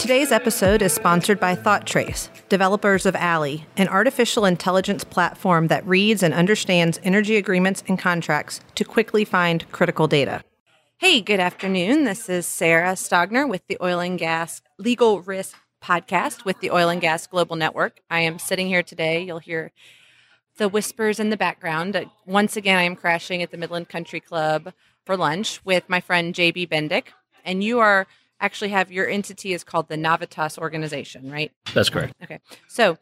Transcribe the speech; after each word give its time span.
Today's 0.00 0.32
episode 0.32 0.82
is 0.82 0.92
sponsored 0.92 1.38
by 1.38 1.54
ThoughtTrace, 1.54 2.30
developers 2.50 3.06
of 3.06 3.16
Alley, 3.16 3.64
an 3.78 3.88
artificial 3.88 4.44
intelligence 4.44 5.04
platform 5.04 5.68
that 5.68 5.86
reads 5.86 6.22
and 6.22 6.34
understands 6.34 7.00
energy 7.02 7.36
agreements 7.36 7.82
and 7.88 7.98
contracts 7.98 8.60
to 8.74 8.84
quickly 8.84 9.24
find 9.24 9.70
critical 9.72 10.06
data. 10.06 10.42
Hey, 10.98 11.22
good 11.22 11.40
afternoon. 11.40 12.04
This 12.04 12.28
is 12.28 12.46
Sarah 12.46 12.92
Stogner 12.92 13.48
with 13.48 13.66
the 13.68 13.78
Oil 13.80 14.00
and 14.00 14.18
Gas 14.18 14.60
Legal 14.76 15.22
Risk 15.22 15.56
Podcast 15.82 16.44
with 16.44 16.60
the 16.60 16.70
Oil 16.70 16.90
and 16.90 17.00
Gas 17.00 17.26
Global 17.26 17.56
Network. 17.56 18.00
I 18.10 18.20
am 18.20 18.38
sitting 18.38 18.66
here 18.66 18.82
today. 18.82 19.22
You'll 19.22 19.38
hear 19.38 19.70
the 20.58 20.68
whispers 20.68 21.18
in 21.18 21.30
the 21.30 21.38
background. 21.38 21.96
Uh, 21.96 22.04
Once 22.26 22.56
again, 22.56 22.76
I 22.76 22.82
am 22.82 22.96
crashing 22.96 23.42
at 23.42 23.50
the 23.50 23.56
Midland 23.56 23.88
Country 23.88 24.20
Club 24.20 24.74
for 25.06 25.16
lunch 25.16 25.64
with 25.64 25.84
my 25.88 26.00
friend 26.00 26.34
JB 26.34 26.68
Bendik. 26.68 27.04
And 27.44 27.64
you 27.64 27.78
are 27.78 28.06
actually 28.40 28.70
have 28.70 28.90
your 28.90 29.08
entity 29.08 29.52
is 29.52 29.62
called 29.62 29.88
the 29.88 29.96
Navitas 29.96 30.58
organization, 30.58 31.30
right? 31.30 31.52
That's 31.74 31.90
correct. 31.90 32.14
Okay. 32.22 32.40
So 32.68 32.98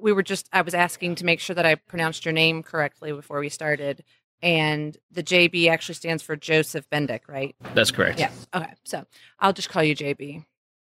we 0.00 0.12
were 0.12 0.22
just, 0.22 0.48
I 0.52 0.62
was 0.62 0.74
asking 0.74 1.16
to 1.16 1.24
make 1.24 1.40
sure 1.40 1.54
that 1.54 1.66
I 1.66 1.74
pronounced 1.74 2.24
your 2.24 2.32
name 2.32 2.62
correctly 2.62 3.12
before 3.12 3.40
we 3.40 3.48
started. 3.48 4.04
And 4.42 4.96
the 5.10 5.22
JB 5.22 5.68
actually 5.68 5.94
stands 5.94 6.22
for 6.22 6.34
Joseph 6.34 6.88
Bendik, 6.90 7.28
right? 7.28 7.54
That's 7.74 7.90
correct. 7.90 8.18
Yeah. 8.18 8.30
Okay. 8.52 8.72
So 8.84 9.06
I'll 9.38 9.52
just 9.52 9.68
call 9.68 9.84
you 9.84 9.94
JB. 9.94 10.44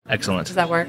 Excellent. 0.08 0.46
Does 0.46 0.56
that 0.56 0.68
work? 0.68 0.88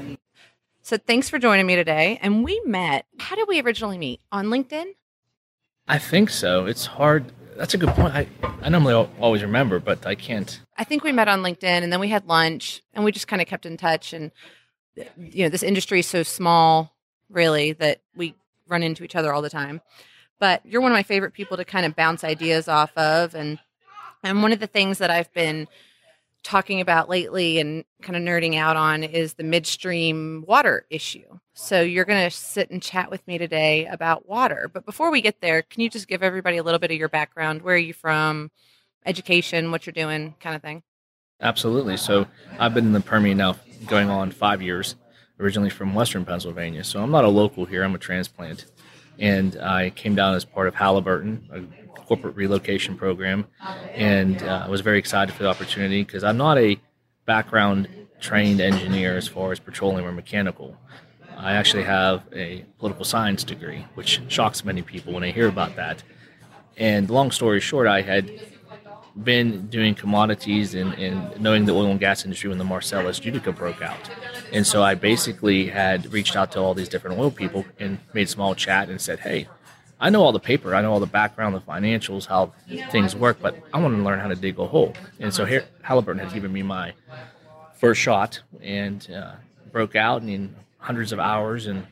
So 0.82 0.96
thanks 0.96 1.28
for 1.28 1.38
joining 1.38 1.66
me 1.66 1.76
today. 1.76 2.18
And 2.22 2.44
we 2.44 2.60
met, 2.64 3.06
how 3.18 3.36
did 3.36 3.48
we 3.48 3.60
originally 3.60 3.98
meet? 3.98 4.20
On 4.32 4.46
LinkedIn? 4.46 4.84
I 5.86 5.98
think 5.98 6.28
so. 6.28 6.66
It's 6.66 6.86
hard. 6.86 7.32
That's 7.58 7.74
a 7.74 7.78
good 7.78 7.88
point. 7.88 8.14
I, 8.14 8.28
I 8.62 8.68
normally 8.68 8.94
always 9.18 9.42
remember, 9.42 9.80
but 9.80 10.06
I 10.06 10.14
can't. 10.14 10.60
I 10.76 10.84
think 10.84 11.02
we 11.02 11.10
met 11.10 11.26
on 11.26 11.42
LinkedIn 11.42 11.64
and 11.64 11.92
then 11.92 11.98
we 11.98 12.08
had 12.08 12.24
lunch 12.26 12.82
and 12.94 13.04
we 13.04 13.10
just 13.10 13.26
kind 13.26 13.42
of 13.42 13.48
kept 13.48 13.66
in 13.66 13.76
touch. 13.76 14.12
And, 14.12 14.30
you 14.94 15.42
know, 15.42 15.48
this 15.48 15.64
industry 15.64 15.98
is 15.98 16.06
so 16.06 16.22
small, 16.22 16.94
really, 17.28 17.72
that 17.72 18.00
we 18.14 18.36
run 18.68 18.84
into 18.84 19.02
each 19.02 19.16
other 19.16 19.32
all 19.32 19.42
the 19.42 19.50
time. 19.50 19.80
But 20.38 20.64
you're 20.64 20.80
one 20.80 20.92
of 20.92 20.96
my 20.96 21.02
favorite 21.02 21.32
people 21.32 21.56
to 21.56 21.64
kind 21.64 21.84
of 21.84 21.96
bounce 21.96 22.22
ideas 22.22 22.68
off 22.68 22.96
of. 22.96 23.34
And, 23.34 23.58
and 24.22 24.40
one 24.40 24.52
of 24.52 24.60
the 24.60 24.68
things 24.68 24.98
that 24.98 25.10
I've 25.10 25.32
been 25.32 25.66
talking 26.42 26.80
about 26.80 27.08
lately 27.08 27.58
and 27.58 27.84
kind 28.02 28.16
of 28.16 28.22
nerding 28.22 28.56
out 28.56 28.76
on 28.76 29.02
is 29.02 29.34
the 29.34 29.44
midstream 29.44 30.44
water 30.46 30.86
issue. 30.90 31.38
So 31.54 31.80
you're 31.82 32.04
going 32.04 32.30
to 32.30 32.34
sit 32.34 32.70
and 32.70 32.82
chat 32.82 33.10
with 33.10 33.26
me 33.26 33.38
today 33.38 33.86
about 33.86 34.28
water. 34.28 34.70
But 34.72 34.86
before 34.86 35.10
we 35.10 35.20
get 35.20 35.40
there, 35.40 35.62
can 35.62 35.82
you 35.82 35.90
just 35.90 36.08
give 36.08 36.22
everybody 36.22 36.56
a 36.56 36.62
little 36.62 36.78
bit 36.78 36.90
of 36.90 36.96
your 36.96 37.08
background? 37.08 37.62
Where 37.62 37.74
are 37.74 37.78
you 37.78 37.92
from? 37.92 38.50
Education, 39.04 39.70
what 39.70 39.86
you're 39.86 39.92
doing, 39.92 40.34
kind 40.40 40.54
of 40.54 40.62
thing. 40.62 40.82
Absolutely. 41.40 41.96
So 41.96 42.26
I've 42.58 42.74
been 42.74 42.86
in 42.86 42.92
the 42.92 43.00
Permian 43.00 43.38
now 43.38 43.56
going 43.86 44.10
on 44.10 44.30
five 44.30 44.60
years, 44.62 44.96
originally 45.38 45.70
from 45.70 45.94
Western 45.94 46.24
Pennsylvania. 46.24 46.84
So 46.84 47.02
I'm 47.02 47.10
not 47.10 47.24
a 47.24 47.28
local 47.28 47.64
here, 47.64 47.84
I'm 47.84 47.94
a 47.94 47.98
transplant. 47.98 48.66
And 49.18 49.56
I 49.60 49.90
came 49.90 50.14
down 50.14 50.34
as 50.34 50.44
part 50.44 50.68
of 50.68 50.74
Halliburton, 50.74 51.48
a 51.52 52.00
corporate 52.02 52.36
relocation 52.36 52.96
program. 52.96 53.46
And 53.94 54.42
uh, 54.42 54.64
I 54.66 54.68
was 54.68 54.80
very 54.80 54.98
excited 54.98 55.34
for 55.34 55.42
the 55.42 55.48
opportunity 55.48 56.04
because 56.04 56.24
I'm 56.24 56.36
not 56.36 56.58
a 56.58 56.80
background 57.26 57.88
trained 58.20 58.60
engineer 58.60 59.16
as 59.16 59.28
far 59.28 59.52
as 59.52 59.60
petroleum 59.60 60.06
or 60.06 60.12
mechanical. 60.12 60.76
I 61.36 61.52
actually 61.52 61.84
have 61.84 62.22
a 62.32 62.64
political 62.78 63.04
science 63.04 63.44
degree, 63.44 63.86
which 63.94 64.20
shocks 64.28 64.64
many 64.64 64.82
people 64.82 65.12
when 65.12 65.22
they 65.22 65.30
hear 65.30 65.48
about 65.48 65.76
that. 65.76 66.02
And 66.76 67.08
long 67.10 67.30
story 67.30 67.60
short, 67.60 67.86
I 67.86 68.02
had 68.02 68.30
been 69.24 69.66
doing 69.66 69.94
commodities 69.94 70.74
and, 70.74 70.94
and 70.94 71.40
knowing 71.40 71.64
the 71.64 71.72
oil 71.72 71.86
and 71.86 72.00
gas 72.00 72.24
industry 72.24 72.48
when 72.48 72.58
the 72.58 72.64
Marcellus 72.64 73.24
Utica 73.24 73.52
broke 73.52 73.82
out. 73.82 73.98
And 74.52 74.66
so 74.66 74.82
I 74.82 74.94
basically 74.94 75.66
had 75.66 76.12
reached 76.12 76.36
out 76.36 76.52
to 76.52 76.60
all 76.60 76.74
these 76.74 76.88
different 76.88 77.18
oil 77.18 77.30
people 77.30 77.64
and 77.78 77.98
made 78.12 78.28
small 78.28 78.54
chat 78.54 78.88
and 78.88 79.00
said, 79.00 79.20
hey, 79.20 79.48
I 80.00 80.10
know 80.10 80.22
all 80.22 80.32
the 80.32 80.40
paper, 80.40 80.74
I 80.74 80.82
know 80.82 80.92
all 80.92 81.00
the 81.00 81.06
background, 81.06 81.54
the 81.54 81.60
financials, 81.60 82.26
how 82.26 82.52
things 82.90 83.16
work, 83.16 83.38
but 83.42 83.56
I 83.74 83.80
want 83.80 83.96
to 83.96 84.02
learn 84.02 84.20
how 84.20 84.28
to 84.28 84.36
dig 84.36 84.58
a 84.58 84.66
hole. 84.66 84.94
And 85.18 85.34
so 85.34 85.44
here, 85.44 85.66
Halliburton 85.82 86.24
had 86.24 86.32
given 86.32 86.52
me 86.52 86.62
my 86.62 86.92
first 87.74 88.00
shot 88.00 88.40
and 88.60 89.10
uh, 89.10 89.32
broke 89.72 89.96
out 89.96 90.22
and 90.22 90.30
in 90.30 90.54
hundreds 90.78 91.12
of 91.12 91.18
hours 91.18 91.66
and 91.66 91.86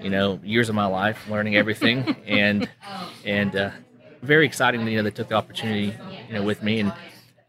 you 0.00 0.10
know 0.10 0.38
years 0.44 0.68
of 0.68 0.74
my 0.74 0.86
life 0.86 1.28
learning 1.28 1.56
everything 1.56 2.16
and 2.26 2.68
and 3.24 3.56
uh, 3.56 3.70
very 4.26 4.44
exciting 4.46 4.86
you 4.86 4.96
know 4.96 5.02
they 5.02 5.10
took 5.10 5.28
the 5.28 5.34
opportunity 5.34 5.94
you 6.28 6.34
know 6.34 6.42
with 6.42 6.62
me 6.62 6.80
and 6.80 6.92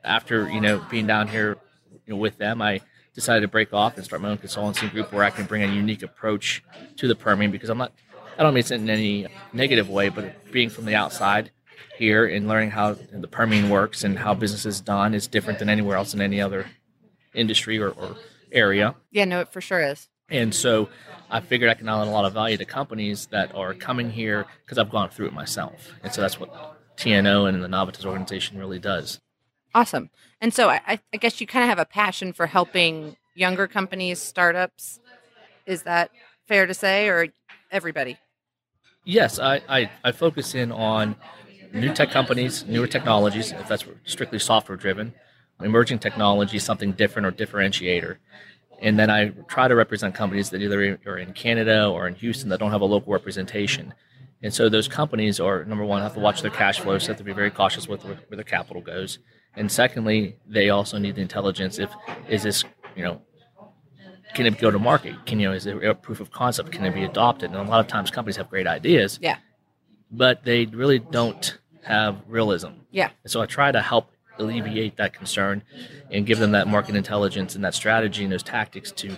after 0.03 0.49
you 0.49 0.61
know 0.61 0.81
being 0.89 1.07
down 1.07 1.27
here 1.27 1.57
you 2.05 2.13
know 2.13 2.15
with 2.19 2.37
them 2.37 2.61
I 2.61 2.81
decided 3.13 3.41
to 3.41 3.47
break 3.47 3.73
off 3.73 3.95
and 3.97 4.05
start 4.05 4.21
my 4.21 4.29
own 4.29 4.37
consultancy 4.37 4.89
group 4.91 5.11
where 5.11 5.23
I 5.23 5.31
can 5.31 5.45
bring 5.45 5.63
a 5.63 5.67
unique 5.67 6.03
approach 6.03 6.63
to 6.97 7.07
the 7.07 7.15
Permian 7.15 7.51
because 7.51 7.69
I'm 7.69 7.77
not 7.79 7.91
I 8.37 8.43
don't 8.43 8.53
mean 8.53 8.63
it 8.63 8.71
in 8.71 8.89
any 8.89 9.27
negative 9.53 9.89
way 9.89 10.09
but 10.09 10.51
being 10.51 10.69
from 10.69 10.85
the 10.85 10.95
outside 10.95 11.51
here 11.97 12.25
and 12.27 12.47
learning 12.47 12.71
how 12.71 12.93
the 13.11 13.27
Permian 13.27 13.69
works 13.69 14.03
and 14.03 14.19
how 14.19 14.33
business 14.35 14.65
is 14.65 14.79
done 14.81 15.13
is 15.15 15.25
different 15.27 15.57
than 15.59 15.67
anywhere 15.69 15.97
else 15.97 16.13
in 16.13 16.21
any 16.21 16.39
other 16.39 16.67
industry 17.33 17.79
or, 17.79 17.89
or 17.89 18.15
area 18.51 18.95
Yeah, 19.11 19.25
no, 19.25 19.41
it 19.41 19.49
for 19.51 19.61
sure 19.61 19.81
is. 19.81 20.07
and 20.29 20.53
so 20.53 20.89
I 21.29 21.41
figured 21.41 21.69
I 21.69 21.73
can 21.73 21.89
add 21.89 22.07
a 22.07 22.09
lot 22.09 22.25
of 22.25 22.33
value 22.33 22.57
to 22.57 22.65
companies 22.65 23.27
that 23.27 23.53
are 23.55 23.73
coming 23.73 24.09
here 24.09 24.45
because 24.63 24.77
I've 24.77 24.89
gone 24.89 25.09
through 25.09 25.27
it 25.27 25.33
myself. 25.33 25.91
And 26.03 26.13
so 26.13 26.21
that's 26.21 26.39
what 26.39 26.49
TNO 26.97 27.45
and 27.47 27.63
the 27.63 27.67
Navitas 27.67 28.05
organization 28.05 28.57
really 28.57 28.79
does. 28.79 29.19
Awesome. 29.75 30.09
And 30.41 30.53
so 30.53 30.69
I, 30.69 30.81
I- 30.87 30.99
I 31.13 31.17
guess 31.17 31.41
you 31.41 31.47
kind 31.47 31.63
of 31.63 31.69
have 31.69 31.79
a 31.79 31.85
passion 31.85 32.33
for 32.33 32.47
helping 32.47 33.17
younger 33.35 33.67
companies, 33.67 34.19
startups. 34.19 34.99
Is 35.65 35.83
that 35.83 36.11
fair 36.47 36.65
to 36.65 36.73
say, 36.73 37.07
or 37.09 37.27
everybody? 37.71 38.17
Yes, 39.03 39.39
I, 39.39 39.61
I, 39.69 39.91
I 40.03 40.11
focus 40.11 40.55
in 40.55 40.71
on 40.71 41.15
new 41.73 41.93
tech 41.93 42.11
companies, 42.11 42.65
newer 42.65 42.87
technologies, 42.87 43.51
if 43.51 43.67
that's 43.67 43.85
strictly 44.05 44.39
software 44.39 44.77
driven, 44.77 45.13
emerging 45.61 45.99
technology, 45.99 46.59
something 46.59 46.91
different 46.93 47.25
or 47.25 47.31
differentiator. 47.31 48.17
And 48.81 48.97
then 48.99 49.09
I 49.09 49.29
try 49.47 49.67
to 49.67 49.75
represent 49.75 50.13
companies 50.13 50.49
that 50.51 50.61
either 50.61 50.99
are 51.05 51.17
in 51.17 51.33
Canada 51.33 51.87
or 51.87 52.07
in 52.07 52.15
Houston 52.15 52.49
that 52.49 52.59
don't 52.59 52.71
have 52.71 52.81
a 52.81 52.85
local 52.85 53.11
representation. 53.11 53.93
And 54.43 54.53
so 54.53 54.69
those 54.69 54.87
companies 54.87 55.39
are 55.39 55.65
number 55.65 55.83
one 55.83 56.01
have 56.03 56.13
to 56.13 56.19
watch 56.19 56.41
their 56.43 56.51
cash 56.51 56.79
flows, 56.79 57.03
so 57.03 57.07
have 57.07 57.17
to 57.17 57.23
be 57.23 57.33
very 57.33 57.49
cautious 57.49 57.87
with 57.87 58.03
where, 58.05 58.19
their 58.29 58.43
capital 58.43 58.81
goes. 58.83 59.17
And 59.55 59.71
secondly, 59.71 60.35
they 60.45 60.69
also 60.69 60.99
need 60.99 61.15
the 61.15 61.21
intelligence. 61.21 61.79
If 61.79 61.89
is 62.29 62.43
this 62.43 62.63
you 62.95 63.03
know 63.03 63.21
can 64.35 64.45
it 64.45 64.59
go 64.59 64.69
to 64.69 64.77
market? 64.77 65.15
Can 65.25 65.39
you 65.39 65.47
know 65.47 65.53
is 65.55 65.65
it 65.65 65.83
a 65.83 65.95
proof 65.95 66.19
of 66.19 66.29
concept? 66.31 66.71
Can 66.71 66.85
it 66.85 66.93
be 66.93 67.03
adopted? 67.03 67.49
And 67.51 67.59
a 67.59 67.63
lot 67.63 67.79
of 67.79 67.87
times 67.87 68.11
companies 68.11 68.35
have 68.37 68.49
great 68.49 68.67
ideas, 68.67 69.17
Yeah. 69.21 69.37
but 70.11 70.43
they 70.43 70.65
really 70.67 70.99
don't 70.99 71.57
have 71.83 72.17
realism. 72.27 72.71
Yeah. 72.91 73.09
And 73.23 73.31
so 73.31 73.41
I 73.41 73.47
try 73.47 73.71
to 73.71 73.81
help 73.81 74.11
alleviate 74.39 74.97
that 74.97 75.13
concern 75.13 75.63
and 76.11 76.25
give 76.25 76.39
them 76.39 76.51
that 76.51 76.67
market 76.67 76.95
intelligence 76.95 77.55
and 77.55 77.63
that 77.63 77.73
strategy 77.73 78.23
and 78.23 78.31
those 78.31 78.43
tactics 78.43 78.91
to 78.91 79.17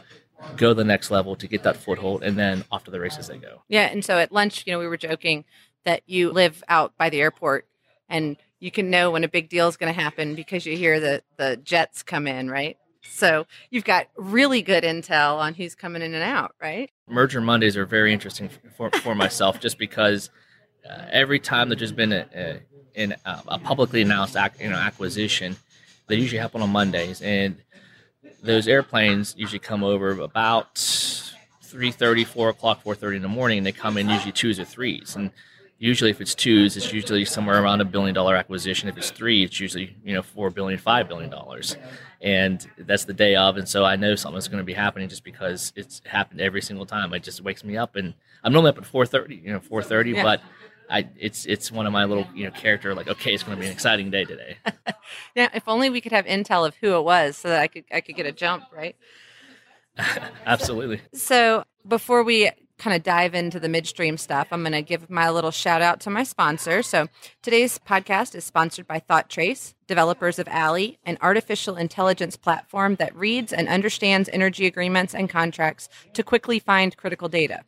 go 0.55 0.73
the 0.73 0.83
next 0.83 1.11
level 1.11 1.35
to 1.35 1.47
get 1.47 1.63
that 1.63 1.75
foothold 1.75 2.23
and 2.23 2.37
then 2.37 2.63
off 2.71 2.83
to 2.85 2.91
the 2.91 2.99
races 2.99 3.27
they 3.27 3.37
go. 3.37 3.61
Yeah. 3.67 3.87
And 3.87 4.03
so 4.03 4.17
at 4.17 4.31
lunch, 4.31 4.63
you 4.65 4.73
know, 4.73 4.79
we 4.79 4.87
were 4.87 4.97
joking 4.97 5.45
that 5.83 6.01
you 6.05 6.31
live 6.31 6.63
out 6.67 6.97
by 6.97 7.09
the 7.09 7.21
airport 7.21 7.67
and 8.07 8.37
you 8.59 8.71
can 8.71 8.89
know 8.89 9.11
when 9.11 9.23
a 9.23 9.29
big 9.29 9.49
deal 9.49 9.67
is 9.67 9.77
going 9.77 9.93
to 9.93 9.99
happen 9.99 10.35
because 10.35 10.65
you 10.65 10.75
hear 10.75 10.99
the, 10.99 11.23
the 11.37 11.57
jets 11.57 12.03
come 12.03 12.27
in, 12.27 12.49
right? 12.49 12.77
So 13.01 13.45
you've 13.69 13.85
got 13.85 14.07
really 14.17 14.61
good 14.61 14.83
intel 14.83 15.37
on 15.37 15.53
who's 15.53 15.75
coming 15.75 16.01
in 16.01 16.13
and 16.13 16.23
out, 16.23 16.53
right? 16.61 16.91
Merger 17.07 17.41
Mondays 17.41 17.77
are 17.77 17.85
very 17.85 18.13
interesting 18.13 18.49
for, 18.75 18.91
for 18.91 19.15
myself 19.15 19.59
just 19.59 19.77
because 19.77 20.29
uh, 20.89 21.05
every 21.11 21.39
time 21.39 21.69
there's 21.69 21.79
just 21.79 21.95
been 21.95 22.11
a, 22.11 22.25
a, 22.35 22.59
in 22.99 23.15
a, 23.25 23.41
a 23.47 23.59
publicly 23.59 24.01
announced 24.01 24.35
you 24.59 24.69
know, 24.69 24.75
acquisition, 24.75 25.55
they 26.07 26.15
usually 26.15 26.39
happen 26.39 26.61
on 26.61 26.69
Mondays. 26.69 27.21
And 27.21 27.55
those 28.43 28.67
airplanes 28.67 29.35
usually 29.37 29.59
come 29.59 29.83
over 29.83 30.11
about 30.11 30.75
3.30, 30.75 32.25
4 32.25 32.49
o'clock, 32.49 32.83
4.30 32.83 33.17
in 33.17 33.21
the 33.21 33.27
morning, 33.27 33.59
and 33.59 33.67
they 33.67 33.71
come 33.71 33.97
in 33.97 34.09
usually 34.09 34.31
twos 34.31 34.59
or 34.59 34.65
threes. 34.65 35.15
And 35.15 35.31
usually 35.79 36.11
if 36.11 36.19
it's 36.19 36.35
twos, 36.35 36.77
it's 36.77 36.91
usually 36.91 37.25
somewhere 37.25 37.63
around 37.63 37.81
a 37.81 37.85
billion 37.85 38.13
dollar 38.13 38.35
acquisition. 38.35 38.89
If 38.89 38.97
it's 38.97 39.11
three, 39.11 39.43
it's 39.43 39.59
usually 39.59 39.95
you 40.03 40.13
know 40.13 40.21
four 40.21 40.49
billion, 40.49 40.77
five 40.77 41.07
billion 41.07 41.29
dollars, 41.29 41.77
and 42.21 42.65
that's 42.77 43.05
the 43.05 43.13
day 43.13 43.35
of. 43.35 43.57
And 43.57 43.67
so 43.67 43.85
I 43.85 43.95
know 43.95 44.15
something's 44.15 44.47
going 44.47 44.59
to 44.59 44.65
be 44.65 44.73
happening 44.73 45.09
just 45.09 45.23
because 45.23 45.73
it's 45.75 46.01
happened 46.05 46.41
every 46.41 46.61
single 46.61 46.85
time. 46.85 47.13
It 47.13 47.23
just 47.23 47.41
wakes 47.41 47.63
me 47.63 47.77
up, 47.77 47.95
and 47.95 48.13
I'm 48.43 48.51
normally 48.53 48.69
up 48.69 48.77
at 48.77 48.85
four 48.85 49.05
thirty, 49.05 49.35
you 49.35 49.53
know, 49.53 49.59
four 49.59 49.81
thirty, 49.81 50.11
yeah. 50.11 50.23
but. 50.23 50.41
I, 50.89 51.07
it's 51.17 51.45
it's 51.45 51.71
one 51.71 51.85
of 51.85 51.93
my 51.93 52.05
little 52.05 52.27
you 52.33 52.45
know 52.45 52.51
character 52.51 52.95
like 52.95 53.07
okay 53.07 53.33
it's 53.33 53.43
going 53.43 53.55
to 53.55 53.61
be 53.61 53.67
an 53.67 53.73
exciting 53.73 54.09
day 54.09 54.25
today. 54.25 54.57
yeah, 55.35 55.49
if 55.53 55.67
only 55.67 55.89
we 55.89 56.01
could 56.01 56.11
have 56.11 56.25
intel 56.25 56.67
of 56.67 56.75
who 56.77 56.95
it 56.95 57.03
was 57.03 57.37
so 57.37 57.49
that 57.49 57.61
I 57.61 57.67
could 57.67 57.85
I 57.93 58.01
could 58.01 58.15
get 58.15 58.25
a 58.25 58.31
jump 58.31 58.63
right. 58.75 58.95
Absolutely. 60.45 61.01
So 61.13 61.63
before 61.87 62.23
we 62.23 62.49
kind 62.79 62.95
of 62.95 63.03
dive 63.03 63.35
into 63.35 63.59
the 63.59 63.69
midstream 63.69 64.17
stuff, 64.17 64.47
I'm 64.51 64.61
going 64.61 64.71
to 64.71 64.81
give 64.81 65.09
my 65.09 65.29
little 65.29 65.51
shout 65.51 65.81
out 65.81 65.99
to 66.01 66.09
my 66.09 66.23
sponsor. 66.23 66.81
So 66.81 67.07
today's 67.41 67.77
podcast 67.77 68.33
is 68.33 68.45
sponsored 68.45 68.87
by 68.87 69.01
ThoughtTrace, 69.01 69.73
developers 69.85 70.39
of 70.39 70.47
Alley, 70.47 70.97
an 71.03 71.17
artificial 71.21 71.75
intelligence 71.75 72.37
platform 72.37 72.95
that 72.95 73.15
reads 73.15 73.51
and 73.51 73.67
understands 73.67 74.29
energy 74.31 74.65
agreements 74.65 75.13
and 75.13 75.29
contracts 75.29 75.89
to 76.13 76.23
quickly 76.23 76.57
find 76.57 76.95
critical 76.95 77.27
data. 77.27 77.63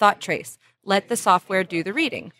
ThoughtTrace, 0.00 0.58
let 0.84 1.08
the 1.08 1.16
software 1.16 1.64
do 1.64 1.82
the 1.82 1.92
reading. 1.94 2.32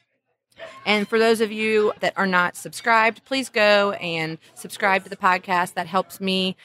And 0.85 1.09
for 1.09 1.19
those 1.19 1.41
of 1.41 1.51
you 1.53 1.93
that 2.01 2.15
are 2.17 2.27
not 2.27 2.57
subscribed, 2.57 3.25
please 3.25 3.49
go 3.49 3.93
and 3.93 4.39
subscribe 4.55 5.05
to 5.05 5.11
the 5.11 5.17
podcast. 5.17 5.75
That 5.75 5.87
helps 5.87 6.21
me 6.21 6.57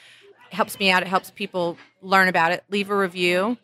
helps 0.50 0.78
me 0.78 0.90
out. 0.90 1.02
It 1.02 1.08
helps 1.08 1.30
people 1.30 1.78
learn 2.02 2.28
about 2.28 2.52
it. 2.52 2.62
Leave 2.68 2.90
a 2.90 2.96
review. 2.96 3.56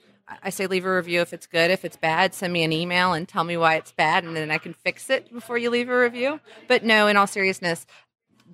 I 0.43 0.51
say 0.51 0.67
leave 0.67 0.85
a 0.85 0.95
review 0.95 1.21
if 1.21 1.33
it's 1.33 1.47
good. 1.47 1.71
If 1.71 1.85
it's 1.85 1.97
bad, 1.97 2.35
send 2.35 2.53
me 2.53 2.63
an 2.63 2.73
email 2.73 3.13
and 3.13 3.27
tell 3.27 3.45
me 3.45 3.57
why 3.57 3.77
it's 3.77 3.93
bad, 3.93 4.25
and 4.25 4.37
then 4.37 4.51
I 4.51 4.59
can 4.59 4.75
fix 4.75 5.09
it 5.09 5.33
before 5.33 5.57
you 5.57 5.71
leave 5.71 5.89
a 5.89 5.99
review. 5.99 6.41
But 6.67 6.85
no, 6.85 7.07
in 7.07 7.17
all 7.17 7.27
seriousness, 7.27 7.87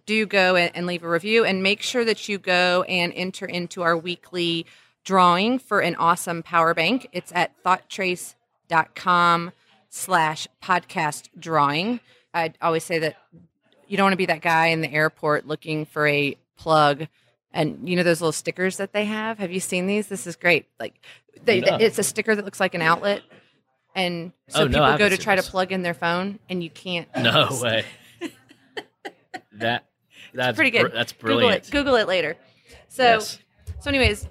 do 0.06 0.26
go 0.26 0.56
and 0.56 0.86
leave 0.86 1.02
a 1.02 1.08
review 1.08 1.44
and 1.44 1.62
make 1.62 1.82
sure 1.82 2.04
that 2.04 2.28
you 2.28 2.38
go 2.38 2.82
and 2.84 3.12
enter 3.14 3.46
into 3.46 3.82
our 3.82 3.96
weekly 3.96 4.66
drawing 5.04 5.58
for 5.58 5.80
an 5.80 5.94
awesome 5.96 6.42
power 6.42 6.74
bank. 6.74 7.08
It's 7.12 7.32
at 7.32 7.52
thoughttrace.com 7.64 9.52
slash 9.94 10.48
podcast 10.60 11.28
drawing. 11.38 12.00
I 12.34 12.52
always 12.60 12.82
say 12.82 12.98
that 12.98 13.16
you 13.86 13.96
don't 13.96 14.06
want 14.06 14.12
to 14.12 14.18
be 14.18 14.26
that 14.26 14.42
guy 14.42 14.66
in 14.66 14.80
the 14.80 14.92
airport 14.92 15.46
looking 15.46 15.86
for 15.86 16.06
a 16.06 16.36
plug 16.56 17.06
and 17.52 17.88
you 17.88 17.94
know 17.94 18.02
those 18.02 18.20
little 18.20 18.32
stickers 18.32 18.78
that 18.78 18.92
they 18.92 19.04
have? 19.04 19.38
Have 19.38 19.52
you 19.52 19.60
seen 19.60 19.86
these? 19.86 20.08
This 20.08 20.26
is 20.26 20.34
great. 20.34 20.66
Like 20.80 20.94
they, 21.44 21.60
no. 21.60 21.76
it's 21.76 21.98
a 22.00 22.02
sticker 22.02 22.34
that 22.34 22.44
looks 22.44 22.58
like 22.58 22.74
an 22.74 22.82
outlet. 22.82 23.22
And 23.94 24.32
so 24.48 24.64
oh, 24.64 24.66
people 24.66 24.80
no, 24.80 24.98
go 24.98 25.08
to 25.08 25.16
try 25.16 25.36
this. 25.36 25.44
to 25.44 25.50
plug 25.52 25.70
in 25.70 25.82
their 25.82 25.94
phone 25.94 26.40
and 26.48 26.62
you 26.62 26.70
can't 26.70 27.08
no 27.16 27.48
way. 27.62 27.84
That 29.58 29.84
that's 30.34 30.50
it's 30.50 30.56
pretty 30.56 30.72
good. 30.72 30.90
br- 30.90 30.96
that's 30.96 31.12
brilliant 31.12 31.66
google 31.66 31.68
it, 31.68 31.70
google 31.70 31.94
it 31.94 32.08
later. 32.08 32.36
So 32.88 33.04
yes. 33.04 33.38
so 33.80 33.88
anyways 33.88 34.26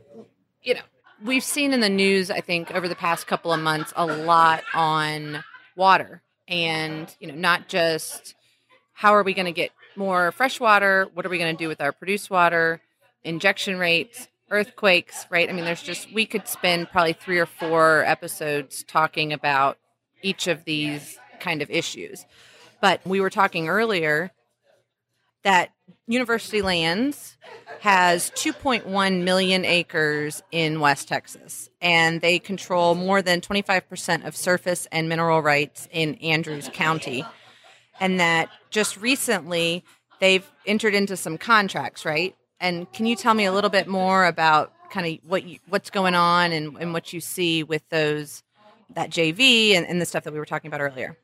you 0.62 0.74
know 0.74 0.81
we've 1.24 1.44
seen 1.44 1.71
in 1.71 1.80
the 1.80 1.89
news 1.89 2.30
i 2.30 2.42
think 2.42 2.71
over 2.71 2.89
the 2.89 2.95
past 2.95 3.25
couple 3.25 3.54
of 3.54 3.59
months 3.62 3.94
a 3.95 4.06
lot 4.06 4.63
on 4.74 5.42
water 5.75 6.21
and 6.47 7.15
you 7.19 7.27
know 7.27 7.35
not 7.35 7.67
just 7.67 8.35
how 8.93 9.13
are 9.15 9.23
we 9.23 9.33
going 9.33 9.45
to 9.45 9.51
get 9.51 9.71
more 9.95 10.31
fresh 10.31 10.59
water 10.59 11.07
what 11.13 11.25
are 11.25 11.29
we 11.29 11.37
going 11.37 11.55
to 11.55 11.63
do 11.63 11.67
with 11.67 11.81
our 11.81 11.91
produced 11.91 12.29
water 12.29 12.81
injection 13.23 13.77
rates, 13.77 14.27
earthquakes, 14.49 15.25
right? 15.29 15.49
I 15.49 15.53
mean, 15.53 15.65
there's 15.65 15.81
just, 15.81 16.13
we 16.13 16.25
could 16.25 16.47
spend 16.47 16.89
probably 16.91 17.13
three 17.13 17.39
or 17.39 17.45
four 17.45 18.03
episodes 18.05 18.83
talking 18.83 19.33
about 19.33 19.77
each 20.21 20.47
of 20.47 20.63
these 20.65 21.17
kind 21.39 21.61
of 21.61 21.69
issues. 21.69 22.25
But 22.81 23.05
we 23.05 23.21
were 23.21 23.29
talking 23.29 23.69
earlier 23.69 24.31
that 25.44 25.72
University 26.07 26.62
Lands 26.62 27.38
has 27.81 28.31
2.1 28.31 29.24
million 29.24 29.66
acres 29.66 30.42
in 30.51 30.80
West 30.80 31.07
Texas, 31.07 31.69
and 31.81 32.22
they 32.22 32.40
control 32.40 32.95
more 32.95 33.22
than 33.22 33.42
25% 33.42 34.25
of 34.25 34.36
surface 34.36 34.88
and 34.92 35.07
mineral 35.07 35.42
rights 35.42 35.88
in 35.92 36.16
Andrews 36.16 36.69
County. 36.74 37.25
And 38.00 38.19
that 38.19 38.50
just 38.69 38.98
recently 38.98 39.84
they've 40.19 40.50
entered 40.66 40.95
into 40.95 41.16
some 41.18 41.38
contracts, 41.38 42.06
right? 42.06 42.36
And 42.60 42.92
can 42.94 43.06
you 43.06 43.16
tell 43.16 43.34
me 43.34 43.45
a 43.45 43.51
little 43.51 43.69
bit 43.69 43.88
more 43.88 44.25
about 44.25 44.72
kind 44.90 45.06
of 45.07 45.30
what 45.30 45.44
you, 45.44 45.60
what's 45.68 45.90
going 45.90 46.16
on 46.16 46.51
and, 46.51 46.78
and 46.78 46.94
what 46.94 47.12
you 47.12 47.19
see 47.19 47.63
with 47.63 47.88
those 47.90 48.44
that 48.94 49.10
JV 49.10 49.72
and, 49.72 49.86
and 49.86 50.00
the 50.00 50.06
stuff 50.06 50.24
that 50.24 50.34
we 50.34 50.40
were 50.40 50.45
talking 50.45 50.69
about 50.69 50.81
earlier? 50.81 51.18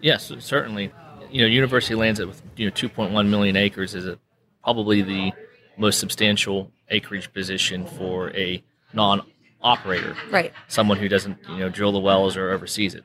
Yes, 0.00 0.32
certainly. 0.38 0.92
You 1.30 1.42
know, 1.42 1.46
University 1.46 1.94
lands 1.94 2.20
with 2.20 2.42
you 2.56 2.66
know 2.66 2.72
2.1 2.72 3.28
million 3.28 3.56
acres 3.56 3.94
is 3.94 4.06
a, 4.06 4.18
probably 4.62 5.02
the 5.02 5.32
most 5.76 5.98
substantial 5.98 6.70
acreage 6.90 7.32
position 7.32 7.86
for 7.86 8.30
a 8.36 8.62
non-operator, 8.92 10.16
right? 10.30 10.52
Someone 10.68 10.98
who 10.98 11.08
doesn't 11.08 11.38
you 11.48 11.58
know 11.58 11.68
drill 11.68 11.92
the 11.92 12.00
wells 12.00 12.36
or 12.36 12.50
oversees 12.50 12.94
it. 12.94 13.04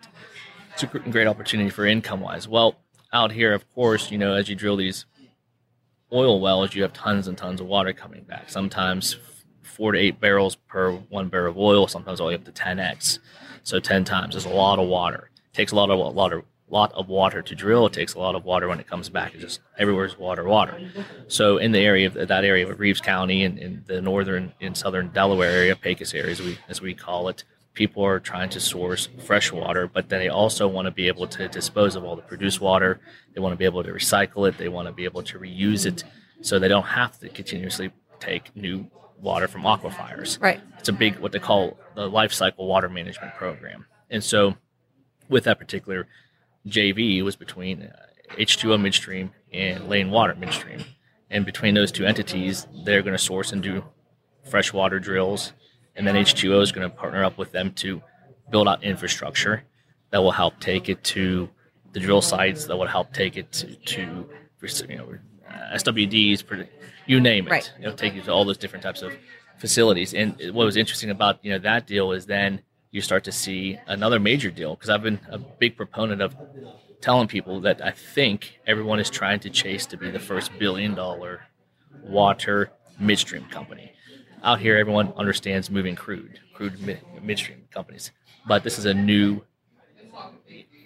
It's 0.74 0.84
a 0.84 0.88
great 0.88 1.28
opportunity 1.28 1.70
for 1.70 1.86
income-wise. 1.86 2.48
Well, 2.48 2.76
out 3.14 3.32
here, 3.32 3.54
of 3.54 3.72
course, 3.74 4.12
you 4.12 4.18
know, 4.18 4.34
as 4.34 4.50
you 4.50 4.56
drill 4.56 4.76
these 4.76 5.06
oil 6.12 6.42
wells, 6.42 6.76
you 6.76 6.82
have 6.82 6.94
tons 6.94 7.28
and 7.28 7.38
tons 7.38 7.62
of 7.62 7.68
water 7.68 7.94
coming 7.94 8.24
back. 8.24 8.50
Sometimes 8.50 9.18
four 9.62 9.92
to 9.92 10.00
eight 10.00 10.20
barrels 10.20 10.56
per 10.56 10.92
one 10.92 11.30
barrel 11.30 11.52
of 11.52 11.58
oil. 11.58 11.88
Sometimes 11.88 12.20
all 12.20 12.28
the 12.28 12.32
way 12.32 12.36
up 12.36 12.46
to 12.46 12.52
10x. 12.52 13.20
So 13.64 13.80
10 13.80 14.04
times 14.04 14.36
is 14.36 14.46
a 14.46 14.50
lot 14.50 14.80
of 14.80 14.88
water. 14.88 15.30
It 15.52 15.56
takes 15.56 15.72
a 15.72 15.76
lot 15.76 15.90
of 15.90 16.00
a 16.00 16.04
lot 16.04 16.34
of 16.34 16.44
lot 16.74 16.92
of 16.94 17.08
water 17.08 17.42
to 17.42 17.56
drill. 17.56 17.86
It 17.86 17.94
takes 17.94 18.16
a 18.16 18.20
lot 18.20 18.36
of 18.36 18.44
water 18.44 18.68
when 18.68 18.80
it 18.80 18.88
comes 18.88 19.10
back. 19.10 19.34
It's 19.34 19.44
just 19.44 19.60
everywhere's 19.78 20.18
water, 20.18 20.44
water. 20.44 20.80
So 21.28 21.58
in 21.58 21.72
the 21.72 21.80
area 21.80 22.08
of 22.08 22.14
that 22.14 22.44
area 22.44 22.68
of 22.68 22.80
Reeves 22.80 23.02
County 23.02 23.44
and 23.44 23.60
in, 23.60 23.84
the 23.86 24.02
northern 24.02 24.54
and 24.60 24.76
southern 24.76 25.10
Delaware 25.10 25.52
area, 25.52 25.76
Pecos 25.76 26.14
area, 26.14 26.32
as 26.32 26.42
we 26.42 26.58
as 26.68 26.82
we 26.82 26.94
call 26.94 27.28
it, 27.28 27.44
people 27.74 28.04
are 28.04 28.20
trying 28.20 28.50
to 28.50 28.60
source 28.60 29.10
fresh 29.26 29.52
water, 29.52 29.88
but 29.88 30.10
then 30.10 30.20
they 30.20 30.30
also 30.30 30.68
want 30.68 30.86
to 30.86 30.92
be 30.92 31.08
able 31.08 31.28
to 31.28 31.48
dispose 31.48 31.96
of 31.96 32.04
all 32.04 32.16
the 32.16 32.22
produced 32.24 32.62
water. 32.62 33.00
They 33.34 33.42
want 33.42 33.54
to 33.54 33.58
be 33.58 33.66
able 33.66 33.84
to 33.84 33.92
recycle 33.92 34.48
it. 34.48 34.58
They 34.58 34.70
want 34.70 34.88
to 34.88 34.94
be 34.94 35.06
able 35.06 35.24
to 35.24 35.40
reuse 35.40 35.86
it 35.86 36.04
so 36.42 36.58
they 36.58 36.68
don't 36.68 36.84
have 36.84 37.20
to 37.20 37.30
continuously 37.30 37.92
take 38.20 38.56
new 38.56 38.90
water 39.20 39.48
from 39.48 39.64
aquifers. 39.64 40.42
Right. 40.42 40.62
It's 40.80 40.90
a 40.90 40.94
big, 40.94 41.18
what 41.20 41.32
they 41.32 41.40
call 41.40 41.78
the 41.96 42.08
life 42.08 42.34
cycle 42.34 42.68
water 42.68 42.90
management 42.90 43.36
program. 43.36 43.86
And 44.10 44.24
so 44.24 44.56
with 45.30 45.46
that 45.46 45.58
particular 45.60 46.08
JV, 46.68 47.24
was 47.24 47.36
between 47.36 47.84
uh, 47.84 47.96
H2O 48.32 48.82
Midstream 48.82 49.32
and 49.54 49.88
Layne 49.88 50.12
Water 50.12 50.36
Midstream. 50.36 50.84
And 51.30 51.46
between 51.46 51.74
those 51.74 51.92
two 51.92 52.06
entities, 52.06 52.68
they're 52.84 53.02
going 53.02 53.16
to 53.16 53.22
source 53.22 53.52
and 53.52 53.62
do 53.62 53.84
freshwater 54.44 55.00
drills 55.00 55.54
and 55.96 56.06
then 56.06 56.16
H2O 56.16 56.62
is 56.62 56.72
going 56.72 56.90
to 56.90 56.96
partner 56.96 57.24
up 57.24 57.38
with 57.38 57.52
them 57.52 57.72
to 57.74 58.02
build 58.52 58.68
out 58.68 58.84
infrastructure 58.84 59.64
that 60.12 60.22
will 60.22 60.32
help 60.32 60.60
take 60.60 60.90
it 60.90 61.04
to 61.04 61.50
the 61.94 62.00
drill 62.00 62.22
sites 62.22 62.66
that 62.66 62.76
will 62.76 62.88
help 62.88 63.14
take 63.14 63.38
it 63.38 63.52
to, 63.54 63.76
to 63.76 64.30
you 64.90 64.98
know 64.98 65.18
SWDs, 65.74 66.68
you 67.06 67.22
name 67.22 67.48
it. 67.48 67.52
Right. 67.52 67.74
You 67.80 67.86
know, 67.86 67.94
take 67.94 68.16
you 68.16 68.22
to 68.24 68.32
all 68.32 68.44
those 68.44 68.58
different 68.58 68.84
types 68.84 69.02
of 69.02 69.14
facilities. 69.58 70.14
And 70.14 70.36
what 70.54 70.66
was 70.66 70.76
interesting 70.76 71.10
about 71.10 71.44
you 71.44 71.52
know 71.52 71.60
that 71.60 71.88
deal 71.88 72.12
is 72.12 72.26
then 72.26 72.62
you 72.96 73.02
start 73.02 73.24
to 73.26 73.32
see 73.32 73.78
another 73.88 74.20
major 74.20 74.50
deal 74.50 74.76
because 74.76 74.90
I've 74.90 75.04
been 75.04 75.20
a 75.30 75.38
big 75.38 75.76
proponent 75.78 76.22
of 76.22 76.36
telling 77.02 77.28
people 77.28 77.60
that 77.62 77.82
I 77.84 77.92
think 77.92 78.60
everyone 78.66 79.00
is 79.00 79.10
trying 79.10 79.40
to 79.42 79.50
chase 79.50 79.86
to 79.88 79.98
be 79.98 80.10
the 80.10 80.20
first 80.20 80.58
billion 80.58 80.96
dollar 80.96 81.42
water 82.04 82.72
midstream 83.00 83.46
company 83.46 83.92
out 84.46 84.60
here, 84.60 84.78
everyone 84.78 85.12
understands 85.18 85.70
moving 85.70 85.96
crude, 85.96 86.40
crude 86.54 86.80
mid- 86.80 87.02
midstream 87.22 87.64
companies. 87.72 88.12
But 88.48 88.64
this 88.64 88.78
is 88.78 88.86
a 88.86 88.94
new, 88.94 89.42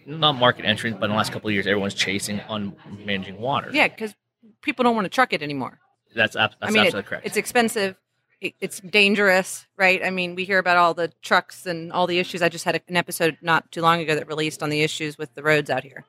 not 0.06 0.34
market 0.34 0.66
entrance, 0.66 0.96
but 1.00 1.06
in 1.06 1.12
the 1.12 1.18
last 1.18 1.32
couple 1.32 1.50
of 1.50 1.54
years, 1.54 1.68
everyone's 1.68 1.94
chasing 1.94 2.40
on 2.42 2.76
managing 3.06 3.40
water. 3.40 3.70
Yeah, 3.72 3.88
because 3.90 4.16
people 4.62 4.84
don't 4.84 4.96
want 4.96 5.06
to 5.06 5.10
truck 5.10 5.34
it 5.34 5.42
anymore. 5.44 5.80
That's, 6.16 6.36
ab- 6.36 6.52
that's 6.60 6.72
I 6.72 6.74
mean, 6.74 6.86
absolutely 6.86 7.00
it, 7.00 7.06
correct. 7.10 7.26
It's 7.28 7.38
expensive. 7.38 7.96
It, 8.42 8.54
it's 8.62 8.80
dangerous, 8.80 9.66
right? 9.78 10.02
I 10.04 10.10
mean, 10.10 10.36
we 10.36 10.46
hear 10.46 10.60
about 10.60 10.78
all 10.78 10.94
the 10.94 11.12
trucks 11.22 11.66
and 11.66 11.92
all 11.92 12.08
the 12.08 12.20
issues. 12.20 12.42
I 12.42 12.50
just 12.50 12.66
had 12.66 12.82
an 12.88 12.96
episode 12.96 13.38
not 13.42 13.72
too 13.72 13.82
long 13.82 14.00
ago 14.00 14.16
that 14.16 14.28
released 14.28 14.64
on 14.64 14.70
the 14.70 14.82
issues 14.82 15.18
with 15.18 15.34
the 15.36 15.44
roads 15.44 15.70
out 15.70 15.84
here. 15.84 16.06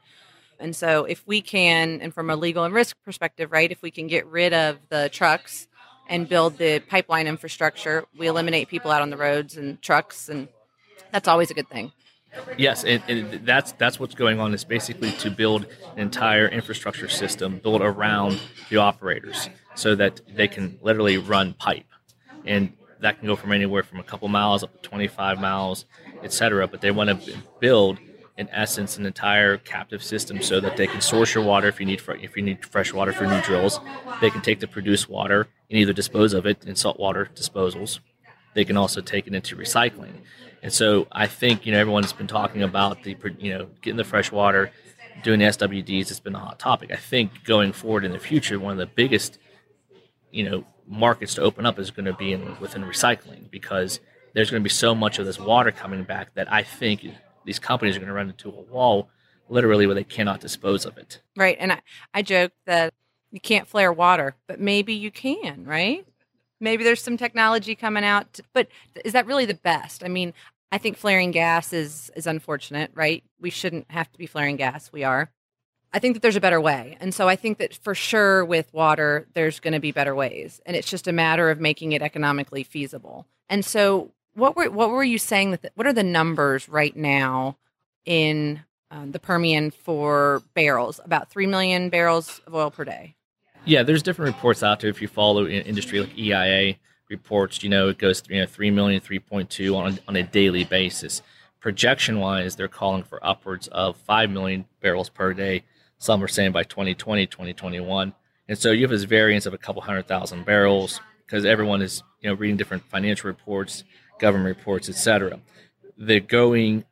And 0.61 0.77
so, 0.77 1.05
if 1.07 1.27
we 1.27 1.41
can, 1.41 2.01
and 2.03 2.13
from 2.13 2.29
a 2.29 2.37
legal 2.37 2.65
and 2.65 2.75
risk 2.75 2.97
perspective, 3.05 3.51
right, 3.51 3.71
if 3.71 3.81
we 3.83 3.91
can 3.91 4.07
get 4.07 4.27
rid 4.27 4.53
of 4.53 4.77
the 4.91 5.09
trucks 5.09 5.67
and 6.07 6.29
build 6.29 6.59
the 6.59 6.81
pipeline 6.81 7.27
infrastructure, 7.27 8.05
we 8.19 8.27
eliminate 8.27 8.69
people 8.69 8.91
out 8.91 9.01
on 9.01 9.09
the 9.11 9.17
roads 9.17 9.57
and 9.57 9.81
trucks, 9.81 10.29
and 10.29 10.49
that's 11.13 11.29
always 11.29 11.51
a 11.51 11.55
good 11.55 11.69
thing. 11.71 11.93
Yes, 12.57 12.85
and, 12.85 13.03
and, 13.09 13.47
that's 13.47 13.73
that's 13.73 13.99
what's 13.99 14.15
going 14.15 14.39
on. 14.39 14.55
Is 14.55 14.65
basically 14.65 15.13
to 15.13 15.31
build 15.31 15.67
an 15.97 15.99
entire 15.99 16.47
infrastructure 16.47 17.09
system 17.09 17.59
built 17.59 17.83
around 17.83 18.41
the 18.69 18.77
operators, 18.77 19.49
so 19.75 19.95
that 19.95 20.21
they 20.29 20.47
can 20.47 20.79
literally 20.83 21.17
run 21.17 21.55
pipe, 21.55 21.87
and 22.45 22.73
that 23.01 23.19
can 23.19 23.27
go 23.27 23.37
from 23.37 23.53
anywhere 23.53 23.83
from 23.83 23.99
a 23.99 24.03
couple 24.03 24.29
miles 24.29 24.63
up 24.63 24.83
to 24.83 24.89
25 24.89 25.41
miles, 25.41 25.87
etc. 26.23 26.69
But 26.69 26.81
they 26.81 26.91
want 26.91 27.25
to 27.25 27.37
build 27.61 27.99
in 28.41 28.49
essence, 28.53 28.97
an 28.97 29.05
entire 29.05 29.59
captive 29.59 30.03
system 30.03 30.41
so 30.41 30.61
that 30.61 30.79
they 30.79 30.87
can 30.87 31.03
source 31.03 31.35
your 31.35 31.45
water 31.45 31.69
if 31.69 31.79
you 31.79 31.85
need 31.85 32.01
if 32.23 32.35
you 32.35 32.43
need 32.43 32.65
fresh 32.65 32.91
water 32.91 33.13
for 33.13 33.27
new 33.27 33.41
drills. 33.43 33.79
They 34.23 34.31
can 34.31 34.41
take 34.41 34.61
the 34.61 34.67
produced 34.67 35.11
water 35.11 35.47
and 35.69 35.79
either 35.79 35.93
dispose 35.93 36.33
of 36.33 36.47
it 36.47 36.65
in 36.65 36.75
saltwater 36.75 37.29
disposals. 37.35 37.99
They 38.55 38.65
can 38.65 38.79
also 38.79 39.03
take 39.03 39.27
it 39.27 39.35
into 39.35 39.57
recycling. 39.57 40.23
And 40.63 40.73
so 40.73 41.07
I 41.13 41.27
think 41.27 41.67
you 41.67 41.73
know 41.73 41.79
everyone's 41.79 42.15
been 42.15 42.27
talking 42.27 42.63
about 42.63 43.03
the 43.03 43.15
you 43.39 43.53
know 43.53 43.69
getting 43.83 43.99
the 43.99 44.05
fresh 44.05 44.33
water, 44.33 44.73
doing 45.23 45.41
the 45.41 45.45
SWDs. 45.45 46.11
It's 46.11 46.19
been 46.19 46.35
a 46.35 46.39
hot 46.39 46.59
topic. 46.59 46.91
I 46.91 46.97
think 46.97 47.45
going 47.45 47.73
forward 47.73 48.07
in 48.07 48.13
the 48.13 48.19
future, 48.19 48.59
one 48.59 48.73
of 48.73 48.79
the 48.79 48.87
biggest 48.87 49.39
you 50.31 50.49
know 50.49 50.65
markets 50.91 51.35
to 51.35 51.43
open 51.43 51.65
up 51.65 51.79
is 51.79 51.91
going 51.91 52.07
to 52.07 52.13
be 52.13 52.33
in 52.33 52.59
within 52.61 52.83
recycling 52.83 53.51
because 53.51 54.01
there's 54.35 54.51
going 54.51 54.61
to 54.61 54.65
be 54.65 54.71
so 54.71 54.95
much 54.95 55.19
of 55.19 55.27
this 55.27 55.39
water 55.39 55.71
coming 55.71 56.05
back 56.05 56.35
that 56.35 56.53
I 56.53 56.63
think 56.63 57.07
these 57.45 57.59
companies 57.59 57.97
are 57.97 58.01
going 58.01 58.09
to 58.09 58.15
run 58.15 58.29
into 58.29 58.49
a 58.49 58.61
wall 58.61 59.09
literally 59.49 59.87
where 59.87 59.95
they 59.95 60.05
cannot 60.05 60.41
dispose 60.41 60.85
of 60.85 60.99
it. 60.99 61.21
Right. 61.37 61.57
And 61.59 61.73
I, 61.73 61.81
I 62.13 62.23
joke 62.23 62.53
that 62.67 62.93
you 63.31 63.41
can't 63.41 63.69
flare 63.69 63.93
water, 63.93 64.35
but 64.47 64.61
maybe 64.61 64.93
you 64.93 65.11
can, 65.11 65.65
right? 65.65 66.07
Maybe 66.61 66.85
there's 66.85 67.03
some 67.03 67.17
technology 67.17 67.75
coming 67.75 68.05
out, 68.05 68.33
to, 68.35 68.43
but 68.53 68.69
is 69.05 69.13
that 69.13 69.27
really 69.27 69.47
the 69.47 69.55
best? 69.55 70.05
I 70.05 70.09
mean, 70.09 70.35
I 70.73 70.79
think 70.79 70.97
flaring 70.97 71.31
gas 71.31 71.73
is 71.73 72.11
is 72.15 72.27
unfortunate, 72.27 72.91
right? 72.95 73.25
We 73.41 73.51
shouldn't 73.51 73.91
have 73.91 74.11
to 74.13 74.19
be 74.19 74.27
flaring 74.27 74.57
gas. 74.57 74.93
We 74.93 75.03
are. 75.03 75.31
I 75.93 75.99
think 75.99 76.15
that 76.15 76.23
there's 76.23 76.37
a 76.37 76.41
better 76.41 76.61
way. 76.61 76.97
And 77.01 77.13
so 77.13 77.29
I 77.29 77.37
think 77.37 77.59
that 77.59 77.75
for 77.75 77.95
sure 77.95 78.45
with 78.45 78.73
water, 78.73 79.27
there's 79.35 79.59
going 79.59 79.73
to 79.73 79.81
be 79.81 79.91
better 79.91 80.15
ways. 80.15 80.61
And 80.65 80.77
it's 80.77 80.89
just 80.89 81.09
a 81.09 81.13
matter 81.13 81.51
of 81.51 81.61
making 81.61 81.93
it 81.93 82.03
economically 82.03 82.63
feasible. 82.63 83.27
And 83.49 83.65
so 83.65 84.13
what 84.35 84.57
were 84.57 84.71
what 84.71 84.91
were 84.91 85.05
you 85.05 85.19
saying 85.19 85.51
that 85.51 85.63
the, 85.63 85.73
what 85.75 85.87
are 85.87 85.93
the 85.93 86.05
numbers 86.05 86.69
right 86.69 86.97
now 86.97 87.57
in 88.05 88.63
um, 88.91 89.11
the 89.11 89.19
Permian 89.19 89.73
for 89.73 90.43
barrels? 90.55 91.01
About 91.05 91.29
3 91.31 91.47
million 91.47 91.91
barrels 91.91 92.41
of 92.47 92.55
oil 92.55 92.71
per 92.71 92.85
day. 92.85 93.17
Yeah, 93.65 93.83
there's 93.83 94.03
different 94.03 94.35
reports 94.35 94.63
out 94.63 94.81
there 94.81 94.91
if 94.91 95.03
you 95.03 95.09
follow 95.09 95.47
industry 95.47 96.01
like 96.01 96.17
EIA 96.17 96.77
reports, 97.11 97.63
you 97.63 97.69
know, 97.69 97.89
it 97.89 97.99
goes 97.99 98.23
you 98.29 98.41
know 98.41 98.47
3 98.47 98.71
million 98.71 99.01
3.2 99.01 99.77
on 99.77 99.99
on 100.07 100.15
a 100.15 100.23
daily 100.23 100.63
basis. 100.63 101.21
Projection 101.59 102.21
wise, 102.21 102.57
they're 102.57 102.69
calling 102.69 103.03
for 103.03 103.25
upwards 103.27 103.67
of 103.69 103.97
5 103.97 104.31
million 104.31 104.65
barrels 104.81 105.11
per 105.11 105.35
day 105.35 105.65
some 106.01 106.25
are 106.25 106.29
saying 106.29 106.51
by 106.51 106.65
2020, 106.65 107.27
2021. 107.27 108.15
And 108.49 108.59
so 108.59 108.73
you 108.73 108.81
have 108.83 108.91
this 108.91 109.05
variance 109.05 109.47
of 109.47 109.55
a 109.55 109.59
couple 109.59 109.83
hundred 109.83 110.09
thousand 110.09 110.45
barrels 110.45 110.99
because 111.25 111.45
everyone 111.45 111.83
is, 111.83 112.03
you 112.21 112.29
know, 112.29 112.35
reading 112.35 112.57
different 112.57 112.83
financial 112.85 113.29
reports, 113.29 113.85
government 114.19 114.57
reports, 114.57 114.89
etc. 114.89 115.39
The 115.99 116.19
going, 116.19 116.85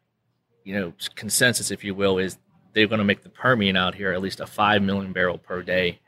you 0.63 0.79
know, 0.79 0.93
consensus, 1.15 1.71
if 1.71 1.83
you 1.83 1.95
will, 1.95 2.19
is 2.19 2.39
they're 2.75 2.87
going 2.87 2.99
to 2.99 3.05
make 3.05 3.23
the 3.23 3.31
Permian 3.31 3.77
out 3.77 3.95
here 3.95 4.13
at 4.13 4.21
least 4.21 4.41
a 4.41 4.47
five 4.47 4.83
million 4.83 5.13
barrel 5.13 5.39
per 5.39 5.63
day 5.63 6.01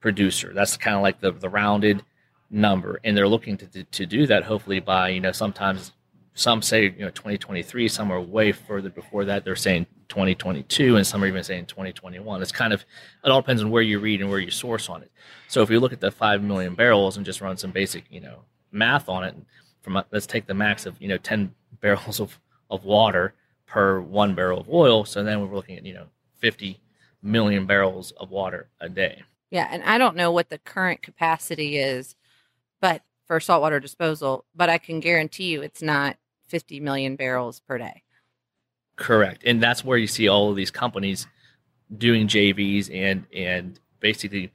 producer. 0.00 0.52
That's 0.54 0.76
kind 0.78 0.96
of 0.96 1.02
like 1.02 1.20
the 1.20 1.32
the 1.32 1.50
rounded 1.50 2.02
number, 2.48 2.98
and 3.04 3.14
they're 3.14 3.28
looking 3.28 3.58
to 3.58 3.84
to 3.84 4.06
do 4.06 4.26
that 4.26 4.44
hopefully 4.44 4.80
by 4.80 5.10
you 5.10 5.20
know 5.20 5.32
sometimes 5.32 5.92
some 6.36 6.60
say 6.60 6.84
you 6.84 7.00
know 7.00 7.10
2023 7.10 7.88
some 7.88 8.12
are 8.12 8.20
way 8.20 8.52
further 8.52 8.90
before 8.90 9.24
that. 9.24 9.44
They're 9.44 9.56
saying 9.56 9.86
2022 10.08 10.96
and 10.96 11.06
some 11.06 11.24
are 11.24 11.26
even 11.26 11.42
saying 11.42 11.66
2021 11.66 12.40
it's 12.40 12.52
kind 12.52 12.72
of 12.72 12.84
it 13.24 13.30
all 13.30 13.40
depends 13.40 13.60
on 13.60 13.70
where 13.70 13.82
you 13.82 13.98
read 13.98 14.20
and 14.20 14.30
where 14.30 14.38
you 14.38 14.50
source 14.50 14.88
on 14.88 15.02
it. 15.02 15.10
So 15.48 15.62
if 15.62 15.70
you 15.70 15.80
look 15.80 15.92
at 15.92 16.00
the 16.00 16.10
5 16.12 16.42
million 16.42 16.74
barrels 16.74 17.16
and 17.16 17.26
just 17.26 17.40
run 17.40 17.56
some 17.56 17.72
basic 17.72 18.04
you 18.10 18.20
know 18.20 18.40
math 18.70 19.08
on 19.08 19.24
it 19.24 19.34
from 19.80 20.02
let's 20.12 20.26
take 20.26 20.46
the 20.46 20.54
max 20.54 20.86
of 20.86 21.00
you 21.00 21.08
know 21.08 21.16
10 21.16 21.54
barrels 21.80 22.20
of, 22.20 22.38
of 22.70 22.84
water 22.84 23.34
per 23.66 24.00
one 24.00 24.34
barrel 24.34 24.60
of 24.60 24.68
oil. 24.68 25.04
So 25.04 25.24
then 25.24 25.40
we're 25.40 25.54
looking 25.54 25.76
at 25.76 25.86
you 25.86 25.94
know 25.94 26.06
50 26.38 26.78
million 27.22 27.66
barrels 27.66 28.12
of 28.12 28.30
water 28.30 28.68
a 28.80 28.88
day. 28.88 29.22
Yeah 29.50 29.68
and 29.70 29.82
i 29.84 29.96
don't 29.96 30.16
know 30.16 30.30
what 30.30 30.48
the 30.50 30.58
current 30.58 31.02
capacity 31.02 31.78
is 31.78 32.14
but 32.80 33.02
for 33.26 33.40
saltwater 33.40 33.80
disposal 33.80 34.44
but 34.54 34.68
i 34.68 34.78
can 34.78 35.00
guarantee 35.00 35.44
you 35.44 35.62
it's 35.62 35.82
not 35.82 36.16
50 36.48 36.80
million 36.80 37.16
barrels 37.16 37.60
per 37.60 37.78
day. 37.78 38.02
Correct. 38.96 39.42
And 39.44 39.62
that's 39.62 39.84
where 39.84 39.98
you 39.98 40.06
see 40.06 40.28
all 40.28 40.50
of 40.50 40.56
these 40.56 40.70
companies 40.70 41.26
doing 41.96 42.26
JVs 42.26 42.92
and 42.92 43.26
and 43.34 43.78
basically 44.00 44.52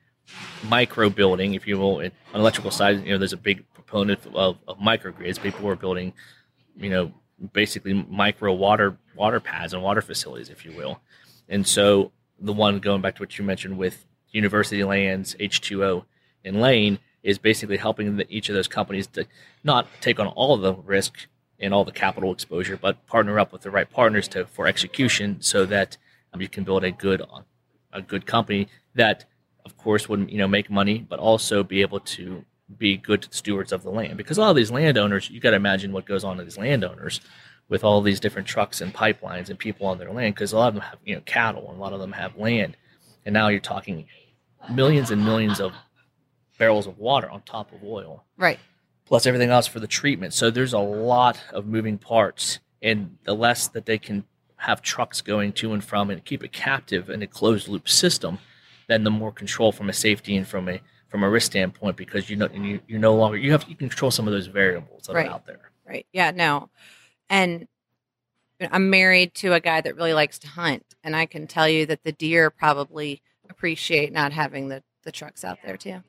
micro 0.63 1.09
building, 1.09 1.53
if 1.53 1.67
you 1.67 1.77
will. 1.77 1.97
On 1.97 2.11
electrical 2.33 2.71
side, 2.71 3.03
you 3.05 3.11
know, 3.11 3.17
there's 3.17 3.33
a 3.33 3.37
big 3.37 3.63
proponent 3.73 4.25
of, 4.33 4.57
of 4.67 4.77
microgrids. 4.79 5.41
People 5.41 5.67
are 5.67 5.75
building, 5.75 6.13
you 6.75 6.89
know, 6.89 7.13
basically 7.53 7.93
micro 8.09 8.53
water 8.53 8.97
water 9.15 9.39
pads 9.39 9.73
and 9.73 9.83
water 9.83 10.01
facilities, 10.01 10.49
if 10.49 10.65
you 10.65 10.71
will. 10.71 10.99
And 11.49 11.67
so 11.67 12.11
the 12.39 12.53
one 12.53 12.79
going 12.79 13.01
back 13.01 13.15
to 13.15 13.21
what 13.21 13.37
you 13.37 13.45
mentioned 13.45 13.77
with 13.77 14.05
University 14.31 14.83
Lands, 14.83 15.35
H2O, 15.39 16.05
and 16.43 16.61
Layne 16.61 16.99
is 17.23 17.37
basically 17.37 17.77
helping 17.77 18.15
the, 18.15 18.25
each 18.35 18.49
of 18.49 18.55
those 18.55 18.67
companies 18.67 19.07
to 19.07 19.27
not 19.63 19.87
take 19.99 20.19
on 20.19 20.27
all 20.27 20.55
of 20.55 20.61
the 20.61 20.73
risk 20.73 21.27
and 21.61 21.73
all 21.73 21.85
the 21.85 21.91
capital 21.91 22.31
exposure, 22.31 22.77
but 22.77 23.05
partner 23.05 23.39
up 23.39 23.53
with 23.53 23.61
the 23.61 23.71
right 23.71 23.89
partners 23.89 24.27
to 24.29 24.45
for 24.45 24.67
execution 24.67 25.37
so 25.41 25.65
that 25.65 25.97
um, 26.33 26.41
you 26.41 26.49
can 26.49 26.63
build 26.63 26.83
a 26.83 26.91
good 26.91 27.21
a 27.93 28.01
good 28.01 28.25
company 28.25 28.67
that, 28.95 29.25
of 29.65 29.77
course, 29.77 30.09
would 30.09 30.29
you 30.29 30.37
know 30.37 30.47
make 30.47 30.69
money, 30.69 31.05
but 31.07 31.19
also 31.19 31.63
be 31.63 31.81
able 31.81 31.99
to 31.99 32.43
be 32.77 32.97
good 32.97 33.27
stewards 33.31 33.71
of 33.71 33.83
the 33.83 33.89
land. 33.89 34.17
Because 34.17 34.37
a 34.37 34.41
lot 34.41 34.49
of 34.49 34.55
these 34.55 34.71
landowners, 34.71 35.29
you 35.29 35.39
got 35.39 35.51
to 35.51 35.55
imagine 35.55 35.91
what 35.91 36.05
goes 36.05 36.23
on 36.23 36.37
to 36.37 36.43
these 36.43 36.57
landowners 36.57 37.21
with 37.69 37.83
all 37.83 38.01
these 38.01 38.19
different 38.19 38.47
trucks 38.47 38.81
and 38.81 38.93
pipelines 38.93 39.49
and 39.49 39.59
people 39.59 39.87
on 39.87 39.97
their 39.97 40.11
land. 40.11 40.35
Because 40.35 40.53
a 40.53 40.57
lot 40.57 40.69
of 40.69 40.75
them 40.75 40.83
have 40.83 40.99
you 41.05 41.15
know 41.15 41.21
cattle, 41.25 41.67
and 41.69 41.77
a 41.77 41.81
lot 41.81 41.93
of 41.93 41.99
them 41.99 42.13
have 42.13 42.35
land, 42.37 42.75
and 43.25 43.33
now 43.33 43.49
you're 43.49 43.59
talking 43.59 44.05
millions 44.69 45.11
and 45.11 45.23
millions 45.23 45.59
of 45.59 45.73
barrels 46.57 46.87
of 46.87 46.97
water 46.97 47.29
on 47.29 47.41
top 47.41 47.71
of 47.73 47.83
oil. 47.83 48.23
Right 48.37 48.59
plus 49.11 49.25
everything 49.25 49.49
else 49.49 49.67
for 49.67 49.81
the 49.81 49.87
treatment. 49.87 50.33
So 50.33 50.49
there's 50.49 50.71
a 50.71 50.79
lot 50.79 51.37
of 51.51 51.65
moving 51.65 51.97
parts, 51.97 52.59
and 52.81 53.17
the 53.25 53.33
less 53.33 53.67
that 53.67 53.85
they 53.85 53.97
can 53.97 54.23
have 54.55 54.81
trucks 54.81 55.19
going 55.19 55.51
to 55.51 55.73
and 55.73 55.83
from 55.83 56.09
and 56.09 56.23
keep 56.23 56.45
it 56.45 56.53
captive 56.53 57.09
in 57.09 57.21
a 57.21 57.27
closed 57.27 57.67
loop 57.67 57.89
system, 57.89 58.39
then 58.87 59.03
the 59.03 59.11
more 59.11 59.33
control 59.33 59.73
from 59.73 59.89
a 59.89 59.93
safety 59.93 60.37
and 60.37 60.47
from 60.47 60.69
a 60.69 60.79
from 61.09 61.23
a 61.23 61.29
risk 61.29 61.47
standpoint, 61.47 61.97
because 61.97 62.29
you 62.29 62.37
know 62.37 62.47
you 62.53 62.79
you 62.87 62.97
no 62.97 63.13
longer 63.13 63.35
you 63.35 63.51
have 63.51 63.65
you 63.67 63.75
can 63.75 63.89
control 63.89 64.11
some 64.11 64.29
of 64.29 64.33
those 64.33 64.47
variables 64.47 65.07
that 65.07 65.13
right. 65.15 65.27
are 65.27 65.31
out 65.31 65.45
there. 65.45 65.71
Right. 65.85 66.07
Yeah. 66.13 66.31
No. 66.31 66.69
And 67.29 67.67
I'm 68.61 68.89
married 68.89 69.33
to 69.35 69.51
a 69.51 69.59
guy 69.59 69.81
that 69.81 69.97
really 69.97 70.13
likes 70.13 70.39
to 70.39 70.47
hunt, 70.47 70.85
and 71.03 71.17
I 71.17 71.25
can 71.25 71.47
tell 71.47 71.67
you 71.67 71.85
that 71.87 72.05
the 72.05 72.13
deer 72.13 72.49
probably 72.49 73.21
appreciate 73.49 74.13
not 74.13 74.31
having 74.31 74.69
the 74.69 74.83
the 75.03 75.11
trucks 75.11 75.43
out 75.43 75.57
there 75.65 75.75
too. 75.75 76.01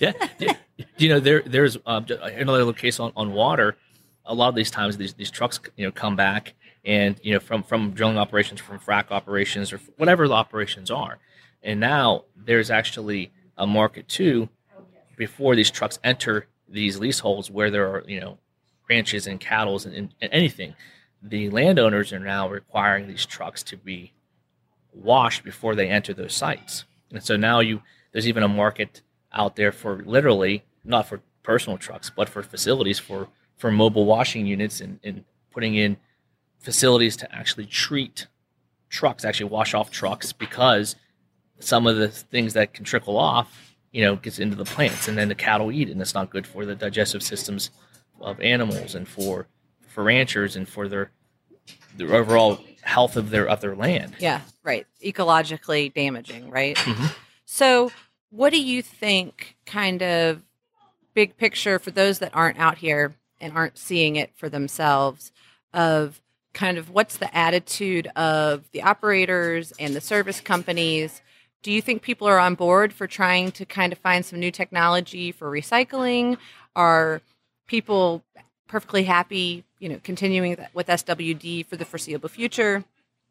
Yeah. 0.00 0.12
yeah 0.38 0.54
you 0.96 1.08
know, 1.08 1.20
there 1.20 1.42
there's 1.44 1.76
um, 1.86 2.06
another 2.08 2.58
little 2.58 2.72
case 2.72 3.00
on, 3.00 3.12
on 3.16 3.32
water. 3.32 3.76
A 4.24 4.34
lot 4.34 4.48
of 4.48 4.54
these 4.54 4.70
times, 4.70 4.96
these, 4.96 5.14
these 5.14 5.30
trucks, 5.30 5.58
you 5.76 5.86
know, 5.86 5.92
come 5.92 6.16
back 6.16 6.54
and 6.84 7.18
you 7.22 7.34
know 7.34 7.40
from 7.40 7.62
from 7.62 7.92
drilling 7.92 8.18
operations, 8.18 8.60
from 8.60 8.78
frac 8.78 9.10
operations, 9.10 9.72
or 9.72 9.80
whatever 9.96 10.28
the 10.28 10.34
operations 10.34 10.90
are, 10.90 11.18
and 11.62 11.80
now 11.80 12.24
there's 12.36 12.70
actually 12.70 13.32
a 13.56 13.66
market 13.66 14.08
too 14.08 14.48
before 15.16 15.56
these 15.56 15.70
trucks 15.70 15.98
enter 16.04 16.46
these 16.68 16.98
leaseholds 16.98 17.50
where 17.50 17.70
there 17.70 17.88
are 17.88 18.04
you 18.06 18.20
know 18.20 18.38
ranches 18.88 19.26
and 19.26 19.40
cattle 19.40 19.80
and, 19.84 19.94
and, 19.94 20.14
and 20.20 20.32
anything. 20.32 20.74
The 21.20 21.50
landowners 21.50 22.12
are 22.12 22.20
now 22.20 22.48
requiring 22.48 23.08
these 23.08 23.26
trucks 23.26 23.62
to 23.64 23.76
be 23.76 24.12
washed 24.92 25.42
before 25.42 25.74
they 25.74 25.88
enter 25.88 26.14
those 26.14 26.34
sites, 26.34 26.84
and 27.10 27.22
so 27.22 27.36
now 27.36 27.60
you 27.60 27.82
there's 28.12 28.28
even 28.28 28.42
a 28.42 28.48
market 28.48 29.02
out 29.32 29.56
there 29.56 29.72
for 29.72 30.02
literally 30.04 30.64
not 30.84 31.06
for 31.06 31.20
personal 31.42 31.78
trucks, 31.78 32.10
but 32.10 32.28
for 32.28 32.42
facilities 32.42 32.98
for 32.98 33.28
for 33.56 33.72
mobile 33.72 34.04
washing 34.04 34.46
units 34.46 34.80
and, 34.80 35.00
and 35.02 35.24
putting 35.50 35.74
in 35.74 35.96
facilities 36.60 37.16
to 37.16 37.34
actually 37.34 37.66
treat 37.66 38.26
trucks, 38.88 39.24
actually 39.24 39.50
wash 39.50 39.74
off 39.74 39.90
trucks 39.90 40.32
because 40.32 40.94
some 41.58 41.86
of 41.86 41.96
the 41.96 42.08
things 42.08 42.52
that 42.52 42.72
can 42.72 42.84
trickle 42.84 43.18
off, 43.18 43.74
you 43.90 44.04
know, 44.04 44.14
gets 44.16 44.38
into 44.38 44.56
the 44.56 44.64
plants 44.64 45.08
and 45.08 45.18
then 45.18 45.28
the 45.28 45.34
cattle 45.34 45.72
eat 45.72 45.88
and 45.88 46.00
it's 46.00 46.14
not 46.14 46.30
good 46.30 46.46
for 46.46 46.64
the 46.64 46.74
digestive 46.74 47.22
systems 47.22 47.70
of 48.20 48.40
animals 48.40 48.94
and 48.94 49.08
for 49.08 49.46
for 49.86 50.04
ranchers 50.04 50.56
and 50.56 50.68
for 50.68 50.88
their 50.88 51.10
their 51.96 52.14
overall 52.14 52.60
health 52.82 53.16
of 53.16 53.30
their 53.30 53.48
of 53.48 53.60
their 53.60 53.74
land. 53.74 54.14
Yeah, 54.18 54.40
right. 54.62 54.86
Ecologically 55.02 55.92
damaging, 55.92 56.50
right? 56.50 56.76
Mm-hmm. 56.76 57.06
So 57.44 57.90
what 58.30 58.52
do 58.52 58.60
you 58.60 58.82
think 58.82 59.56
kind 59.66 60.02
of 60.02 60.42
big 61.14 61.36
picture 61.36 61.78
for 61.78 61.90
those 61.90 62.18
that 62.18 62.34
aren't 62.34 62.58
out 62.58 62.78
here 62.78 63.16
and 63.40 63.52
aren't 63.52 63.78
seeing 63.78 64.16
it 64.16 64.30
for 64.36 64.48
themselves 64.48 65.32
of 65.72 66.20
kind 66.52 66.78
of 66.78 66.90
what's 66.90 67.18
the 67.18 67.34
attitude 67.36 68.06
of 68.16 68.70
the 68.72 68.82
operators 68.82 69.72
and 69.78 69.94
the 69.94 70.00
service 70.00 70.40
companies? 70.40 71.22
Do 71.62 71.72
you 71.72 71.82
think 71.82 72.02
people 72.02 72.28
are 72.28 72.38
on 72.38 72.54
board 72.54 72.92
for 72.92 73.06
trying 73.06 73.52
to 73.52 73.64
kind 73.64 73.92
of 73.92 73.98
find 73.98 74.24
some 74.24 74.38
new 74.38 74.50
technology 74.50 75.32
for 75.32 75.50
recycling? 75.50 76.36
Are 76.76 77.20
people 77.66 78.22
perfectly 78.66 79.04
happy 79.04 79.64
you 79.78 79.88
know, 79.88 80.00
continuing 80.02 80.56
with 80.74 80.86
SWD 80.86 81.66
for 81.66 81.76
the 81.76 81.84
foreseeable 81.84 82.28
future? 82.28 82.84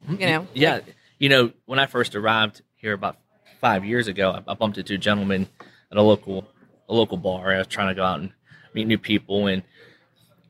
You 0.08 0.18
mm-hmm. 0.18 0.25
know, 0.25 0.48
Yeah, 0.54 0.74
like- 0.75 0.96
you 1.20 1.30
know, 1.30 1.51
when 1.66 1.80
I 1.80 1.88
first 1.88 2.16
arrived 2.16 2.62
here 2.75 2.94
about 2.94 3.18
five 3.60 3.86
years 3.86 4.08
ago, 4.08 4.32
I, 4.32 4.52
I 4.52 4.54
bumped 4.54 4.78
into 4.78 4.94
a 4.94 4.98
gentleman 4.98 5.48
at 5.92 5.98
a 5.98 6.02
local 6.02 6.48
a 6.90 6.94
local 6.94 7.18
bar. 7.18 7.54
I 7.54 7.58
was 7.58 7.68
trying 7.68 7.90
to 7.90 7.96
go 7.96 8.04
out 8.04 8.20
and 8.20 8.32
meet 8.74 8.88
new 8.88 8.98
people, 8.98 9.48
and 9.48 9.64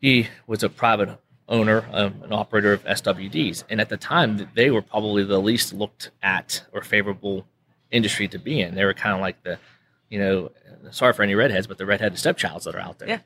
he 0.02 0.28
was 0.46 0.64
a 0.64 0.70
private 0.70 1.18
owner, 1.50 1.86
um, 1.92 2.22
an 2.24 2.34
operator 2.34 2.74
of 2.74 2.84
SWDs, 2.84 3.64
and 3.70 3.82
at 3.82 3.90
the 3.90 3.98
time, 3.98 4.50
they 4.54 4.70
were 4.70 4.82
probably 4.82 5.24
the 5.24 5.40
least 5.40 5.74
looked 5.74 6.12
at 6.22 6.64
or 6.74 6.82
favorable 6.82 7.48
industry 7.92 8.28
to 8.28 8.38
be 8.38 8.62
in. 8.62 8.76
They 8.76 8.86
were 8.86 8.94
kind 8.94 9.16
of 9.16 9.22
like 9.22 9.42
the, 9.44 9.58
you 10.10 10.20
know, 10.20 10.52
sorry 10.92 11.14
for 11.14 11.24
any 11.24 11.36
redheads, 11.36 11.68
but 11.68 11.78
the 11.78 11.86
redheaded 11.86 12.18
stepchilds 12.18 12.64
that 12.64 12.76
are 12.76 12.80
out 12.80 13.00
there. 13.00 13.08
Yeah. 13.08 13.20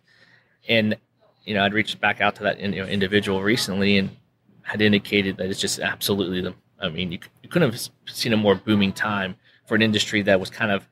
And 0.69 0.97
you 1.45 1.55
know, 1.55 1.63
I'd 1.63 1.73
reached 1.73 1.99
back 1.99 2.21
out 2.21 2.35
to 2.35 2.43
that 2.43 2.59
you 2.59 2.69
know, 2.69 2.85
individual 2.85 3.41
recently 3.41 3.97
and 3.97 4.15
had 4.61 4.81
indicated 4.81 5.37
that 5.37 5.49
it's 5.49 5.59
just 5.59 5.79
absolutely 5.79 6.41
the. 6.41 6.53
I 6.79 6.89
mean, 6.89 7.11
you, 7.11 7.19
you 7.43 7.49
couldn't 7.49 7.71
have 7.71 7.89
seen 8.07 8.33
a 8.33 8.37
more 8.37 8.55
booming 8.55 8.91
time 8.91 9.35
for 9.65 9.75
an 9.75 9.81
industry 9.81 10.21
that 10.23 10.39
was 10.39 10.49
kind 10.49 10.71
of 10.71 10.87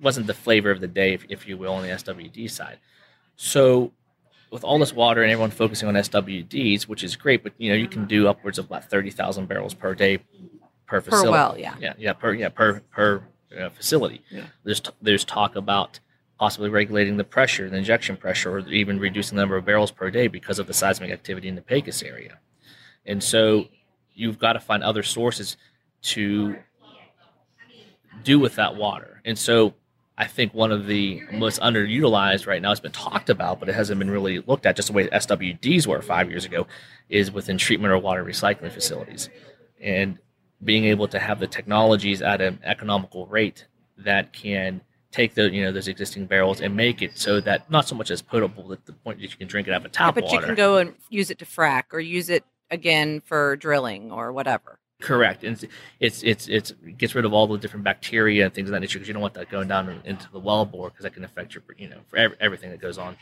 wasn't 0.00 0.26
the 0.26 0.34
flavor 0.34 0.70
of 0.70 0.80
the 0.80 0.88
day, 0.88 1.14
if, 1.14 1.24
if 1.28 1.46
you 1.46 1.56
will, 1.56 1.72
on 1.74 1.82
the 1.82 1.88
SWD 1.88 2.50
side. 2.50 2.78
So, 3.36 3.92
with 4.50 4.64
all 4.64 4.78
this 4.78 4.92
water 4.92 5.22
and 5.22 5.30
everyone 5.30 5.50
focusing 5.50 5.88
on 5.88 5.94
SWDs, 5.94 6.82
which 6.82 7.02
is 7.04 7.16
great, 7.16 7.42
but 7.42 7.52
you 7.56 7.70
know, 7.70 7.76
you 7.76 7.88
can 7.88 8.06
do 8.06 8.28
upwards 8.28 8.58
of 8.58 8.66
about 8.66 8.90
thirty 8.90 9.10
thousand 9.10 9.48
barrels 9.48 9.74
per 9.74 9.94
day 9.94 10.18
per 10.86 11.00
facility. 11.00 11.26
Per 11.26 11.32
well, 11.32 11.58
yeah. 11.58 11.74
yeah, 11.80 11.94
yeah, 11.98 12.12
per 12.12 12.34
yeah 12.34 12.48
per 12.48 12.80
per 12.90 13.22
uh, 13.58 13.70
facility. 13.70 14.22
Yeah. 14.30 14.46
There's 14.64 14.80
t- 14.80 14.90
there's 15.00 15.24
talk 15.24 15.56
about 15.56 16.00
possibly 16.38 16.68
regulating 16.68 17.16
the 17.16 17.24
pressure, 17.24 17.70
the 17.70 17.76
injection 17.76 18.16
pressure, 18.16 18.50
or 18.50 18.68
even 18.68 18.98
reducing 18.98 19.36
the 19.36 19.42
number 19.42 19.56
of 19.56 19.64
barrels 19.64 19.90
per 19.90 20.10
day 20.10 20.26
because 20.26 20.58
of 20.58 20.66
the 20.66 20.74
seismic 20.74 21.10
activity 21.10 21.48
in 21.48 21.54
the 21.54 21.62
Pecos 21.62 22.02
area. 22.02 22.38
And 23.06 23.22
so 23.22 23.68
you've 24.12 24.38
got 24.38 24.54
to 24.54 24.60
find 24.60 24.82
other 24.82 25.02
sources 25.02 25.56
to 26.02 26.56
do 28.24 28.38
with 28.38 28.56
that 28.56 28.76
water. 28.76 29.20
And 29.24 29.38
so 29.38 29.74
I 30.18 30.26
think 30.26 30.54
one 30.54 30.72
of 30.72 30.86
the 30.86 31.22
most 31.32 31.60
underutilized 31.60 32.46
right 32.46 32.60
now, 32.60 32.70
it's 32.70 32.80
been 32.80 32.92
talked 32.92 33.30
about, 33.30 33.58
but 33.60 33.68
it 33.68 33.74
hasn't 33.74 33.98
been 33.98 34.10
really 34.10 34.40
looked 34.40 34.66
at 34.66 34.76
just 34.76 34.88
the 34.88 34.94
way 34.94 35.08
SWDs 35.08 35.86
were 35.86 36.02
five 36.02 36.30
years 36.30 36.44
ago, 36.44 36.66
is 37.08 37.30
within 37.30 37.58
treatment 37.58 37.92
or 37.92 37.98
water 37.98 38.24
recycling 38.24 38.70
facilities. 38.70 39.28
And 39.80 40.18
being 40.62 40.84
able 40.84 41.08
to 41.08 41.18
have 41.18 41.40
the 41.40 41.46
technologies 41.46 42.22
at 42.22 42.40
an 42.40 42.60
economical 42.62 43.26
rate 43.26 43.66
that 43.98 44.32
can 44.32 44.80
take 45.10 45.34
the 45.34 45.50
you 45.50 45.62
know 45.62 45.72
those 45.72 45.88
existing 45.88 46.24
barrels 46.26 46.60
and 46.60 46.74
make 46.74 47.02
it 47.02 47.18
so 47.18 47.38
that 47.40 47.70
not 47.70 47.86
so 47.86 47.94
much 47.94 48.10
as 48.10 48.22
potable 48.22 48.72
at 48.72 48.84
the 48.86 48.92
point 48.92 49.18
that 49.20 49.30
you 49.30 49.36
can 49.36 49.46
drink 49.46 49.68
it 49.68 49.72
out 49.74 49.80
of 49.80 49.84
a 49.84 49.88
Yeah, 49.88 49.92
tap 49.92 50.14
but 50.14 50.24
water. 50.24 50.36
you 50.36 50.46
can 50.46 50.54
go 50.54 50.78
and 50.78 50.94
use 51.10 51.30
it 51.30 51.38
to 51.40 51.44
frack 51.44 51.84
or 51.92 52.00
use 52.00 52.30
it 52.30 52.44
again 52.70 53.20
for 53.20 53.56
drilling 53.56 54.10
or 54.10 54.32
whatever. 54.32 54.78
Correct, 55.02 55.42
and 55.42 55.68
it's 55.98 56.22
it's 56.22 56.48
it's 56.48 56.70
it 56.70 56.96
gets 56.96 57.16
rid 57.16 57.24
of 57.24 57.32
all 57.32 57.48
the 57.48 57.58
different 57.58 57.82
bacteria 57.82 58.44
and 58.44 58.54
things 58.54 58.68
of 58.68 58.72
that 58.72 58.78
nature 58.78 59.00
because 59.00 59.08
you 59.08 59.14
don't 59.14 59.20
want 59.20 59.34
that 59.34 59.50
going 59.50 59.66
down 59.66 60.00
into 60.04 60.30
the 60.30 60.38
well 60.38 60.64
bore 60.64 60.90
because 60.90 61.02
that 61.02 61.12
can 61.12 61.24
affect 61.24 61.54
your 61.54 61.64
you 61.76 61.88
know 61.88 61.98
for 62.06 62.18
ev- 62.18 62.36
everything 62.38 62.70
that 62.70 62.80
goes 62.80 62.98
on, 62.98 63.16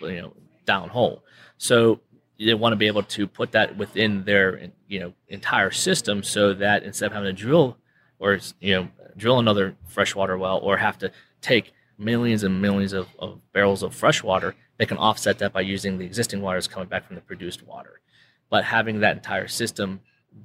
you 0.00 0.22
know, 0.22 0.32
down 0.64 0.88
hole. 0.88 1.22
So 1.58 2.00
they 2.38 2.54
want 2.54 2.72
to 2.72 2.76
be 2.76 2.86
able 2.86 3.02
to 3.02 3.26
put 3.26 3.52
that 3.52 3.76
within 3.76 4.24
their 4.24 4.70
you 4.88 4.98
know 4.98 5.12
entire 5.28 5.70
system 5.70 6.22
so 6.22 6.54
that 6.54 6.84
instead 6.84 7.06
of 7.06 7.12
having 7.12 7.26
to 7.26 7.34
drill 7.34 7.76
or 8.18 8.38
you 8.58 8.74
know 8.74 8.88
drill 9.14 9.38
another 9.38 9.76
freshwater 9.86 10.38
well 10.38 10.58
or 10.60 10.78
have 10.78 10.96
to 11.00 11.12
take 11.42 11.74
millions 11.98 12.44
and 12.44 12.62
millions 12.62 12.94
of, 12.94 13.08
of 13.18 13.40
barrels 13.52 13.82
of 13.82 13.94
fresh 13.94 14.22
water, 14.22 14.54
they 14.78 14.86
can 14.86 14.96
offset 14.96 15.38
that 15.40 15.52
by 15.52 15.60
using 15.60 15.98
the 15.98 16.06
existing 16.06 16.40
waters 16.40 16.66
coming 16.66 16.88
back 16.88 17.06
from 17.06 17.16
the 17.16 17.22
produced 17.22 17.62
water. 17.62 18.00
But 18.48 18.64
having 18.64 19.00
that 19.00 19.16
entire 19.16 19.48
system 19.48 20.00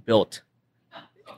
built 0.05 0.41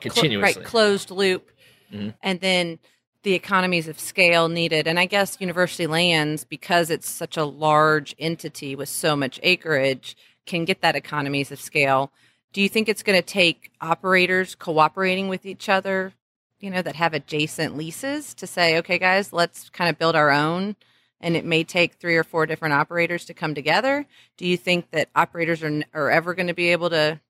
Cl- 0.01 0.41
right, 0.41 0.53
closed 0.63 1.11
loop, 1.11 1.51
Mhm. 1.91 2.13
and 2.21 2.39
then 2.39 2.79
the 3.23 3.33
economies 3.33 3.87
of 3.87 3.99
scale 3.99 4.49
needed. 4.49 4.87
And 4.87 4.99
I 4.99 5.05
guess 5.05 5.37
university 5.39 5.87
lands, 5.87 6.43
because 6.43 6.89
it's 6.89 7.09
such 7.09 7.37
a 7.37 7.45
large 7.45 8.15
entity 8.19 8.75
with 8.75 8.89
so 8.89 9.15
much 9.15 9.39
acreage, 9.43 10.17
can 10.45 10.65
get 10.65 10.81
that 10.81 10.95
economies 10.95 11.51
of 11.51 11.61
scale. 11.61 12.11
Do 12.51 12.61
you 12.61 12.67
think 12.67 12.89
it's 12.89 13.01
going 13.03 13.17
to 13.17 13.25
take 13.25 13.71
operators 13.79 14.55
cooperating 14.55 15.29
with 15.29 15.45
each 15.45 15.69
other, 15.69 16.13
you 16.59 16.69
know, 16.69 16.81
that 16.81 16.97
have 16.97 17.13
adjacent 17.13 17.77
leases 17.77 18.33
to 18.35 18.45
say, 18.45 18.77
okay, 18.77 18.97
guys, 18.99 19.31
let's 19.31 19.69
kind 19.69 19.89
of 19.89 19.97
build 19.97 20.15
our 20.15 20.29
own? 20.31 20.75
And 21.21 21.37
it 21.37 21.45
may 21.45 21.63
take 21.63 21.93
three 21.93 22.17
or 22.17 22.25
four 22.25 22.45
different 22.45 22.73
operators 22.73 23.23
to 23.25 23.33
come 23.33 23.55
together. 23.55 24.05
Do 24.35 24.45
you 24.45 24.57
think 24.57 24.91
that 24.91 25.07
operators 25.15 25.63
are, 25.63 25.67
n- 25.67 25.85
are 25.93 26.11
ever 26.11 26.33
going 26.33 26.47
to 26.47 26.53
be 26.53 26.73
able 26.73 26.89
to 26.89 27.21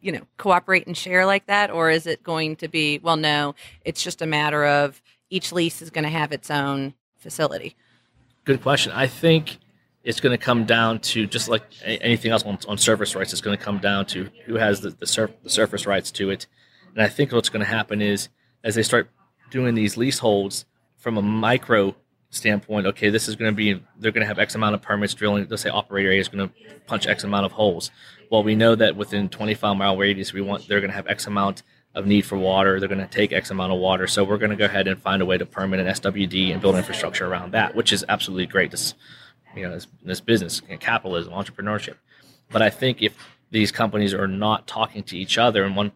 you 0.00 0.12
know 0.12 0.22
cooperate 0.36 0.86
and 0.86 0.96
share 0.96 1.26
like 1.26 1.46
that 1.46 1.70
or 1.70 1.90
is 1.90 2.06
it 2.06 2.22
going 2.22 2.56
to 2.56 2.68
be 2.68 2.98
well 2.98 3.16
no 3.16 3.54
it's 3.84 4.02
just 4.02 4.22
a 4.22 4.26
matter 4.26 4.64
of 4.64 5.02
each 5.30 5.52
lease 5.52 5.82
is 5.82 5.90
going 5.90 6.04
to 6.04 6.10
have 6.10 6.32
its 6.32 6.50
own 6.50 6.94
facility 7.16 7.74
Good 8.46 8.62
question. 8.62 8.92
I 8.92 9.08
think 9.08 9.58
it's 10.04 10.20
going 10.20 10.30
to 10.30 10.42
come 10.42 10.66
down 10.66 11.00
to 11.00 11.26
just 11.26 11.48
like 11.48 11.64
anything 11.84 12.30
else 12.30 12.44
on, 12.44 12.58
on 12.68 12.78
surface 12.78 13.16
rights. 13.16 13.32
It's 13.32 13.42
going 13.42 13.58
to 13.58 13.62
come 13.62 13.78
down 13.78 14.06
to 14.06 14.30
who 14.44 14.54
has 14.54 14.80
the 14.80 14.90
the, 14.90 15.06
surf, 15.06 15.32
the 15.42 15.50
surface 15.50 15.84
rights 15.84 16.12
to 16.12 16.30
it. 16.30 16.46
And 16.94 17.02
I 17.02 17.08
think 17.08 17.32
what's 17.32 17.48
going 17.48 17.64
to 17.64 17.66
happen 17.68 18.00
is 18.00 18.28
as 18.62 18.76
they 18.76 18.84
start 18.84 19.10
doing 19.50 19.74
these 19.74 19.96
leaseholds 19.96 20.64
from 20.96 21.18
a 21.18 21.22
micro 21.22 21.96
standpoint, 22.30 22.86
okay, 22.86 23.10
this 23.10 23.28
is 23.28 23.36
going 23.36 23.50
to 23.52 23.56
be 23.56 23.80
they're 23.98 24.12
going 24.12 24.22
to 24.22 24.26
have 24.26 24.38
X 24.38 24.54
amount 24.54 24.74
of 24.74 24.82
permits 24.82 25.14
drilling. 25.14 25.46
Let's 25.48 25.62
say 25.62 25.70
operator 25.70 26.10
A 26.10 26.18
is 26.18 26.28
going 26.28 26.48
to 26.48 26.54
punch 26.86 27.06
X 27.06 27.24
amount 27.24 27.46
of 27.46 27.52
holes. 27.52 27.90
Well, 28.30 28.42
we 28.42 28.54
know 28.54 28.74
that 28.74 28.96
within 28.96 29.28
25 29.28 29.76
mile 29.76 29.96
radius, 29.96 30.32
we 30.32 30.40
want 30.40 30.68
they're 30.68 30.80
going 30.80 30.90
to 30.90 30.96
have 30.96 31.06
X 31.06 31.26
amount 31.26 31.62
of 31.94 32.06
need 32.06 32.22
for 32.22 32.36
water. 32.36 32.78
They're 32.78 32.88
going 32.88 33.00
to 33.00 33.06
take 33.06 33.32
X 33.32 33.50
amount 33.50 33.72
of 33.72 33.78
water. 33.78 34.06
So 34.06 34.24
we're 34.24 34.38
going 34.38 34.50
to 34.50 34.56
go 34.56 34.66
ahead 34.66 34.86
and 34.86 35.00
find 35.00 35.22
a 35.22 35.26
way 35.26 35.38
to 35.38 35.46
permit 35.46 35.80
an 35.80 35.86
SWD 35.86 36.52
and 36.52 36.60
build 36.60 36.76
infrastructure 36.76 37.26
around 37.26 37.52
that, 37.52 37.74
which 37.74 37.92
is 37.92 38.04
absolutely 38.08 38.46
great. 38.46 38.70
This, 38.70 38.94
you 39.56 39.62
know, 39.62 39.72
this, 39.72 39.86
this 40.02 40.20
business, 40.20 40.60
capitalism, 40.80 41.32
entrepreneurship. 41.32 41.94
But 42.50 42.62
I 42.62 42.70
think 42.70 43.02
if 43.02 43.16
these 43.50 43.72
companies 43.72 44.12
are 44.12 44.28
not 44.28 44.66
talking 44.66 45.02
to 45.04 45.16
each 45.16 45.38
other, 45.38 45.64
and 45.64 45.74
one 45.74 45.92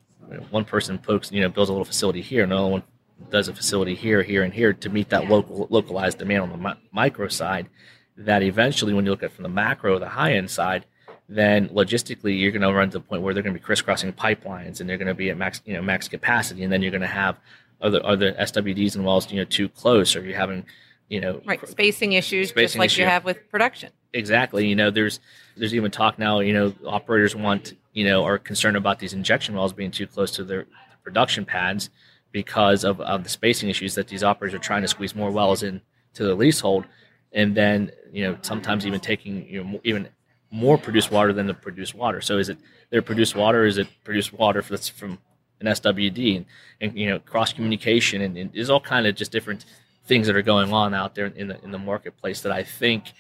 one 0.51 0.65
person 0.65 0.97
pokes, 0.97 1.33
you 1.33 1.41
know, 1.41 1.49
builds 1.49 1.69
a 1.69 1.73
little 1.73 1.85
facility 1.85 2.23
here, 2.23 2.45
another 2.45 2.69
one 2.69 2.83
does 3.29 3.49
a 3.49 3.55
facility 3.55 3.95
here, 3.95 4.23
here, 4.23 4.43
and 4.43 4.53
here 4.53 4.73
to 4.73 4.89
meet 4.89 5.11
that 5.11 5.29
local 5.29 5.67
localized 5.71 6.19
demand 6.19 6.43
on 6.43 6.51
the 6.51 6.57
mi- 6.57 6.81
micro 6.93 7.29
side, 7.29 7.69
that 8.17 8.43
eventually, 8.43 8.95
when 8.95 9.05
you 9.05 9.11
look 9.11 9.23
at 9.23 9.33
from 9.33 9.43
the 9.43 9.49
macro, 9.49 9.99
the 9.99 10.09
high 10.09 10.33
end 10.33 10.51
side, 10.51 10.87
then 11.29 11.69
logistically 11.69 12.39
you're 12.39 12.51
going 12.51 12.63
to 12.63 12.73
run 12.73 12.91
to 12.91 12.99
the 12.99 13.05
point 13.05 13.23
where 13.23 13.35
they're 13.35 13.43
going 13.43 13.55
to 13.55 13.61
be 13.61 13.65
crisscrossing 13.65 14.13
pipelines 14.13 14.81
and 14.81 14.89
they're 14.89 14.99
going 14.99 15.09
to 15.09 15.15
be 15.15 15.31
at 15.31 15.37
max, 15.37 15.61
you 15.65 15.75
know, 15.75 15.83
max 15.83 16.09
capacity, 16.09 16.63
and 16.65 16.73
then 16.73 16.83
you're 16.83 16.91
going 16.91 17.01
to 17.01 17.07
have 17.07 17.39
other 17.81 18.05
other 18.05 18.33
SWDs 18.33 18.95
and 18.95 19.05
wells, 19.05 19.31
you 19.31 19.39
know, 19.39 19.45
too 19.45 19.69
close, 19.69 20.17
or 20.17 20.25
you're 20.25 20.39
having, 20.39 20.65
you 21.09 21.21
know, 21.21 21.41
right 21.45 21.67
spacing 21.69 22.13
issues 22.13 22.49
just 22.49 22.55
Spacing 22.55 22.79
like 22.79 22.97
you 22.97 23.05
have 23.05 23.25
with 23.25 23.49
production. 23.51 23.91
Exactly 24.13 24.67
you 24.67 24.75
know 24.75 24.91
there's 24.91 25.21
there's 25.57 25.73
even 25.73 25.93
talk 25.93 26.19
now 26.19 26.41
you 26.41 26.53
know 26.53 26.75
operators 26.85 27.37
want 27.37 27.75
you 27.93 28.05
know 28.05 28.25
are 28.25 28.39
concerned 28.39 28.77
about 28.77 28.99
these 28.99 29.13
injection 29.13 29.55
wells 29.55 29.73
being 29.73 29.93
too 29.93 30.09
close 30.09 30.33
to 30.33 30.43
their 30.43 30.67
production 31.05 31.45
pads 31.45 31.91
because 32.33 32.85
of, 32.85 33.01
of 33.01 33.25
the 33.25 33.31
spacing 33.31 33.69
issues 33.69 33.95
that 33.95 34.09
these 34.09 34.23
operators 34.23 34.55
are 34.55 34.63
trying 34.63 34.83
to 34.83 34.89
squeeze 34.89 35.15
more 35.15 35.31
wells 35.31 35.63
in 35.63 35.81
to 36.15 36.25
the 36.25 36.35
leasehold. 36.35 36.85
And 37.33 37.57
then 37.57 37.93
you 38.13 38.25
know 38.25 38.39
sometimes 38.43 38.87
even 38.87 39.01
taking 39.01 39.47
you 39.49 39.65
know 39.65 39.81
even 39.85 40.09
more 40.51 40.77
produced 40.77 41.11
water 41.13 41.33
than 41.33 41.47
the 41.47 41.55
produced 41.55 41.95
water. 41.95 42.21
So 42.21 42.39
is 42.39 42.49
it 42.49 42.59
their 42.91 43.03
produced 43.03 43.37
water 43.37 43.65
is 43.65 43.79
it 43.79 43.89
produced 44.05 44.33
water 44.33 44.63
that's 44.63 44.89
from 44.89 45.19
an 45.61 45.67
swd 45.67 46.37
and, 46.37 46.47
and 46.81 46.99
you 46.99 47.09
know 47.09 47.19
cross 47.21 47.53
communication 47.53 48.23
and, 48.23 48.37
and 48.37 48.51
there's 48.53 48.71
all 48.71 48.81
kind 48.81 49.07
of 49.07 49.15
just 49.15 49.31
different 49.31 49.67
things 50.07 50.27
that 50.27 50.35
are 50.35 50.43
going 50.43 50.73
on 50.73 50.95
out 50.95 51.15
there 51.15 51.27
in 51.27 51.49
the 51.49 51.63
in 51.63 51.71
the 51.71 51.79
marketplace 51.79 52.41
that 52.41 52.51
i 52.51 52.63
think 52.63 53.13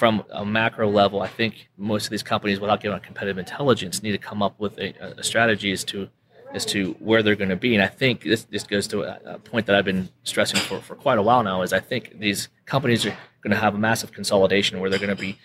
from 0.00 0.24
a 0.30 0.46
macro 0.46 0.88
level, 0.88 1.20
I 1.20 1.28
think 1.28 1.68
most 1.76 2.06
of 2.06 2.10
these 2.10 2.22
companies, 2.22 2.58
without 2.58 2.80
giving 2.80 2.96
out 2.96 3.02
competitive 3.02 3.36
intelligence, 3.36 4.02
need 4.02 4.12
to 4.12 4.18
come 4.18 4.42
up 4.42 4.58
with 4.58 4.78
a, 4.78 4.94
a 5.18 5.22
strategy 5.22 5.72
as 5.72 5.84
to 5.84 6.08
as 6.52 6.64
to 6.66 6.96
where 6.98 7.22
they're 7.22 7.36
going 7.36 7.50
to 7.50 7.56
be. 7.56 7.74
And 7.74 7.82
I 7.82 7.86
think 7.86 8.22
this 8.22 8.44
this 8.44 8.64
goes 8.64 8.88
to 8.88 9.02
a, 9.02 9.38
point 9.38 9.66
that 9.66 9.76
I've 9.76 9.84
been 9.84 10.08
stressing 10.24 10.60
for, 10.60 10.80
for 10.80 10.94
quite 10.94 11.18
a 11.18 11.22
while 11.22 11.42
now. 11.42 11.62
Is 11.62 11.72
I 11.72 11.80
think 11.80 12.18
these 12.18 12.48
companies 12.66 13.06
are 13.06 13.16
going 13.42 13.52
to 13.52 13.56
have 13.56 13.74
a 13.74 13.78
massive 13.78 14.12
consolidation 14.12 14.80
where 14.80 14.90
they're 14.90 14.98
going 14.98 15.14
to 15.14 15.20
be 15.20 15.38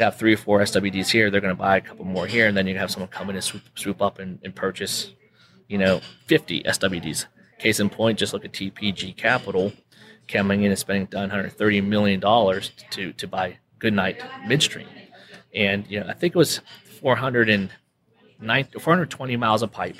have 0.00 0.16
three 0.16 0.34
or 0.34 0.36
four 0.36 0.60
SWDs 0.60 1.10
here, 1.10 1.30
they're 1.30 1.40
going 1.40 1.54
to 1.54 1.58
buy 1.58 1.76
a 1.76 1.80
couple 1.80 2.04
more 2.04 2.26
here, 2.26 2.48
and 2.48 2.56
then 2.56 2.66
you 2.66 2.76
have 2.76 2.90
someone 2.90 3.08
come 3.08 3.30
in 3.30 3.36
and 3.36 3.44
swoop, 3.44 3.62
swoop 3.74 4.02
up 4.02 4.18
and, 4.18 4.38
and 4.42 4.54
purchase, 4.54 5.12
you 5.68 5.78
know, 5.78 6.00
50 6.26 6.62
SWDs. 6.64 7.26
Case 7.58 7.80
in 7.80 7.90
point, 7.90 8.18
just 8.18 8.32
look 8.32 8.44
at 8.44 8.52
TPG 8.52 9.16
Capital 9.16 9.72
coming 10.26 10.62
in 10.62 10.70
and 10.70 10.78
spending 10.78 11.06
$930 11.08 11.84
million 11.86 12.20
to, 12.20 13.12
to 13.12 13.28
buy 13.28 13.58
Goodnight 13.78 14.22
Midstream. 14.46 14.88
And, 15.54 15.86
you 15.88 16.00
know, 16.00 16.06
I 16.08 16.14
think 16.14 16.34
it 16.34 16.38
was 16.38 16.60
409 17.00 17.70
420 18.78 19.36
miles 19.36 19.62
of 19.62 19.72
pipe 19.72 19.96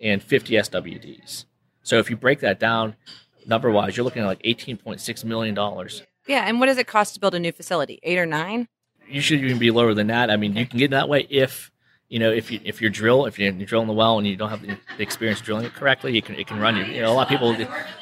and 0.00 0.22
50 0.22 0.54
SWDs. 0.54 1.44
So 1.82 1.98
if 1.98 2.10
you 2.10 2.16
break 2.16 2.40
that 2.40 2.60
down 2.60 2.96
number 3.46 3.70
wise, 3.70 3.96
you're 3.96 4.04
looking 4.04 4.22
at 4.22 4.26
like 4.26 4.42
$18.6 4.42 5.24
million. 5.24 5.54
yeah 6.26 6.44
and 6.46 6.60
what 6.60 6.66
does 6.66 6.78
it 6.78 6.86
cost 6.86 7.14
to 7.14 7.20
build 7.20 7.34
a 7.34 7.38
new 7.38 7.52
facility 7.52 7.98
eight 8.02 8.18
or 8.18 8.26
nine 8.26 8.68
you 9.10 9.20
should 9.20 9.42
even 9.42 9.58
be 9.58 9.70
lower 9.70 9.94
than 9.94 10.08
that. 10.08 10.30
I 10.30 10.36
mean, 10.36 10.56
you 10.56 10.66
can 10.66 10.78
get 10.78 10.90
that 10.90 11.08
way 11.08 11.26
if 11.30 11.70
you 12.08 12.18
know 12.18 12.30
if 12.30 12.50
you 12.50 12.60
if 12.64 12.80
you're 12.80 12.90
drill 12.90 13.26
if 13.26 13.38
you're 13.38 13.52
drilling 13.52 13.86
the 13.86 13.92
well 13.92 14.18
and 14.18 14.26
you 14.26 14.36
don't 14.36 14.50
have 14.50 14.62
the, 14.62 14.76
experience 14.98 15.40
drilling 15.40 15.64
it 15.64 15.74
correctly, 15.74 16.14
you 16.14 16.22
can 16.22 16.34
it 16.36 16.46
can 16.46 16.58
run 16.58 16.76
you. 16.76 16.84
You 16.84 17.02
know, 17.02 17.12
a 17.12 17.14
lot 17.14 17.22
of 17.22 17.28
people 17.28 17.54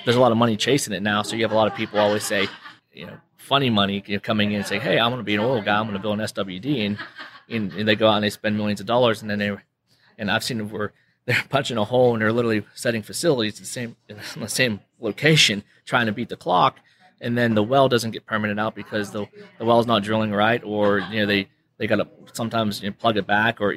there's 0.05 0.17
a 0.17 0.21
lot 0.21 0.33
of 0.33 0.39
money 0.39 0.57
chasing 0.57 0.93
it 0.95 1.03
now, 1.03 1.23
so 1.23 1.37
you 1.37 1.43
have 1.43 1.53
a 1.53 1.57
lot 1.57 1.71
of 1.71 1.75
people 1.77 1.99
always 1.99 2.25
say, 2.25 2.49
you 2.93 3.07
know, 3.07 3.17
funny 3.37 3.71
money 3.71 4.03
you 4.07 4.17
know, 4.17 4.21
coming 4.21 4.53
in 4.53 4.59
and 4.59 4.67
say, 4.67 4.79
hey, 4.79 4.99
I'm 4.99 5.11
going 5.11 5.21
to 5.21 5.25
be 5.25 5.35
an 5.35 5.41
oil 5.41 5.61
guy, 5.61 5.79
I'm 5.79 5.85
going 5.85 5.95
to 5.97 6.03
build 6.03 6.19
an 6.19 6.27
SWD, 6.27 6.87
and, 6.87 6.99
and 7.49 7.73
and 7.73 7.89
they 7.89 7.97
go 7.97 8.09
out 8.09 8.17
and 8.17 8.25
they 8.25 8.31
spend 8.31 8.57
millions 8.57 8.81
of 8.81 8.87
dollars, 8.87 9.23
and 9.23 9.31
then 9.31 9.39
they 9.39 9.57
and 10.19 10.31
I've 10.31 10.45
seen 10.45 10.69
where 10.71 10.93
they're 11.27 11.45
punching 11.49 11.77
a 11.77 11.85
hole 11.85 12.13
and 12.15 12.23
they're 12.23 12.33
literally 12.33 12.65
setting 12.75 13.03
facilities 13.03 13.59
the 13.59 13.67
same 13.67 13.97
in 14.09 14.19
the 14.41 14.49
same 14.49 14.81
location, 15.01 15.63
trying 15.85 16.07
to 16.07 16.13
beat 16.13 16.29
the 16.29 16.37
clock, 16.37 16.79
and 17.21 17.37
then 17.37 17.55
the 17.55 17.63
well 17.63 17.89
doesn't 17.89 18.13
get 18.13 18.25
permanent 18.27 18.59
out 18.59 18.75
because 18.75 19.11
the 19.11 19.27
the 19.59 19.65
well's 19.65 19.87
not 19.87 20.03
drilling 20.03 20.33
right, 20.33 20.63
or 20.65 20.99
you 20.99 21.21
know 21.21 21.27
they 21.27 21.49
they 21.79 21.87
got 21.87 21.97
to 21.97 22.09
sometimes 22.33 22.83
you 22.83 22.89
know, 22.89 22.97
plug 22.99 23.17
it 23.17 23.27
back, 23.27 23.61
or 23.61 23.75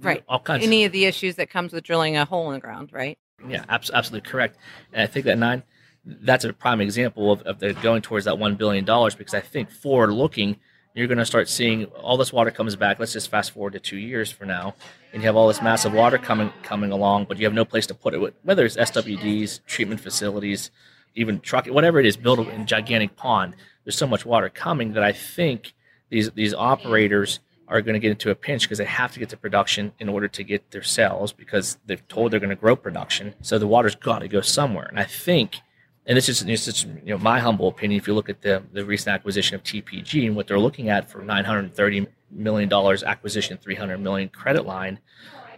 right 0.00 0.22
all 0.28 0.40
kinds. 0.40 0.64
Any 0.64 0.84
of 0.84 0.92
the 0.92 1.04
issues 1.04 1.36
that 1.36 1.50
comes 1.50 1.72
with 1.72 1.84
drilling 1.84 2.16
a 2.16 2.24
hole 2.24 2.48
in 2.48 2.54
the 2.54 2.60
ground, 2.60 2.90
right? 2.92 3.18
Yeah, 3.46 3.64
absolutely 3.68 4.28
correct. 4.28 4.56
And 4.92 5.02
I 5.02 5.06
think 5.06 5.26
that 5.26 5.36
nine, 5.36 5.64
that's 6.04 6.44
a 6.44 6.52
prime 6.52 6.80
example 6.80 7.32
of, 7.32 7.42
of 7.42 7.58
the 7.58 7.72
going 7.74 8.02
towards 8.02 8.24
that 8.24 8.38
one 8.38 8.54
billion 8.54 8.84
dollars 8.84 9.14
because 9.14 9.34
I 9.34 9.40
think 9.40 9.70
forward 9.70 10.12
looking 10.12 10.58
you're 10.94 11.06
going 11.06 11.18
to 11.18 11.26
start 11.26 11.48
seeing 11.48 11.86
all 11.86 12.16
this 12.16 12.32
water 12.32 12.50
comes 12.50 12.76
back. 12.76 12.98
Let's 12.98 13.12
just 13.12 13.30
fast 13.30 13.52
forward 13.52 13.72
to 13.72 13.80
two 13.80 13.96
years 13.96 14.30
for 14.30 14.44
now, 14.44 14.74
and 15.12 15.22
you 15.22 15.26
have 15.26 15.36
all 15.36 15.48
this 15.48 15.62
massive 15.62 15.92
water 15.92 16.18
coming 16.18 16.52
coming 16.62 16.92
along, 16.92 17.26
but 17.26 17.38
you 17.38 17.46
have 17.46 17.54
no 17.54 17.64
place 17.64 17.86
to 17.86 17.94
put 17.94 18.14
it. 18.14 18.34
Whether 18.42 18.64
it's 18.64 18.76
SWDs, 18.76 19.64
treatment 19.66 20.00
facilities, 20.00 20.70
even 21.14 21.40
truck, 21.40 21.66
whatever 21.66 21.98
it 21.98 22.06
is, 22.06 22.16
built 22.16 22.46
in 22.46 22.66
gigantic 22.66 23.16
pond. 23.16 23.54
There's 23.84 23.96
so 23.96 24.06
much 24.06 24.24
water 24.24 24.48
coming 24.48 24.92
that 24.92 25.02
I 25.02 25.12
think 25.12 25.72
these 26.10 26.30
these 26.32 26.54
operators 26.54 27.40
are 27.68 27.80
going 27.80 27.94
to 27.94 28.00
get 28.00 28.10
into 28.10 28.30
a 28.30 28.34
pinch 28.34 28.62
because 28.62 28.78
they 28.78 28.84
have 28.84 29.12
to 29.12 29.18
get 29.18 29.30
to 29.30 29.36
production 29.36 29.92
in 29.98 30.08
order 30.08 30.28
to 30.28 30.44
get 30.44 30.72
their 30.72 30.82
sales 30.82 31.32
because 31.32 31.78
they've 31.86 32.06
told 32.06 32.30
they're 32.30 32.40
going 32.40 32.50
to 32.50 32.56
grow 32.56 32.76
production. 32.76 33.34
So 33.40 33.58
the 33.58 33.66
water's 33.66 33.94
got 33.94 34.18
to 34.18 34.28
go 34.28 34.42
somewhere, 34.42 34.86
and 34.86 35.00
I 35.00 35.04
think 35.04 35.60
and 36.06 36.16
this 36.16 36.28
is 36.28 36.40
just 36.42 36.86
you 36.86 37.14
know 37.14 37.18
my 37.18 37.38
humble 37.38 37.68
opinion. 37.68 38.00
If 38.00 38.06
you 38.06 38.14
look 38.14 38.28
at 38.28 38.42
the 38.42 38.62
the 38.72 38.84
recent 38.84 39.14
acquisition 39.14 39.54
of 39.54 39.62
TPG 39.62 40.26
and 40.26 40.34
what 40.34 40.46
they're 40.46 40.58
looking 40.58 40.88
at 40.88 41.10
for 41.10 41.22
930 41.22 42.06
million 42.30 42.68
dollars 42.68 43.02
acquisition, 43.02 43.56
300 43.56 43.98
million 43.98 44.28
credit 44.28 44.66
line, 44.66 44.98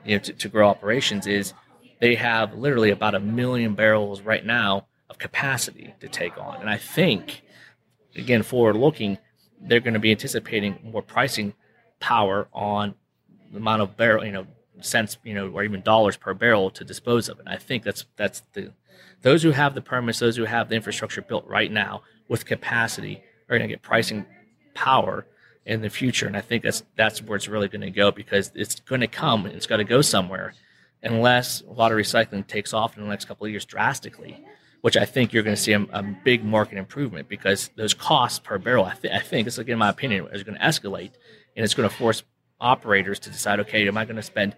you 0.04 0.16
know, 0.16 0.18
to, 0.20 0.32
to 0.32 0.48
grow 0.48 0.68
operations, 0.68 1.26
is 1.26 1.54
they 2.00 2.14
have 2.14 2.54
literally 2.54 2.90
about 2.90 3.14
a 3.14 3.20
million 3.20 3.74
barrels 3.74 4.20
right 4.20 4.44
now 4.44 4.86
of 5.08 5.18
capacity 5.18 5.94
to 6.00 6.08
take 6.08 6.36
on. 6.38 6.60
And 6.60 6.68
I 6.68 6.76
think, 6.76 7.42
again, 8.16 8.42
forward 8.42 8.76
looking, 8.76 9.18
they're 9.60 9.80
going 9.80 9.94
to 9.94 10.00
be 10.00 10.10
anticipating 10.10 10.78
more 10.82 11.02
pricing 11.02 11.54
power 12.00 12.48
on 12.52 12.94
the 13.50 13.58
amount 13.58 13.82
of 13.82 13.96
barrel, 13.96 14.24
you 14.24 14.32
know, 14.32 14.46
cents, 14.80 15.16
you 15.24 15.34
know, 15.34 15.48
or 15.48 15.64
even 15.64 15.80
dollars 15.80 16.16
per 16.16 16.34
barrel 16.34 16.70
to 16.70 16.84
dispose 16.84 17.28
of. 17.28 17.38
And 17.38 17.48
I 17.48 17.56
think 17.56 17.84
that's 17.84 18.04
that's 18.16 18.42
the 18.52 18.72
those 19.24 19.42
who 19.42 19.50
have 19.50 19.74
the 19.74 19.80
permits, 19.80 20.18
those 20.20 20.36
who 20.36 20.44
have 20.44 20.68
the 20.68 20.76
infrastructure 20.76 21.22
built 21.22 21.46
right 21.46 21.72
now 21.72 22.02
with 22.28 22.44
capacity 22.44 23.24
are 23.48 23.58
going 23.58 23.68
to 23.68 23.74
get 23.74 23.82
pricing 23.82 24.26
power 24.74 25.26
in 25.64 25.80
the 25.80 25.88
future. 25.88 26.26
And 26.26 26.36
I 26.36 26.42
think 26.42 26.62
that's 26.62 26.84
that's 26.94 27.22
where 27.22 27.36
it's 27.36 27.48
really 27.48 27.68
going 27.68 27.80
to 27.80 27.90
go 27.90 28.12
because 28.12 28.52
it's 28.54 28.78
going 28.80 29.00
to 29.00 29.08
come. 29.08 29.46
It's 29.46 29.66
got 29.66 29.78
to 29.78 29.84
go 29.84 30.02
somewhere, 30.02 30.52
unless 31.02 31.62
water 31.62 31.96
recycling 31.96 32.46
takes 32.46 32.74
off 32.74 32.96
in 32.96 33.02
the 33.02 33.08
next 33.08 33.24
couple 33.24 33.46
of 33.46 33.50
years 33.50 33.64
drastically. 33.64 34.44
Which 34.82 34.98
I 34.98 35.06
think 35.06 35.32
you're 35.32 35.42
going 35.42 35.56
to 35.56 35.62
see 35.62 35.72
a, 35.72 35.80
a 35.94 36.02
big 36.02 36.44
market 36.44 36.76
improvement 36.76 37.26
because 37.26 37.70
those 37.74 37.94
costs 37.94 38.38
per 38.38 38.58
barrel, 38.58 38.84
I, 38.84 38.94
th- 38.94 39.14
I 39.14 39.20
think, 39.20 39.46
this 39.46 39.54
is 39.54 39.58
again 39.60 39.78
my 39.78 39.88
opinion, 39.88 40.28
is 40.30 40.42
going 40.42 40.58
to 40.58 40.62
escalate, 40.62 41.12
and 41.56 41.64
it's 41.64 41.72
going 41.72 41.88
to 41.88 41.94
force 41.94 42.22
operators 42.60 43.18
to 43.20 43.30
decide, 43.30 43.60
okay, 43.60 43.88
am 43.88 43.96
I 43.96 44.04
going 44.04 44.16
to 44.16 44.22
spend 44.22 44.54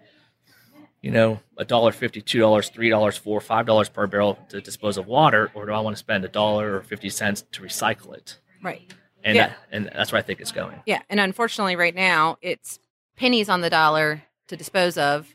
you 1.07 1.13
know, 1.13 1.39
a 1.57 1.65
dollar 1.65 1.93
fifty, 1.93 2.21
two 2.21 2.41
dollars, 2.41 2.69
three 2.69 2.91
dollars, 2.91 3.17
four, 3.17 3.41
five 3.41 3.65
dollars 3.65 3.89
per 3.89 4.09
barrel 4.09 4.37
to 4.49 4.61
dispose 4.61 4.97
of 4.97 5.07
water, 5.07 5.53
or 5.55 5.65
do 5.65 5.71
I 5.71 5.79
want 5.79 5.95
to 5.95 5.99
spend 6.01 6.25
a 6.25 6.29
dollar 6.29 6.75
or 6.75 6.83
fifty 6.83 7.11
cents 7.11 7.45
to 7.53 7.63
recycle 7.63 8.13
it? 8.17 8.39
Right. 8.61 8.93
And 9.23 9.37
yeah. 9.37 9.47
that, 9.47 9.59
and 9.71 9.91
that's 9.95 10.11
where 10.11 10.19
I 10.19 10.23
think 10.23 10.41
it's 10.41 10.51
going. 10.51 10.83
Yeah, 10.85 11.03
and 11.09 11.21
unfortunately, 11.21 11.77
right 11.77 11.95
now 11.95 12.39
it's 12.43 12.81
pennies 13.15 13.49
on 13.49 13.61
the 13.61 13.71
dollar 13.71 14.25
to 14.49 14.57
dispose 14.57 14.99
of, 14.99 15.33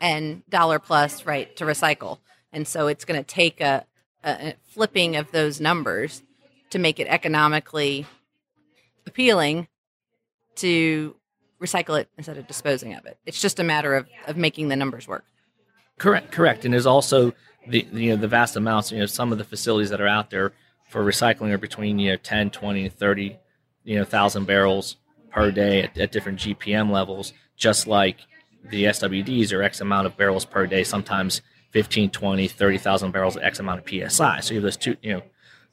and 0.00 0.42
dollar 0.48 0.78
plus 0.78 1.26
right 1.26 1.54
to 1.56 1.66
recycle, 1.66 2.20
and 2.50 2.66
so 2.66 2.86
it's 2.86 3.04
going 3.04 3.20
to 3.20 3.26
take 3.26 3.60
a, 3.60 3.84
a 4.24 4.54
flipping 4.70 5.16
of 5.16 5.32
those 5.32 5.60
numbers 5.60 6.22
to 6.70 6.78
make 6.78 6.98
it 6.98 7.08
economically 7.08 8.06
appealing 9.06 9.68
to 10.54 11.14
recycle 11.60 12.00
it 12.00 12.08
instead 12.16 12.38
of 12.38 12.46
disposing 12.46 12.94
of 12.94 13.06
it. 13.06 13.18
It's 13.26 13.40
just 13.40 13.60
a 13.60 13.64
matter 13.64 13.94
of, 13.94 14.06
of 14.26 14.36
making 14.36 14.68
the 14.68 14.76
numbers 14.76 15.06
work. 15.06 15.24
Correct, 15.98 16.32
correct. 16.32 16.64
And 16.64 16.72
there's 16.72 16.86
also 16.86 17.34
the 17.68 17.86
you 17.92 18.10
know 18.10 18.16
the 18.16 18.28
vast 18.28 18.56
amounts, 18.56 18.90
you 18.90 18.98
know, 18.98 19.06
some 19.06 19.32
of 19.32 19.38
the 19.38 19.44
facilities 19.44 19.90
that 19.90 20.00
are 20.00 20.08
out 20.08 20.30
there 20.30 20.52
for 20.88 21.04
recycling 21.04 21.52
are 21.52 21.58
between, 21.58 21.98
you 21.98 22.10
know, 22.10 22.16
10, 22.16 22.50
20, 22.50 22.88
30, 22.88 23.38
you 23.84 23.98
know, 23.98 24.04
thousand 24.04 24.46
barrels 24.46 24.96
per 25.30 25.50
day 25.50 25.82
at, 25.82 25.96
at 25.96 26.10
different 26.10 26.40
GPM 26.40 26.90
levels, 26.90 27.32
just 27.56 27.86
like 27.86 28.16
the 28.64 28.84
SWDs 28.84 29.52
are 29.52 29.62
X 29.62 29.80
amount 29.80 30.06
of 30.06 30.16
barrels 30.16 30.44
per 30.44 30.66
day, 30.66 30.82
sometimes 30.82 31.42
15, 31.70 32.10
20, 32.10 32.48
30,000 32.48 33.10
barrels 33.12 33.36
at 33.36 33.44
X 33.44 33.60
amount 33.60 33.80
of 33.80 33.88
PSI. 33.88 34.40
So 34.40 34.54
you 34.54 34.60
have 34.60 34.64
those 34.64 34.76
two, 34.76 34.96
you 35.02 35.12
know, 35.14 35.22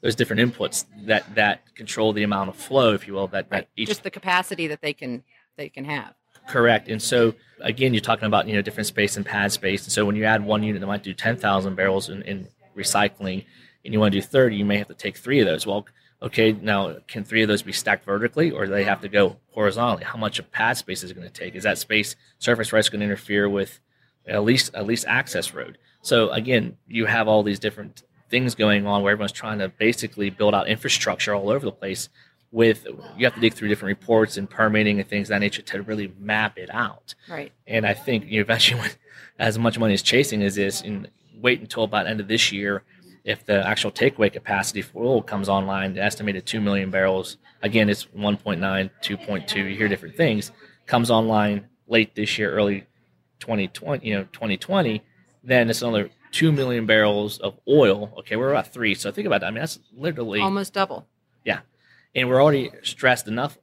those 0.00 0.14
different 0.14 0.40
inputs 0.40 0.84
that 1.06 1.34
that 1.34 1.74
control 1.74 2.12
the 2.12 2.22
amount 2.22 2.50
of 2.50 2.56
flow, 2.56 2.94
if 2.94 3.08
you 3.08 3.14
will, 3.14 3.26
that, 3.28 3.50
that 3.50 3.68
each 3.76 3.88
just 3.88 4.04
the 4.04 4.10
capacity 4.10 4.68
that 4.68 4.80
they 4.80 4.92
can 4.92 5.24
they 5.58 5.68
can 5.68 5.84
have. 5.84 6.14
Correct. 6.48 6.88
And 6.88 7.02
so 7.02 7.34
again, 7.60 7.92
you're 7.92 8.00
talking 8.00 8.24
about 8.24 8.48
you 8.48 8.54
know 8.54 8.62
different 8.62 8.86
space 8.86 9.18
and 9.18 9.26
pad 9.26 9.52
space. 9.52 9.84
And 9.84 9.92
so 9.92 10.06
when 10.06 10.16
you 10.16 10.24
add 10.24 10.42
one 10.42 10.62
unit 10.62 10.80
that 10.80 10.86
might 10.86 11.02
do 11.02 11.12
ten 11.12 11.36
thousand 11.36 11.74
barrels 11.74 12.08
in, 12.08 12.22
in 12.22 12.48
recycling, 12.74 13.44
and 13.84 13.92
you 13.92 14.00
want 14.00 14.12
to 14.12 14.20
do 14.20 14.26
thirty, 14.26 14.56
you 14.56 14.64
may 14.64 14.78
have 14.78 14.88
to 14.88 14.94
take 14.94 15.18
three 15.18 15.40
of 15.40 15.46
those. 15.46 15.66
Well, 15.66 15.86
okay, 16.22 16.52
now 16.52 16.96
can 17.06 17.24
three 17.24 17.42
of 17.42 17.48
those 17.48 17.62
be 17.62 17.72
stacked 17.72 18.06
vertically, 18.06 18.50
or 18.50 18.64
do 18.64 18.72
they 18.72 18.84
have 18.84 19.02
to 19.02 19.08
go 19.08 19.36
horizontally? 19.52 20.04
How 20.04 20.16
much 20.16 20.38
of 20.38 20.50
pad 20.50 20.78
space 20.78 21.02
is 21.02 21.10
it 21.10 21.14
going 21.14 21.26
to 21.26 21.32
take? 21.32 21.54
Is 21.54 21.64
that 21.64 21.76
space 21.76 22.16
surface 22.38 22.72
rights 22.72 22.88
going 22.88 23.00
to 23.00 23.06
interfere 23.06 23.46
with 23.46 23.80
at 24.26 24.42
least 24.42 24.74
at 24.74 24.86
least 24.86 25.04
access 25.06 25.52
road? 25.52 25.76
So 26.00 26.30
again, 26.30 26.78
you 26.86 27.04
have 27.04 27.28
all 27.28 27.42
these 27.42 27.58
different 27.58 28.02
things 28.30 28.54
going 28.54 28.86
on 28.86 29.02
where 29.02 29.12
everyone's 29.12 29.32
trying 29.32 29.58
to 29.58 29.68
basically 29.68 30.30
build 30.30 30.54
out 30.54 30.68
infrastructure 30.68 31.34
all 31.34 31.50
over 31.50 31.64
the 31.64 31.72
place 31.72 32.08
with 32.50 32.86
you 33.16 33.26
have 33.26 33.34
to 33.34 33.40
dig 33.40 33.54
through 33.54 33.68
different 33.68 33.98
reports 33.98 34.36
and 34.36 34.48
permitting 34.48 34.98
and 34.98 35.08
things 35.08 35.28
of 35.28 35.34
that 35.34 35.40
nature 35.40 35.62
to 35.62 35.82
really 35.82 36.12
map 36.18 36.58
it 36.58 36.70
out. 36.72 37.14
Right. 37.28 37.52
And 37.66 37.86
I 37.86 37.94
think 37.94 38.26
you 38.26 38.38
know, 38.38 38.42
eventually, 38.42 38.80
when 38.80 38.90
as 39.38 39.58
much 39.58 39.78
money 39.78 39.94
as 39.94 40.02
chasing 40.02 40.42
is 40.42 40.54
this, 40.54 40.80
and 40.80 41.08
wait 41.40 41.60
until 41.60 41.84
about 41.84 42.06
end 42.06 42.20
of 42.20 42.28
this 42.28 42.50
year, 42.52 42.82
if 43.24 43.44
the 43.44 43.66
actual 43.66 43.90
takeaway 43.90 44.32
capacity 44.32 44.82
for 44.82 45.04
oil 45.04 45.22
comes 45.22 45.48
online, 45.48 45.94
the 45.94 46.02
estimated 46.02 46.46
two 46.46 46.60
million 46.60 46.90
barrels. 46.90 47.36
Again, 47.62 47.90
it's 47.90 48.06
1.9, 48.06 48.58
2.2. 49.02 49.56
You 49.56 49.76
hear 49.76 49.88
different 49.88 50.16
things. 50.16 50.52
Comes 50.86 51.10
online 51.10 51.66
late 51.88 52.14
this 52.14 52.38
year, 52.38 52.52
early 52.52 52.86
2020. 53.40 54.06
You 54.06 54.14
know, 54.14 54.22
2020. 54.32 55.02
Then 55.44 55.68
it's 55.68 55.82
another 55.82 56.10
two 56.30 56.52
million 56.52 56.86
barrels 56.86 57.38
of 57.38 57.58
oil. 57.68 58.14
Okay, 58.18 58.36
we're 58.36 58.50
about 58.50 58.72
three. 58.72 58.94
So 58.94 59.10
think 59.10 59.26
about 59.26 59.40
that. 59.42 59.48
I 59.48 59.50
mean, 59.50 59.60
that's 59.60 59.78
literally 59.94 60.40
almost 60.40 60.72
double. 60.72 61.06
And 62.14 62.28
we're 62.28 62.42
already 62.42 62.70
stressed 62.82 63.28
enough 63.28 63.58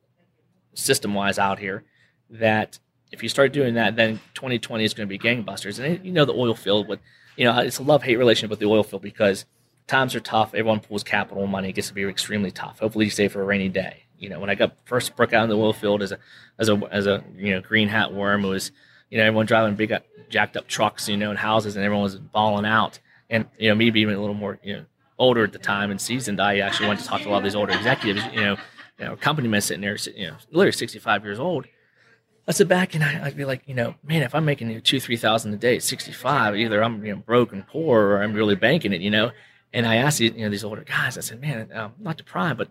system 0.73 1.13
wise 1.13 1.39
out 1.39 1.59
here 1.59 1.83
that 2.29 2.79
if 3.11 3.23
you 3.23 3.29
start 3.29 3.53
doing 3.53 3.75
that, 3.75 3.95
then 3.95 4.19
2020 4.33 4.83
is 4.83 4.93
going 4.93 5.07
to 5.07 5.09
be 5.09 5.19
gangbusters. 5.19 5.83
And 5.83 6.05
you 6.05 6.11
know 6.11 6.25
the 6.25 6.33
oil 6.33 6.55
field, 6.55 6.87
with 6.87 6.99
you 7.37 7.45
know 7.45 7.57
it's 7.59 7.79
a 7.79 7.83
love 7.83 8.03
hate 8.03 8.17
relationship 8.17 8.49
with 8.49 8.59
the 8.59 8.65
oil 8.65 8.83
field 8.83 9.01
because 9.01 9.45
times 9.87 10.15
are 10.15 10.19
tough. 10.19 10.53
Everyone 10.53 10.79
pulls 10.79 11.03
capital 11.03 11.47
money. 11.47 11.69
It 11.69 11.73
gets 11.73 11.87
to 11.89 11.93
be 11.93 12.03
extremely 12.03 12.51
tough. 12.51 12.79
Hopefully, 12.79 13.05
you 13.05 13.11
save 13.11 13.31
for 13.31 13.41
a 13.41 13.45
rainy 13.45 13.69
day. 13.69 14.03
You 14.17 14.29
know, 14.29 14.39
when 14.39 14.49
I 14.49 14.55
got 14.55 14.75
first 14.85 15.15
broke 15.15 15.33
out 15.33 15.43
in 15.43 15.49
the 15.49 15.57
oil 15.57 15.73
field 15.73 16.01
as 16.01 16.11
a 16.11 16.19
as 16.59 16.69
a 16.69 16.81
as 16.91 17.07
a 17.07 17.23
you 17.35 17.51
know 17.51 17.61
green 17.61 17.87
hat 17.87 18.13
worm, 18.13 18.45
it 18.45 18.49
was 18.49 18.71
you 19.09 19.17
know 19.17 19.23
everyone 19.23 19.45
driving 19.45 19.75
big 19.75 19.93
jacked 20.29 20.57
up 20.57 20.67
trucks, 20.67 21.07
you 21.07 21.17
know, 21.17 21.29
and 21.29 21.39
houses, 21.39 21.75
and 21.75 21.85
everyone 21.85 22.03
was 22.03 22.17
balling 22.17 22.65
out. 22.65 22.99
And 23.29 23.45
you 23.57 23.69
know, 23.69 23.75
me 23.75 23.89
being 23.89 24.09
a 24.09 24.19
little 24.19 24.35
more 24.35 24.59
you 24.63 24.77
know 24.77 24.85
older 25.17 25.43
at 25.43 25.53
the 25.53 25.59
time 25.59 25.91
and 25.91 25.99
seasoned, 25.99 26.41
I 26.41 26.59
actually 26.59 26.87
went 26.87 26.99
to 26.99 27.05
talk 27.05 27.21
to 27.21 27.29
a 27.29 27.31
lot 27.31 27.37
of 27.37 27.43
these 27.43 27.55
older 27.55 27.73
executives, 27.73 28.23
you 28.33 28.41
know, 28.41 28.57
you 28.99 29.05
know, 29.05 29.15
company 29.15 29.47
men 29.47 29.61
sitting 29.61 29.81
there, 29.81 29.97
you 30.15 30.27
know, 30.27 30.35
literally 30.51 30.71
65 30.71 31.23
years 31.23 31.39
old. 31.39 31.65
I 32.47 32.51
sit 32.51 32.67
back 32.67 32.93
and 32.93 33.03
I, 33.03 33.23
would 33.23 33.35
be 33.35 33.45
like, 33.45 33.63
you 33.65 33.73
know, 33.73 33.95
man, 34.03 34.21
if 34.21 34.35
I'm 34.35 34.45
making 34.45 34.69
you 34.69 34.75
know, 34.75 34.79
two, 34.81 34.99
three 34.99 35.17
thousand 35.17 35.53
a 35.53 35.57
day 35.57 35.77
at 35.77 35.83
65, 35.83 36.55
either 36.55 36.83
I'm 36.83 37.03
you 37.03 37.13
know 37.13 37.19
broke 37.19 37.51
and 37.53 37.65
poor 37.65 38.01
or 38.01 38.21
I'm 38.21 38.33
really 38.33 38.55
banking 38.55 38.93
it, 38.93 39.01
you 39.01 39.09
know. 39.09 39.31
And 39.73 39.85
I 39.85 39.95
asked 39.95 40.19
you 40.19 40.31
know 40.31 40.49
these 40.49 40.63
older 40.63 40.83
guys, 40.83 41.17
I 41.17 41.21
said, 41.21 41.41
man, 41.41 41.69
I'm 41.73 41.93
not 41.99 42.17
deprived, 42.17 42.59
but 42.59 42.69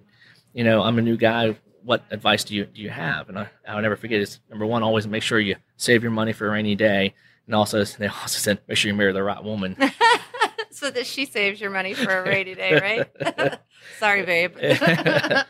you 0.52 0.62
know, 0.64 0.83
I'm 0.83 0.98
a 0.98 1.02
new 1.02 1.16
guy. 1.16 1.57
What 1.83 2.04
advice 2.11 2.44
do 2.44 2.54
you 2.54 2.66
do 2.66 2.80
you 2.80 2.90
have? 2.90 3.28
And 3.28 3.38
I, 3.38 3.48
I'll 3.66 3.83
never 3.83 3.96
forget 3.96 4.20
is 4.20 4.38
number 4.48 4.64
one, 4.64 4.83
always 4.83 5.09
make 5.09 5.24
sure 5.24 5.40
you 5.40 5.57
save 5.76 6.02
your 6.02 6.12
money 6.12 6.33
for 6.33 6.46
a 6.46 6.50
rainy 6.50 6.76
day, 6.76 7.12
and 7.46 7.54
also 7.54 7.83
they 7.85 8.07
also 8.07 8.38
said 8.38 8.61
make 8.68 8.78
sure 8.78 8.90
you 8.90 8.96
marry 8.96 9.12
the 9.12 9.24
right 9.24 9.42
woman. 9.42 9.76
so 10.74 10.90
that 10.90 11.06
she 11.06 11.24
saves 11.24 11.60
your 11.60 11.70
money 11.70 11.94
for 11.94 12.10
a 12.10 12.24
rainy 12.24 12.54
day, 12.54 13.06
right? 13.20 13.58
Sorry, 13.98 14.24
babe. 14.24 14.56
and, 14.60 15.46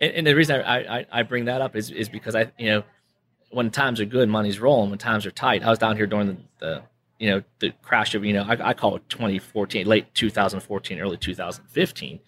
and 0.00 0.26
the 0.26 0.34
reason 0.34 0.60
I, 0.60 0.98
I, 0.98 1.06
I 1.10 1.22
bring 1.22 1.46
that 1.46 1.60
up 1.60 1.76
is 1.76 1.90
is 1.90 2.08
because 2.08 2.34
I 2.34 2.50
you 2.58 2.70
know 2.70 2.82
when 3.50 3.70
times 3.70 4.00
are 4.00 4.04
good, 4.04 4.28
money's 4.28 4.58
rolling. 4.58 4.90
When 4.90 4.98
times 4.98 5.24
are 5.24 5.30
tight, 5.30 5.62
I 5.62 5.70
was 5.70 5.78
down 5.78 5.96
here 5.96 6.06
during 6.06 6.26
the, 6.26 6.36
the 6.58 6.82
you 7.18 7.30
know 7.30 7.42
the 7.60 7.72
crash 7.82 8.14
of 8.14 8.24
you 8.24 8.32
know 8.32 8.42
I, 8.42 8.70
I 8.70 8.74
call 8.74 8.96
it 8.96 9.08
2014, 9.08 9.86
late 9.86 10.12
2014, 10.14 10.98
early 10.98 11.16
2015. 11.16 12.20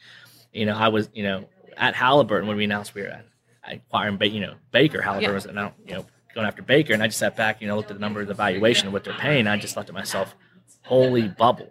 You 0.52 0.66
know 0.66 0.76
I 0.76 0.88
was 0.88 1.10
you 1.12 1.24
know 1.24 1.46
at 1.76 1.94
Halliburton 1.94 2.48
when 2.48 2.56
we 2.56 2.64
announced 2.64 2.94
we 2.94 3.02
were 3.02 3.08
at 3.08 3.24
acquiring 3.66 4.20
you 4.32 4.40
know 4.40 4.54
Baker 4.70 5.02
Halliburton 5.02 5.30
yeah. 5.30 5.34
was 5.34 5.46
announced 5.46 5.76
you 5.86 5.94
know 5.94 6.06
going 6.34 6.46
after 6.46 6.62
Baker, 6.62 6.94
and 6.94 7.02
I 7.02 7.08
just 7.08 7.18
sat 7.18 7.36
back 7.36 7.60
you 7.60 7.66
know 7.66 7.76
looked 7.76 7.90
at 7.90 7.96
the 7.96 8.00
number 8.00 8.20
of 8.20 8.28
the 8.28 8.34
valuation 8.34 8.86
of 8.86 8.92
what 8.92 9.02
they're 9.02 9.14
paying. 9.14 9.48
I 9.48 9.56
just 9.56 9.74
thought 9.74 9.88
to 9.88 9.92
myself, 9.92 10.36
holy 10.82 11.28
bubble. 11.28 11.70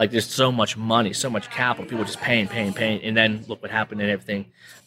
Like 0.00 0.10
there's 0.10 0.26
so 0.26 0.50
much 0.50 0.78
money, 0.78 1.12
so 1.12 1.28
much 1.28 1.50
capital, 1.50 1.84
people 1.84 2.06
just 2.06 2.22
paying, 2.22 2.48
paying, 2.48 2.72
paying, 2.72 3.02
and 3.02 3.14
then 3.14 3.44
look 3.48 3.60
what 3.60 3.70
happened 3.70 4.00
and 4.00 4.10
everything, 4.10 4.46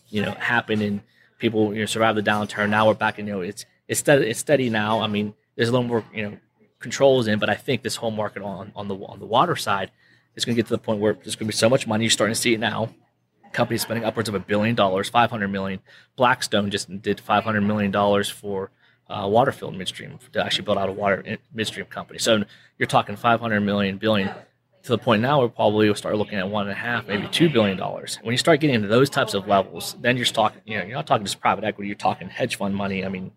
you 0.10 0.24
know, 0.24 0.32
happened 0.32 0.82
and 0.82 1.02
people 1.38 1.72
you 1.72 1.82
know 1.82 1.86
survived 1.86 2.18
the 2.18 2.24
downturn. 2.24 2.70
Now 2.70 2.88
we're 2.88 2.96
back 2.96 3.20
in 3.20 3.28
you 3.28 3.34
know 3.34 3.42
it's 3.42 3.64
it's 3.88 4.00
steady, 4.00 4.28
it's 4.32 4.40
steady 4.40 4.72
now. 4.72 5.02
I 5.02 5.08
mean, 5.08 5.36
there's 5.56 5.70
a 5.70 5.72
little 5.72 5.88
more 5.88 6.04
you 6.12 6.24
know 6.24 6.38
controls 6.80 7.28
in, 7.28 7.38
but 7.38 7.48
I 7.48 7.54
think 7.54 7.84
this 7.84 7.98
whole 7.98 8.10
market 8.10 8.42
on 8.42 8.72
on 8.76 8.88
the 8.88 8.96
on 8.96 9.20
the 9.20 9.28
water 9.28 9.56
side 9.56 9.92
is 10.36 10.46
going 10.46 10.56
to 10.56 10.60
get 10.60 10.66
to 10.70 10.74
the 10.74 10.80
point 10.80 11.00
where 11.00 11.14
there's 11.14 11.36
going 11.36 11.46
to 11.46 11.54
be 11.54 11.58
so 11.58 11.70
much 11.70 11.86
money. 11.86 12.06
You're 12.06 12.10
starting 12.10 12.34
to 12.34 12.42
see 12.42 12.56
it 12.56 12.60
now. 12.60 12.90
Companies 13.52 13.84
spending 13.84 14.04
upwards 14.04 14.30
of 14.30 14.34
a 14.34 14.40
billion 14.40 14.74
dollars, 14.74 15.10
500 15.10 15.48
million. 15.48 15.80
Blackstone 16.16 16.72
just 16.72 16.90
did 17.04 17.20
500 17.20 17.62
million 17.62 17.92
dollars 17.92 18.32
for 18.32 18.72
uh, 19.12 19.28
Waterfield 19.32 19.76
Midstream 19.76 20.18
to 20.32 20.44
actually 20.44 20.66
build 20.66 20.80
out 20.80 20.90
a 20.90 20.92
water 20.92 21.38
midstream 21.54 21.86
company. 21.86 22.18
So 22.18 22.46
you're 22.80 22.88
talking 22.88 23.16
500 23.16 23.62
million 23.62 23.98
billion 23.98 24.32
to 24.84 24.90
the 24.90 24.98
point 24.98 25.22
now 25.22 25.40
where 25.40 25.50
probably 25.50 25.88
we'll 25.88 25.96
start 25.96 26.18
looking 26.18 26.38
at 26.38 26.50
one 26.50 26.64
and 26.68 26.72
a 26.72 26.80
half, 26.80 27.08
maybe 27.08 27.28
two 27.30 27.50
billion 27.50 27.78
dollars. 27.78 28.20
When 28.22 28.34
you 28.34 28.38
start 28.38 28.60
getting 28.60 28.76
into 28.76 28.90
those 28.90 29.10
types 29.10 29.34
of 29.34 29.48
levels, 29.48 29.96
then 30.02 30.18
you're 30.18 30.26
talking, 30.26 30.62
you 30.66 30.78
know, 30.78 30.84
you're 30.84 30.96
not 30.96 31.08
talking 31.08 31.26
just 31.26 31.40
private 31.40 31.64
equity, 31.64 31.88
you're 31.88 31.98
talking 31.98 32.28
hedge 32.28 32.58
fund 32.58 32.76
money. 32.76 33.06
I 33.06 33.10
mean, 33.10 33.32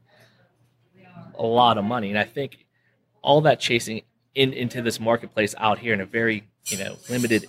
a 1.38 1.46
lot 1.46 1.78
of 1.78 1.84
money. 1.84 2.10
And 2.10 2.18
I 2.18 2.24
think 2.24 2.66
all 3.22 3.40
that 3.42 3.60
chasing 3.60 4.02
in, 4.34 4.52
into 4.52 4.82
this 4.82 4.98
marketplace 4.98 5.54
out 5.58 5.78
here 5.78 5.94
in 5.94 6.00
a 6.00 6.06
very, 6.06 6.48
you 6.66 6.78
know, 6.78 6.96
limited 7.08 7.46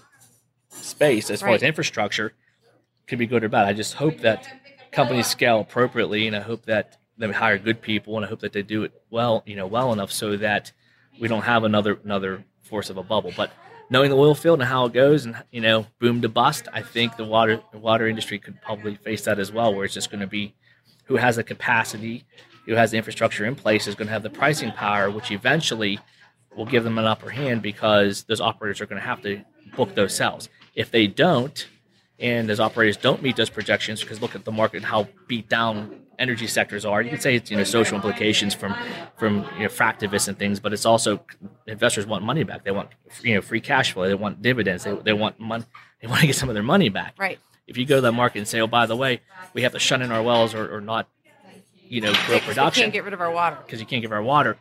space 0.69 1.31
as 1.31 1.41
right. 1.41 1.49
far 1.49 1.55
as 1.55 1.63
infrastructure 1.63 2.33
could 3.07 3.17
be 3.17 3.25
good 3.25 3.43
or 3.43 3.49
bad. 3.49 3.65
I 3.65 3.73
just 3.73 3.95
hope 3.95 4.19
that 4.19 4.47
companies 4.91 5.25
scale 5.25 5.62
appropriately 5.62 6.27
and 6.27 6.36
I 6.36 6.41
hope 6.41 6.65
that 6.65 6.97
they 7.17 7.31
hire 7.31 7.57
good 7.57 7.81
people 7.81 8.15
and 8.15 8.25
I 8.25 8.29
hope 8.29 8.41
that 8.41 8.53
they 8.53 8.62
do 8.62 8.83
it 8.83 8.91
well, 9.10 9.41
you 9.47 9.55
know, 9.55 9.65
well 9.65 9.91
enough 9.91 10.12
so 10.12 10.38
that 10.38 10.71
we 11.19 11.27
don't 11.27 11.41
have 11.41 11.63
another 11.63 11.97
another 12.03 12.43
force 12.62 12.91
of 12.91 12.97
a 12.97 13.03
bubble. 13.03 13.33
But 13.36 13.51
knowing 13.89 14.10
the 14.10 14.17
oil 14.17 14.36
field 14.36 14.60
and 14.60 14.67
how 14.67 14.86
it 14.86 14.93
goes 14.93 15.26
and 15.26 15.41
you 15.52 15.62
know 15.62 15.86
boom 16.00 16.21
to 16.21 16.30
bust 16.30 16.67
i 16.73 16.82
think 16.82 17.15
the 17.15 17.26
water 17.26 17.62
the 17.71 17.78
water 17.78 18.08
industry 18.08 18.38
could 18.38 18.62
probably 18.62 18.95
face 18.95 19.23
that 19.23 19.39
as 19.39 19.52
well 19.52 19.73
where 19.73 19.86
it's 19.86 19.93
just 19.93 20.12
going 20.12 20.21
to 20.21 20.28
be 20.28 20.54
who 21.06 21.15
has 21.15 21.36
the 21.38 21.43
capacity 21.43 22.26
who 22.65 22.73
has 22.73 22.91
the 22.91 22.97
infrastructure 22.97 23.45
in 23.45 23.56
place 23.56 23.88
is 23.88 23.95
going 23.95 24.08
to 24.08 24.13
have 24.13 24.23
the 24.23 24.30
pricing 24.30 24.71
power 24.71 25.10
which 25.10 25.32
eventually 25.32 26.00
will 26.58 26.65
give 26.65 26.84
them 26.84 26.97
an 26.97 27.06
upper 27.06 27.30
hand 27.30 27.62
because 27.62 28.23
those 28.23 28.41
operators 28.41 28.82
are 28.82 28.88
going 28.88 29.00
to 29.00 29.08
have 29.08 29.21
to 29.21 29.41
book 29.76 29.93
those 29.95 30.15
sales. 30.15 30.50
If 30.76 30.91
they 30.91 31.08
don't 31.08 31.67
and 32.19 32.49
those 32.49 32.60
operators 32.60 32.97
don't 32.97 33.21
meet 33.21 33.36
those 33.36 33.49
projections 33.49 34.01
because 34.01 34.21
look 34.21 34.36
at 34.36 34.45
the 34.45 34.51
market 34.51 34.77
and 34.77 34.86
how 34.86 35.08
beat 35.27 35.47
down 35.47 36.01
energy 36.19 36.47
sectors 36.47 36.86
are. 36.86 37.01
You 37.01 37.12
could 37.12 37.21
say 37.21 37.36
it's 37.36 37.51
you 37.51 37.58
know 37.58 37.63
social 37.63 37.95
implications 37.95 38.53
from 38.53 38.75
from 39.17 39.45
you 39.56 39.63
know 39.63 39.69
fractivists 39.69 40.27
and 40.27 40.38
things, 40.38 40.60
but 40.60 40.73
it's 40.73 40.86
also 40.86 41.21
investors 41.67 42.06
want 42.06 42.23
money 42.23 42.43
back. 42.43 42.63
They 42.63 42.71
want 42.71 42.89
you 43.21 43.36
know 43.36 43.41
free 43.41 43.62
cash 43.62 43.93
flow. 43.93 44.08
They 44.08 44.15
want 44.15 44.41
dividends. 44.41 44.84
They, 44.84 44.95
they 44.95 45.13
want 45.13 45.39
money. 45.39 45.65
They 46.01 46.08
want 46.08 46.21
to 46.21 46.27
get 46.27 46.36
some 46.36 46.49
of 46.49 46.56
their 46.56 46.63
money 46.63 46.89
back. 46.89 47.15
Right. 47.17 47.39
If 47.67 47.77
you 47.77 47.86
go 47.86 47.95
to 47.95 48.01
that 48.01 48.13
market 48.13 48.39
and 48.39 48.47
say, 48.47 48.62
oh 48.62 48.67
by 48.67 48.86
the 48.86 48.95
way, 48.95 49.21
we 49.53 49.63
have 49.63 49.73
to 49.73 49.80
shut 49.80 50.01
in 50.01 50.12
our 50.12 50.23
wells 50.23 50.53
or, 50.56 50.73
or 50.73 50.80
not, 50.80 51.10
you 51.75 51.99
know, 51.99 52.13
grow 52.25 52.39
production. 52.39 52.82
You 52.82 52.86
can't 52.86 52.93
get 52.93 53.03
rid 53.03 53.13
of 53.13 53.19
our 53.19 53.32
water 53.32 53.58
because 53.65 53.80
you 53.80 53.86
can't 53.86 54.01
give 54.01 54.12
our 54.12 54.23
water. 54.23 54.58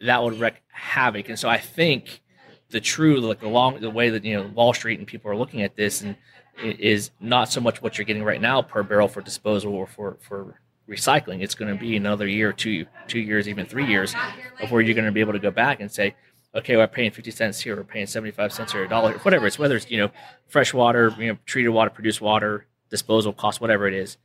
That 0.00 0.22
would 0.22 0.40
wreak 0.40 0.54
havoc. 0.72 1.28
And 1.28 1.38
so 1.38 1.48
I 1.48 1.58
think 1.58 2.22
the 2.70 2.80
true 2.80 3.20
like 3.20 3.40
the 3.40 3.48
long 3.48 3.80
the 3.80 3.90
way 3.90 4.10
that 4.10 4.24
you 4.24 4.36
know 4.36 4.46
Wall 4.48 4.72
Street 4.72 4.98
and 4.98 5.06
people 5.06 5.30
are 5.30 5.36
looking 5.36 5.62
at 5.62 5.76
this 5.76 6.00
and 6.00 6.16
is 6.62 7.10
not 7.20 7.50
so 7.50 7.60
much 7.60 7.82
what 7.82 7.98
you're 7.98 8.04
getting 8.04 8.24
right 8.24 8.40
now 8.40 8.62
per 8.62 8.82
barrel 8.82 9.08
for 9.08 9.20
disposal 9.20 9.74
or 9.74 9.86
for 9.86 10.16
for 10.20 10.60
recycling. 10.88 11.42
It's 11.42 11.54
going 11.54 11.72
to 11.72 11.80
be 11.80 11.96
another 11.96 12.26
year, 12.26 12.52
two 12.52 12.86
two 13.06 13.20
years, 13.20 13.48
even 13.48 13.66
three 13.66 13.86
years, 13.86 14.14
of 14.60 14.70
where 14.70 14.80
you're 14.80 14.94
going 14.94 15.06
to 15.06 15.12
be 15.12 15.20
able 15.20 15.32
to 15.32 15.38
go 15.38 15.50
back 15.50 15.80
and 15.80 15.90
say, 15.90 16.14
okay, 16.54 16.76
we're 16.76 16.86
paying 16.86 17.10
fifty 17.10 17.30
cents 17.30 17.60
here, 17.60 17.76
we're 17.76 17.84
paying 17.84 18.06
seventy 18.06 18.32
five 18.32 18.52
cents 18.52 18.74
or 18.74 18.84
a 18.84 18.88
dollar, 18.88 19.12
whatever 19.18 19.46
it's 19.46 19.58
whether 19.58 19.76
it's 19.76 19.90
you 19.90 19.98
know 19.98 20.10
fresh 20.48 20.74
water, 20.74 21.14
you 21.18 21.28
know 21.28 21.38
treated 21.46 21.70
water, 21.70 21.90
produced 21.90 22.20
water, 22.20 22.66
disposal 22.90 23.32
cost, 23.32 23.60
whatever 23.60 23.86
it 23.86 23.94
is. 23.94 24.16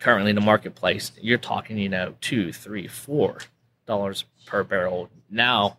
Currently 0.00 0.30
in 0.30 0.34
the 0.34 0.42
marketplace, 0.42 1.12
you're 1.20 1.38
talking 1.38 1.78
you 1.78 1.88
know 1.88 2.14
two, 2.20 2.52
three, 2.52 2.88
four 2.88 3.38
dollars 3.86 4.24
per 4.46 4.64
barrel 4.64 5.08
now, 5.30 5.78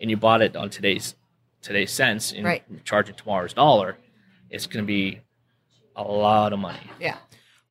and 0.00 0.10
you 0.10 0.16
bought 0.16 0.42
it 0.42 0.54
on 0.56 0.70
today's 0.70 1.16
today's 1.62 1.90
cents 1.90 2.32
and 2.32 2.44
right. 2.44 2.84
charging 2.84 3.14
tomorrow's 3.16 3.52
dollar. 3.52 3.96
It's 4.50 4.66
going 4.66 4.84
to 4.84 4.86
be 4.86 5.20
a 5.96 6.02
lot 6.02 6.52
of 6.52 6.58
money. 6.58 6.90
Yeah. 7.00 7.16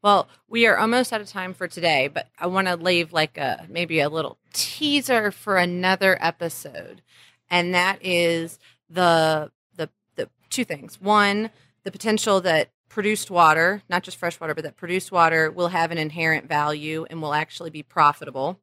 Well, 0.02 0.28
we 0.48 0.68
are 0.68 0.78
almost 0.78 1.12
out 1.14 1.22
of 1.22 1.28
time 1.28 1.56
for 1.56 1.68
today, 1.68 2.10
but 2.14 2.28
I 2.38 2.46
want 2.46 2.68
to 2.68 2.76
leave 2.76 3.12
like 3.12 3.38
a 3.38 3.66
maybe 3.70 4.00
a 4.02 4.10
little 4.10 4.38
teaser 4.54 5.32
for 5.32 5.58
another 5.58 6.16
episode. 6.22 7.02
And 7.50 7.74
that 7.74 7.98
is 8.06 8.60
the 8.88 9.52
the 9.76 9.90
the 10.16 10.30
two 10.52 10.64
things. 10.64 11.02
One, 11.02 11.50
the 11.84 11.92
potential 11.92 12.40
that 12.42 12.70
produced 12.88 13.32
water, 13.32 13.82
not 13.90 14.04
just 14.04 14.18
fresh 14.18 14.40
water, 14.40 14.54
but 14.54 14.64
that 14.64 14.78
produced 14.78 15.12
water 15.12 15.50
will 15.50 15.70
have 15.70 15.92
an 15.92 15.98
inherent 15.98 16.48
value 16.48 17.08
and 17.10 17.20
will 17.20 17.34
actually 17.34 17.72
be 17.72 17.82
profitable. 17.82 18.60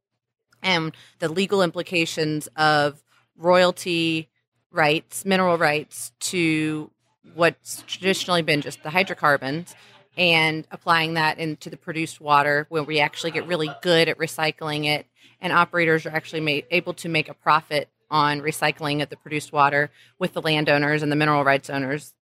And 0.62 0.94
the 1.18 1.28
legal 1.28 1.60
implications 1.60 2.48
of 2.54 3.02
royalty 3.36 4.28
rights, 4.70 5.24
mineral 5.24 5.58
rights 5.58 6.12
to 6.20 6.91
what's 7.34 7.82
traditionally 7.86 8.42
been 8.42 8.60
just 8.60 8.82
the 8.82 8.90
hydrocarbons 8.90 9.74
and 10.16 10.66
applying 10.70 11.14
that 11.14 11.38
into 11.38 11.70
the 11.70 11.76
produced 11.76 12.20
water 12.20 12.66
where 12.68 12.82
we 12.82 13.00
actually 13.00 13.30
get 13.30 13.46
really 13.46 13.70
good 13.80 14.08
at 14.08 14.18
recycling 14.18 14.84
it. 14.84 15.06
And 15.40 15.52
operators 15.52 16.06
are 16.06 16.10
actually 16.10 16.40
made, 16.40 16.66
able 16.70 16.94
to 16.94 17.08
make 17.08 17.28
a 17.28 17.34
profit 17.34 17.88
on 18.10 18.40
recycling 18.40 19.02
of 19.02 19.08
the 19.08 19.16
produced 19.16 19.52
water 19.52 19.90
with 20.18 20.34
the 20.34 20.42
landowners 20.42 21.02
and 21.02 21.10
the 21.10 21.16
mineral 21.16 21.44
rights 21.44 21.70
owners. 21.70 22.14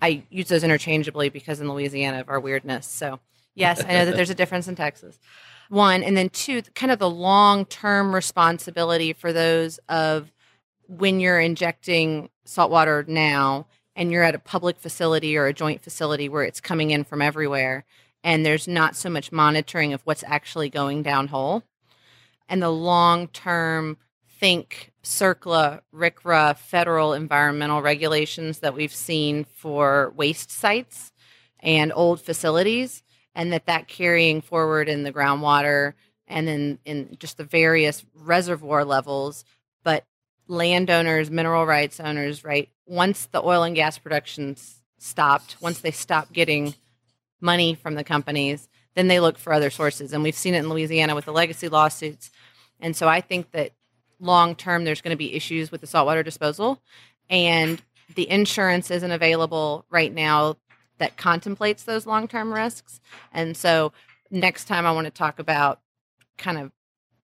I 0.00 0.22
use 0.30 0.48
those 0.48 0.64
interchangeably 0.64 1.28
because 1.28 1.60
in 1.60 1.70
louisiana 1.70 2.20
of 2.20 2.28
our 2.28 2.40
weirdness. 2.40 2.86
So 2.86 3.20
yes 3.54 3.84
i 3.84 3.92
know 3.92 4.06
that 4.06 4.16
there's 4.16 4.30
a 4.30 4.34
difference 4.34 4.68
in 4.68 4.76
texas. 4.76 5.18
One 5.68 6.02
and 6.02 6.16
then 6.16 6.28
two 6.28 6.62
kind 6.74 6.92
of 6.92 6.98
the 6.98 7.10
long 7.10 7.64
term 7.64 8.14
responsibility 8.14 9.12
for 9.12 9.32
those 9.32 9.78
of 9.88 10.30
when 10.86 11.20
you're 11.20 11.40
injecting 11.40 12.30
salt 12.44 12.70
water 12.70 13.04
now 13.08 13.66
and 13.94 14.10
you're 14.10 14.22
at 14.22 14.34
a 14.34 14.38
public 14.38 14.78
facility 14.78 15.36
or 15.36 15.46
a 15.46 15.52
joint 15.52 15.82
facility 15.82 16.28
where 16.28 16.44
it's 16.44 16.60
coming 16.60 16.90
in 16.90 17.04
from 17.04 17.22
everywhere 17.22 17.84
and 18.24 18.46
there's 18.46 18.68
not 18.68 18.96
so 18.96 19.10
much 19.10 19.32
monitoring 19.32 19.92
of 19.92 20.00
what's 20.04 20.24
actually 20.26 20.70
going 20.70 21.02
downhole. 21.02 21.62
And 22.48 22.62
the 22.62 22.70
long 22.70 23.28
term 23.28 23.98
think 24.38 24.92
CERCLA, 25.02 25.80
RCRA, 25.94 26.56
federal 26.56 27.12
environmental 27.14 27.82
regulations 27.82 28.60
that 28.60 28.74
we've 28.74 28.94
seen 28.94 29.44
for 29.44 30.12
waste 30.16 30.50
sites 30.50 31.12
and 31.60 31.92
old 31.94 32.20
facilities, 32.20 33.02
and 33.34 33.52
that 33.52 33.66
that 33.66 33.88
carrying 33.88 34.40
forward 34.40 34.88
in 34.88 35.04
the 35.04 35.12
groundwater 35.12 35.94
and 36.26 36.46
then 36.46 36.78
in 36.84 37.16
just 37.18 37.36
the 37.36 37.44
various 37.44 38.04
reservoir 38.14 38.84
levels, 38.84 39.44
but 39.84 40.04
landowners, 40.48 41.30
mineral 41.30 41.66
rights 41.66 42.00
owners, 42.00 42.44
right? 42.44 42.68
Once 42.86 43.26
the 43.26 43.42
oil 43.42 43.62
and 43.62 43.74
gas 43.74 43.98
production 43.98 44.56
stopped, 44.98 45.56
once 45.60 45.80
they 45.80 45.90
stopped 45.90 46.32
getting 46.32 46.74
money 47.40 47.74
from 47.74 47.94
the 47.94 48.04
companies, 48.04 48.68
then 48.94 49.08
they 49.08 49.20
look 49.20 49.38
for 49.38 49.52
other 49.52 49.70
sources. 49.70 50.12
And 50.12 50.22
we've 50.22 50.34
seen 50.34 50.54
it 50.54 50.58
in 50.58 50.68
Louisiana 50.68 51.14
with 51.14 51.24
the 51.24 51.32
legacy 51.32 51.68
lawsuits. 51.68 52.30
And 52.80 52.94
so 52.94 53.08
I 53.08 53.20
think 53.20 53.52
that 53.52 53.72
long 54.20 54.54
term, 54.54 54.84
there's 54.84 55.00
going 55.00 55.14
to 55.14 55.16
be 55.16 55.34
issues 55.34 55.70
with 55.70 55.80
the 55.80 55.86
saltwater 55.86 56.22
disposal. 56.22 56.80
And 57.30 57.82
the 58.14 58.30
insurance 58.30 58.90
isn't 58.90 59.10
available 59.10 59.86
right 59.90 60.12
now 60.12 60.56
that 60.98 61.16
contemplates 61.16 61.84
those 61.84 62.06
long 62.06 62.28
term 62.28 62.52
risks. 62.52 63.00
And 63.32 63.56
so 63.56 63.92
next 64.30 64.66
time, 64.66 64.86
I 64.86 64.92
want 64.92 65.06
to 65.06 65.10
talk 65.10 65.38
about 65.38 65.80
kind 66.38 66.58
of 66.58 66.70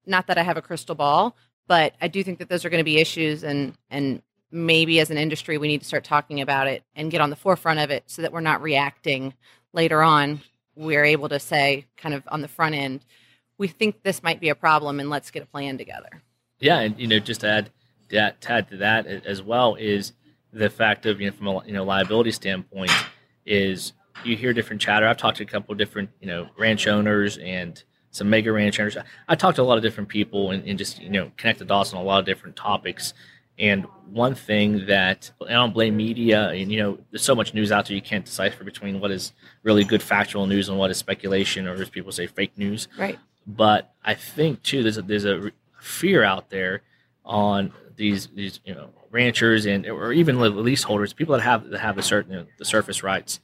not 0.05 0.27
that 0.27 0.37
I 0.37 0.43
have 0.43 0.57
a 0.57 0.61
crystal 0.61 0.95
ball, 0.95 1.35
but 1.67 1.93
I 2.01 2.07
do 2.07 2.23
think 2.23 2.39
that 2.39 2.49
those 2.49 2.65
are 2.65 2.69
going 2.69 2.79
to 2.79 2.85
be 2.85 2.97
issues, 2.97 3.43
and 3.43 3.73
and 3.89 4.21
maybe 4.51 4.99
as 4.99 5.11
an 5.11 5.17
industry 5.17 5.57
we 5.57 5.67
need 5.67 5.81
to 5.81 5.87
start 5.87 6.03
talking 6.03 6.39
about 6.39 6.67
it 6.67 6.81
and 6.95 7.11
get 7.11 7.19
on 7.19 7.29
the 7.29 7.35
forefront 7.35 7.79
of 7.79 7.91
it 7.91 8.03
so 8.07 8.21
that 8.21 8.31
we're 8.31 8.39
not 8.39 8.61
reacting 8.61 9.33
later 9.73 10.01
on. 10.01 10.41
We're 10.75 11.03
able 11.03 11.27
to 11.29 11.39
say, 11.39 11.85
kind 11.97 12.15
of 12.15 12.23
on 12.27 12.41
the 12.41 12.47
front 12.47 12.75
end, 12.75 13.01
we 13.57 13.67
think 13.67 14.03
this 14.03 14.23
might 14.23 14.39
be 14.39 14.49
a 14.49 14.55
problem, 14.55 14.99
and 14.99 15.09
let's 15.09 15.31
get 15.31 15.43
a 15.43 15.47
plan 15.47 15.77
together. 15.77 16.21
Yeah, 16.59 16.79
and 16.79 16.99
you 16.99 17.07
know, 17.07 17.19
just 17.19 17.41
to 17.41 17.47
add 17.47 17.69
that 18.09 18.41
to 18.41 18.51
add 18.51 18.69
to 18.69 18.77
that 18.77 19.05
as 19.07 19.41
well 19.41 19.75
is 19.75 20.13
the 20.53 20.69
fact 20.69 21.05
of 21.05 21.19
you 21.19 21.29
know 21.29 21.35
from 21.35 21.47
a 21.47 21.65
you 21.65 21.73
know 21.73 21.83
liability 21.83 22.31
standpoint 22.31 22.91
is 23.45 23.93
you 24.23 24.35
hear 24.35 24.53
different 24.53 24.81
chatter. 24.81 25.07
I've 25.07 25.17
talked 25.17 25.37
to 25.37 25.43
a 25.43 25.47
couple 25.47 25.73
different, 25.75 26.09
you 26.19 26.27
know, 26.27 26.49
ranch 26.57 26.87
owners 26.87 27.37
and 27.37 27.81
some 28.17 28.29
mega 28.29 28.51
ranch 28.51 28.79
owners. 28.79 28.97
I 29.27 29.35
talked 29.35 29.57
to 29.57 29.61
a 29.61 29.63
lot 29.63 29.77
of 29.77 29.83
different 29.83 30.09
people 30.09 30.51
and, 30.51 30.67
and 30.67 30.77
just, 30.77 31.01
you 31.01 31.09
know, 31.09 31.31
connect 31.37 31.59
the 31.59 31.65
dots 31.65 31.93
on 31.93 31.99
a 31.99 32.03
lot 32.03 32.19
of 32.19 32.25
different 32.25 32.55
topics. 32.55 33.13
And 33.59 33.85
one 34.11 34.35
thing 34.35 34.85
that 34.85 35.31
I 35.47 35.53
don't 35.53 35.73
blame 35.73 35.97
media, 35.97 36.49
and 36.49 36.71
you 36.71 36.79
know, 36.79 36.99
there's 37.11 37.23
so 37.23 37.33
much 37.35 37.53
news 37.53 37.71
out 37.71 37.87
there 37.87 37.95
you 37.95 38.01
can't 38.01 38.25
decipher 38.25 38.63
between 38.63 38.99
what 38.99 39.11
is 39.11 39.33
really 39.63 39.83
good 39.83 40.03
factual 40.03 40.45
news 40.45 40.69
and 40.69 40.77
what 40.77 40.91
is 40.91 40.97
speculation 40.97 41.67
or 41.67 41.73
as 41.73 41.89
people 41.89 42.11
say 42.11 42.27
fake 42.27 42.57
news. 42.57 42.87
Right. 42.97 43.17
But 43.47 43.93
I 44.03 44.13
think 44.13 44.61
too, 44.61 44.83
there's 44.83 44.97
a, 44.97 45.01
there's 45.01 45.25
a 45.25 45.51
fear 45.79 46.23
out 46.23 46.49
there 46.49 46.81
on 47.25 47.73
these 47.95 48.27
these 48.27 48.59
you 48.63 48.75
know 48.75 48.89
ranchers 49.09 49.65
and 49.65 49.85
or 49.87 50.13
even 50.13 50.39
leaseholders, 50.39 51.13
people 51.13 51.35
that 51.35 51.41
have 51.41 51.69
that 51.69 51.79
have 51.79 51.95
the 51.95 52.03
certain 52.03 52.31
you 52.31 52.37
know, 52.39 52.45
the 52.57 52.65
surface 52.65 53.03
rights, 53.03 53.39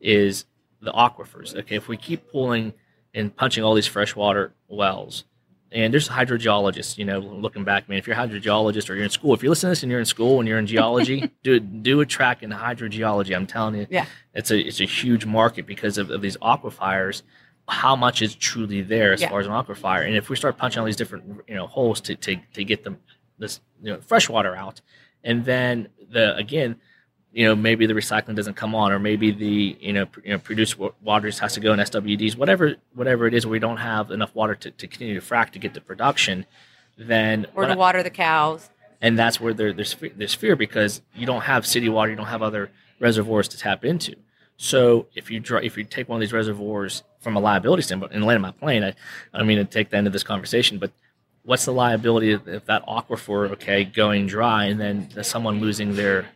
is 0.00 0.46
the 0.80 0.92
aquifers. 0.92 1.54
Okay, 1.54 1.76
if 1.76 1.88
we 1.88 1.96
keep 1.96 2.30
pulling 2.30 2.72
and 3.14 3.34
punching 3.34 3.64
all 3.64 3.74
these 3.74 3.86
freshwater 3.86 4.52
wells, 4.68 5.24
and 5.70 5.92
there's 5.92 6.08
hydrogeologists, 6.08 6.96
you 6.96 7.04
know, 7.04 7.18
looking 7.18 7.62
back, 7.62 7.88
man, 7.88 7.98
if 7.98 8.06
you're 8.06 8.16
a 8.16 8.18
hydrogeologist 8.18 8.88
or 8.88 8.94
you're 8.94 9.04
in 9.04 9.10
school, 9.10 9.34
if 9.34 9.42
you 9.42 9.50
listen 9.50 9.68
to 9.68 9.72
this 9.72 9.82
and 9.82 9.90
you're 9.90 10.00
in 10.00 10.06
school 10.06 10.38
and 10.38 10.48
you're 10.48 10.58
in 10.58 10.66
geology, 10.66 11.30
do 11.42 11.60
do 11.60 12.00
a 12.00 12.06
track 12.06 12.42
in 12.42 12.50
hydrogeology. 12.50 13.36
I'm 13.36 13.46
telling 13.46 13.74
you, 13.74 13.86
yeah, 13.90 14.06
it's 14.32 14.50
a 14.50 14.58
it's 14.58 14.80
a 14.80 14.86
huge 14.86 15.26
market 15.26 15.66
because 15.66 15.98
of, 15.98 16.10
of 16.10 16.22
these 16.22 16.36
aquifers. 16.38 17.22
How 17.68 17.94
much 17.96 18.22
is 18.22 18.34
truly 18.34 18.80
there 18.80 19.12
as 19.12 19.20
yeah. 19.20 19.28
far 19.28 19.40
as 19.40 19.46
an 19.46 19.52
aquifer? 19.52 20.06
And 20.06 20.16
if 20.16 20.30
we 20.30 20.36
start 20.36 20.56
punching 20.56 20.80
all 20.80 20.86
these 20.86 20.96
different 20.96 21.42
you 21.46 21.54
know 21.54 21.66
holes 21.66 22.00
to 22.02 22.16
to, 22.16 22.36
to 22.54 22.64
get 22.64 22.84
them 22.84 22.98
this 23.38 23.60
you 23.82 23.92
know 23.92 24.00
fresh 24.00 24.28
water 24.30 24.56
out, 24.56 24.80
and 25.22 25.44
then 25.44 25.88
the 26.10 26.34
again 26.36 26.76
you 27.32 27.44
know 27.44 27.54
maybe 27.54 27.86
the 27.86 27.94
recycling 27.94 28.34
doesn't 28.34 28.54
come 28.54 28.74
on 28.74 28.92
or 28.92 28.98
maybe 28.98 29.30
the 29.30 29.76
you 29.80 29.92
know, 29.92 30.06
pr- 30.06 30.20
you 30.24 30.30
know 30.30 30.38
produced 30.38 30.76
water 31.02 31.30
has 31.30 31.52
to 31.54 31.60
go 31.60 31.72
in 31.72 31.78
SWDs 31.78 32.36
whatever 32.36 32.76
whatever 32.94 33.26
it 33.26 33.34
is 33.34 33.46
we 33.46 33.58
don't 33.58 33.76
have 33.78 34.10
enough 34.10 34.34
water 34.34 34.54
to, 34.54 34.70
to 34.70 34.86
continue 34.86 35.18
to 35.18 35.24
frack 35.24 35.50
to 35.50 35.58
get 35.58 35.74
the 35.74 35.80
production 35.80 36.46
then 36.96 37.46
or 37.54 37.64
to 37.64 37.72
I, 37.72 37.76
water 37.76 38.02
the 38.02 38.10
cows. 38.10 38.70
And 39.00 39.16
that's 39.16 39.40
where 39.40 39.54
there, 39.54 39.72
there's 39.72 39.94
there's 40.16 40.34
fear 40.34 40.56
because 40.56 41.02
you 41.14 41.26
don't 41.26 41.42
have 41.42 41.66
city 41.66 41.88
water 41.88 42.10
you 42.10 42.16
don't 42.16 42.26
have 42.26 42.42
other 42.42 42.70
reservoirs 42.98 43.48
to 43.48 43.58
tap 43.58 43.84
into. 43.84 44.16
So 44.56 45.06
if 45.14 45.30
you 45.30 45.38
draw, 45.38 45.60
if 45.60 45.76
you 45.76 45.84
take 45.84 46.08
one 46.08 46.16
of 46.16 46.20
these 46.20 46.32
reservoirs 46.32 47.04
from 47.20 47.36
a 47.36 47.40
liability 47.40 47.82
standpoint 47.82 48.12
and 48.12 48.24
land 48.24 48.36
of 48.36 48.42
my 48.42 48.50
plane 48.50 48.82
I, 48.82 48.94
I 49.32 49.38
don't 49.38 49.46
mean 49.46 49.58
to 49.58 49.64
take 49.64 49.90
the 49.90 49.96
end 49.96 50.06
of 50.06 50.12
this 50.12 50.22
conversation 50.22 50.78
but 50.78 50.90
what's 51.44 51.64
the 51.64 51.72
liability 51.72 52.32
if 52.32 52.64
that 52.66 52.86
aquifer 52.86 53.50
okay 53.52 53.84
going 53.84 54.26
dry 54.26 54.64
and 54.64 54.80
then 54.80 55.08
someone 55.22 55.60
losing 55.60 55.94
their 55.94 56.26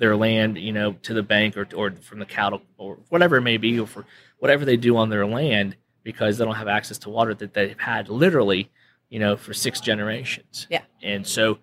their 0.00 0.16
land, 0.16 0.56
you 0.56 0.72
know, 0.72 0.94
to 0.94 1.12
the 1.12 1.22
bank 1.22 1.56
or, 1.58 1.68
or 1.76 1.90
from 1.92 2.18
the 2.18 2.26
cattle 2.26 2.62
or 2.78 2.98
whatever 3.10 3.36
it 3.36 3.42
may 3.42 3.58
be, 3.58 3.78
or 3.78 3.86
for 3.86 4.06
whatever 4.38 4.64
they 4.64 4.78
do 4.78 4.96
on 4.96 5.10
their 5.10 5.26
land 5.26 5.76
because 6.02 6.38
they 6.38 6.44
don't 6.44 6.54
have 6.54 6.68
access 6.68 6.96
to 6.96 7.10
water 7.10 7.34
that 7.34 7.52
they've 7.52 7.78
had 7.78 8.08
literally, 8.08 8.70
you 9.10 9.18
know, 9.18 9.36
for 9.36 9.52
six 9.52 9.78
generations. 9.78 10.66
Yeah. 10.70 10.80
And 11.02 11.26
so 11.26 11.58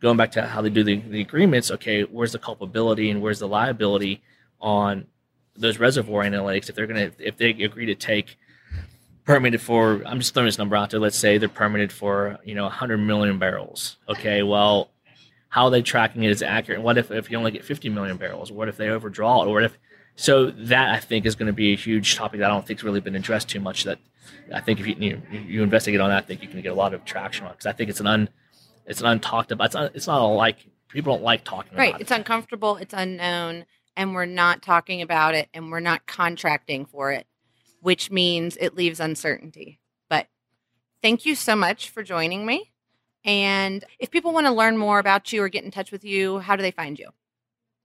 going 0.00 0.16
back 0.16 0.32
to 0.32 0.46
how 0.46 0.62
they 0.62 0.70
do 0.70 0.82
the, 0.82 0.96
the 1.00 1.20
agreements, 1.20 1.70
okay, 1.70 2.02
where's 2.04 2.32
the 2.32 2.38
culpability 2.38 3.10
and 3.10 3.20
where's 3.20 3.38
the 3.38 3.46
liability 3.46 4.22
on 4.58 5.06
those 5.54 5.78
reservoir 5.78 6.22
analytics 6.22 6.70
if 6.70 6.74
they're 6.74 6.86
gonna 6.86 7.10
if 7.18 7.36
they 7.36 7.50
agree 7.50 7.84
to 7.84 7.94
take 7.94 8.38
permitted 9.26 9.60
for 9.60 10.02
I'm 10.06 10.18
just 10.18 10.32
throwing 10.32 10.46
this 10.46 10.56
number 10.56 10.76
out 10.76 10.88
there, 10.88 10.98
let's 10.98 11.18
say 11.18 11.36
they're 11.36 11.50
permitted 11.50 11.92
for, 11.92 12.38
you 12.42 12.54
know, 12.54 12.70
hundred 12.70 12.98
million 12.98 13.38
barrels. 13.38 13.98
Okay, 14.08 14.42
well 14.42 14.88
how 15.52 15.66
are 15.66 15.70
they 15.70 15.82
tracking 15.82 16.22
it 16.22 16.30
is 16.30 16.42
accurate? 16.42 16.80
What 16.80 16.96
if, 16.96 17.10
if 17.10 17.30
you 17.30 17.36
only 17.36 17.50
get 17.50 17.62
50 17.62 17.90
million 17.90 18.16
barrels? 18.16 18.50
What 18.50 18.68
if 18.68 18.78
they 18.78 18.88
overdraw 18.88 19.42
it? 19.42 19.48
Or 19.48 19.52
what 19.52 19.64
if 19.64 19.76
so 20.16 20.50
that 20.50 20.88
I 20.88 20.98
think 20.98 21.26
is 21.26 21.34
going 21.34 21.48
to 21.48 21.52
be 21.52 21.74
a 21.74 21.76
huge 21.76 22.16
topic 22.16 22.40
that 22.40 22.50
I 22.50 22.54
don't 22.54 22.66
think 22.66 22.80
has 22.80 22.84
really 22.84 23.00
been 23.00 23.14
addressed 23.14 23.50
too 23.50 23.60
much. 23.60 23.84
That 23.84 23.98
I 24.54 24.60
think 24.60 24.80
if 24.80 24.86
you 24.86 24.96
you, 24.98 25.22
you 25.30 25.62
investigate 25.62 26.00
on 26.00 26.08
that, 26.08 26.24
I 26.24 26.26
think 26.26 26.42
you 26.42 26.48
can 26.48 26.62
get 26.62 26.72
a 26.72 26.74
lot 26.74 26.94
of 26.94 27.04
traction 27.04 27.44
on 27.44 27.52
because 27.52 27.66
I 27.66 27.72
think 27.72 27.90
it's 27.90 28.00
an 28.00 28.06
un 28.06 28.30
it's 28.86 29.02
an 29.02 29.20
untalked 29.20 29.50
about. 29.50 29.66
It's, 29.66 29.74
un, 29.74 29.90
it's 29.92 30.06
not 30.06 30.22
a 30.22 30.24
like 30.24 30.56
people 30.88 31.14
don't 31.14 31.22
like 31.22 31.44
talking 31.44 31.76
right. 31.76 31.90
It. 31.90 31.92
Right. 31.92 32.00
It's 32.00 32.10
uncomfortable. 32.10 32.76
It's 32.76 32.94
unknown, 32.96 33.66
and 33.94 34.14
we're 34.14 34.24
not 34.24 34.62
talking 34.62 35.02
about 35.02 35.34
it, 35.34 35.50
and 35.52 35.70
we're 35.70 35.80
not 35.80 36.06
contracting 36.06 36.86
for 36.86 37.12
it, 37.12 37.26
which 37.82 38.10
means 38.10 38.56
it 38.56 38.74
leaves 38.74 39.00
uncertainty. 39.00 39.80
But 40.08 40.28
thank 41.02 41.26
you 41.26 41.34
so 41.34 41.54
much 41.54 41.90
for 41.90 42.02
joining 42.02 42.46
me. 42.46 42.71
And 43.24 43.84
if 43.98 44.10
people 44.10 44.32
want 44.32 44.46
to 44.46 44.52
learn 44.52 44.76
more 44.76 44.98
about 44.98 45.32
you 45.32 45.42
or 45.42 45.48
get 45.48 45.64
in 45.64 45.70
touch 45.70 45.92
with 45.92 46.04
you, 46.04 46.40
how 46.40 46.56
do 46.56 46.62
they 46.62 46.70
find 46.70 46.98
you? 46.98 47.10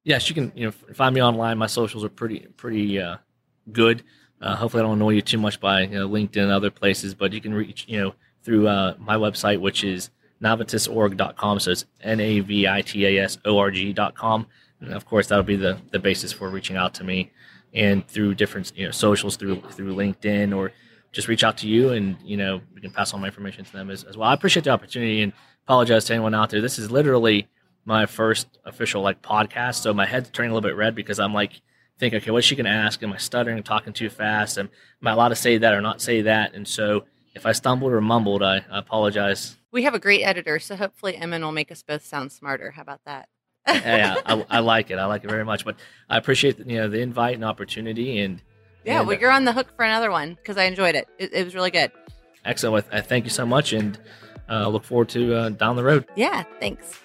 Yes, 0.03 0.29
you 0.29 0.35
can. 0.35 0.51
You 0.55 0.67
know, 0.67 0.71
find 0.93 1.13
me 1.13 1.21
online. 1.21 1.57
My 1.57 1.67
socials 1.67 2.03
are 2.03 2.09
pretty 2.09 2.39
pretty 2.55 2.99
uh, 2.99 3.17
good. 3.71 4.03
Uh, 4.41 4.55
hopefully, 4.55 4.81
I 4.81 4.85
don't 4.85 4.93
annoy 4.93 5.11
you 5.11 5.21
too 5.21 5.37
much 5.37 5.59
by 5.59 5.81
you 5.81 5.99
know, 5.99 6.07
LinkedIn 6.07 6.43
and 6.43 6.51
other 6.51 6.71
places, 6.71 7.13
but 7.13 7.33
you 7.33 7.41
can 7.41 7.53
reach 7.53 7.85
you 7.87 7.99
know 7.99 8.15
through 8.41 8.67
uh, 8.67 8.95
my 8.97 9.15
website, 9.15 9.59
which 9.59 9.83
is 9.83 10.09
navitasorg.com. 10.41 11.59
So 11.59 11.71
it's 11.71 11.85
n 12.01 12.19
a 12.19 12.39
v 12.39 12.67
i 12.67 12.81
t 12.81 13.05
a 13.05 13.19
s 13.19 13.37
o 13.45 13.57
r 13.57 13.69
g.com. 13.69 14.47
And 14.79 14.93
of 14.93 15.05
course, 15.05 15.27
that'll 15.27 15.43
be 15.43 15.55
the 15.55 15.77
the 15.91 15.99
basis 15.99 16.31
for 16.31 16.49
reaching 16.49 16.77
out 16.77 16.93
to 16.95 17.03
me, 17.03 17.31
and 17.73 18.07
through 18.07 18.35
different 18.35 18.71
you 18.75 18.85
know 18.85 18.91
socials 18.91 19.35
through 19.35 19.61
through 19.71 19.93
LinkedIn 19.93 20.55
or 20.55 20.71
just 21.11 21.27
reach 21.27 21.43
out 21.43 21.57
to 21.59 21.67
you 21.67 21.89
and 21.89 22.17
you 22.23 22.37
know 22.37 22.61
we 22.73 22.81
can 22.81 22.91
pass 22.91 23.13
on 23.13 23.21
my 23.21 23.27
information 23.27 23.65
to 23.65 23.71
them 23.71 23.89
as, 23.89 24.03
as 24.03 24.17
well. 24.17 24.29
I 24.29 24.33
appreciate 24.33 24.63
the 24.63 24.71
opportunity 24.71 25.21
and 25.21 25.33
apologize 25.65 26.05
to 26.05 26.13
anyone 26.13 26.33
out 26.35 26.49
there. 26.49 26.61
This 26.61 26.79
is 26.79 26.91
literally 26.91 27.47
my 27.87 28.05
first 28.05 28.59
official 28.65 29.01
like 29.01 29.21
podcast 29.21 29.75
so 29.75 29.93
my 29.93 30.05
head's 30.05 30.29
turning 30.29 30.51
a 30.51 30.53
little 30.53 30.69
bit 30.69 30.75
red 30.75 30.93
because 30.93 31.21
i'm 31.21 31.33
like 31.33 31.61
think 31.97 32.13
okay 32.13 32.29
what's 32.31 32.45
she 32.45 32.55
going 32.55 32.65
to 32.65 32.69
ask? 32.69 33.01
Am 33.01 33.13
i 33.13 33.17
stuttering 33.17 33.63
talking 33.63 33.93
too 33.93 34.09
fast? 34.09 34.59
Am, 34.59 34.69
am 35.01 35.07
i 35.07 35.11
allowed 35.13 35.29
to 35.29 35.35
say 35.35 35.57
that 35.57 35.73
or 35.73 35.81
not 35.81 36.01
say 36.01 36.21
that? 36.21 36.53
And 36.53 36.67
so 36.67 37.05
if 37.33 37.45
i 37.45 37.53
stumbled 37.53 37.93
or 37.93 38.01
mumbled 38.01 38.43
i, 38.43 38.57
I 38.69 38.79
apologize. 38.79 39.55
We 39.71 39.83
have 39.83 39.93
a 39.93 39.99
great 39.99 40.21
editor 40.21 40.59
so 40.59 40.75
hopefully 40.75 41.15
Emin 41.15 41.41
will 41.41 41.53
make 41.53 41.71
us 41.71 41.81
both 41.81 42.05
sound 42.05 42.31
smarter. 42.31 42.71
How 42.71 42.81
about 42.81 43.01
that? 43.05 43.29
Yeah 43.67 44.17
I, 44.25 44.45
I 44.49 44.59
like 44.59 44.91
it. 44.91 44.99
I 44.99 45.05
like 45.05 45.23
it 45.23 45.29
very 45.29 45.45
much. 45.45 45.63
But 45.63 45.77
i 46.09 46.17
appreciate 46.17 46.59
you 46.59 46.77
know 46.77 46.89
the 46.89 46.99
invite 46.99 47.35
and 47.35 47.45
opportunity 47.45 48.19
and 48.19 48.41
yeah, 48.87 48.99
and, 48.99 49.07
well, 49.07 49.17
you're 49.19 49.31
on 49.31 49.45
the 49.45 49.53
hook 49.53 49.67
for 49.75 49.83
another 49.83 50.09
one 50.11 50.35
because 50.35 50.57
I 50.57 50.63
enjoyed 50.63 50.95
it. 50.95 51.07
it. 51.19 51.33
it. 51.33 51.43
was 51.43 51.53
really 51.53 51.71
good. 51.71 51.91
Excellent. 52.45 52.85
I 52.91 53.01
thank 53.01 53.25
you 53.25 53.29
so 53.29 53.45
much 53.45 53.73
and 53.73 53.99
uh, 54.49 54.67
look 54.69 54.83
forward 54.83 55.09
to 55.09 55.35
uh, 55.35 55.49
down 55.49 55.75
the 55.75 55.83
road. 55.83 56.05
Yeah, 56.15 56.43
thanks. 56.59 56.99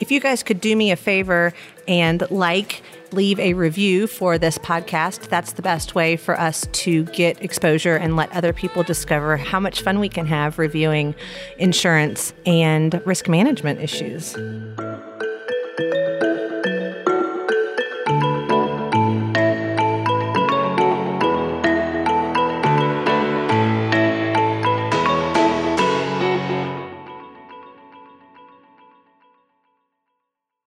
If 0.00 0.10
you 0.10 0.20
guys 0.20 0.42
could 0.42 0.60
do 0.60 0.74
me 0.74 0.90
a 0.90 0.96
favor 0.96 1.52
and 1.86 2.28
like, 2.30 2.82
leave 3.12 3.38
a 3.38 3.54
review 3.54 4.06
for 4.08 4.38
this 4.38 4.58
podcast, 4.58 5.28
that's 5.28 5.52
the 5.52 5.62
best 5.62 5.94
way 5.94 6.16
for 6.16 6.38
us 6.38 6.66
to 6.72 7.04
get 7.04 7.40
exposure 7.42 7.96
and 7.96 8.16
let 8.16 8.30
other 8.32 8.52
people 8.52 8.82
discover 8.82 9.36
how 9.36 9.60
much 9.60 9.82
fun 9.82 10.00
we 10.00 10.08
can 10.08 10.26
have 10.26 10.58
reviewing 10.58 11.14
insurance 11.58 12.34
and 12.44 13.00
risk 13.06 13.28
management 13.28 13.80
issues. 13.80 14.36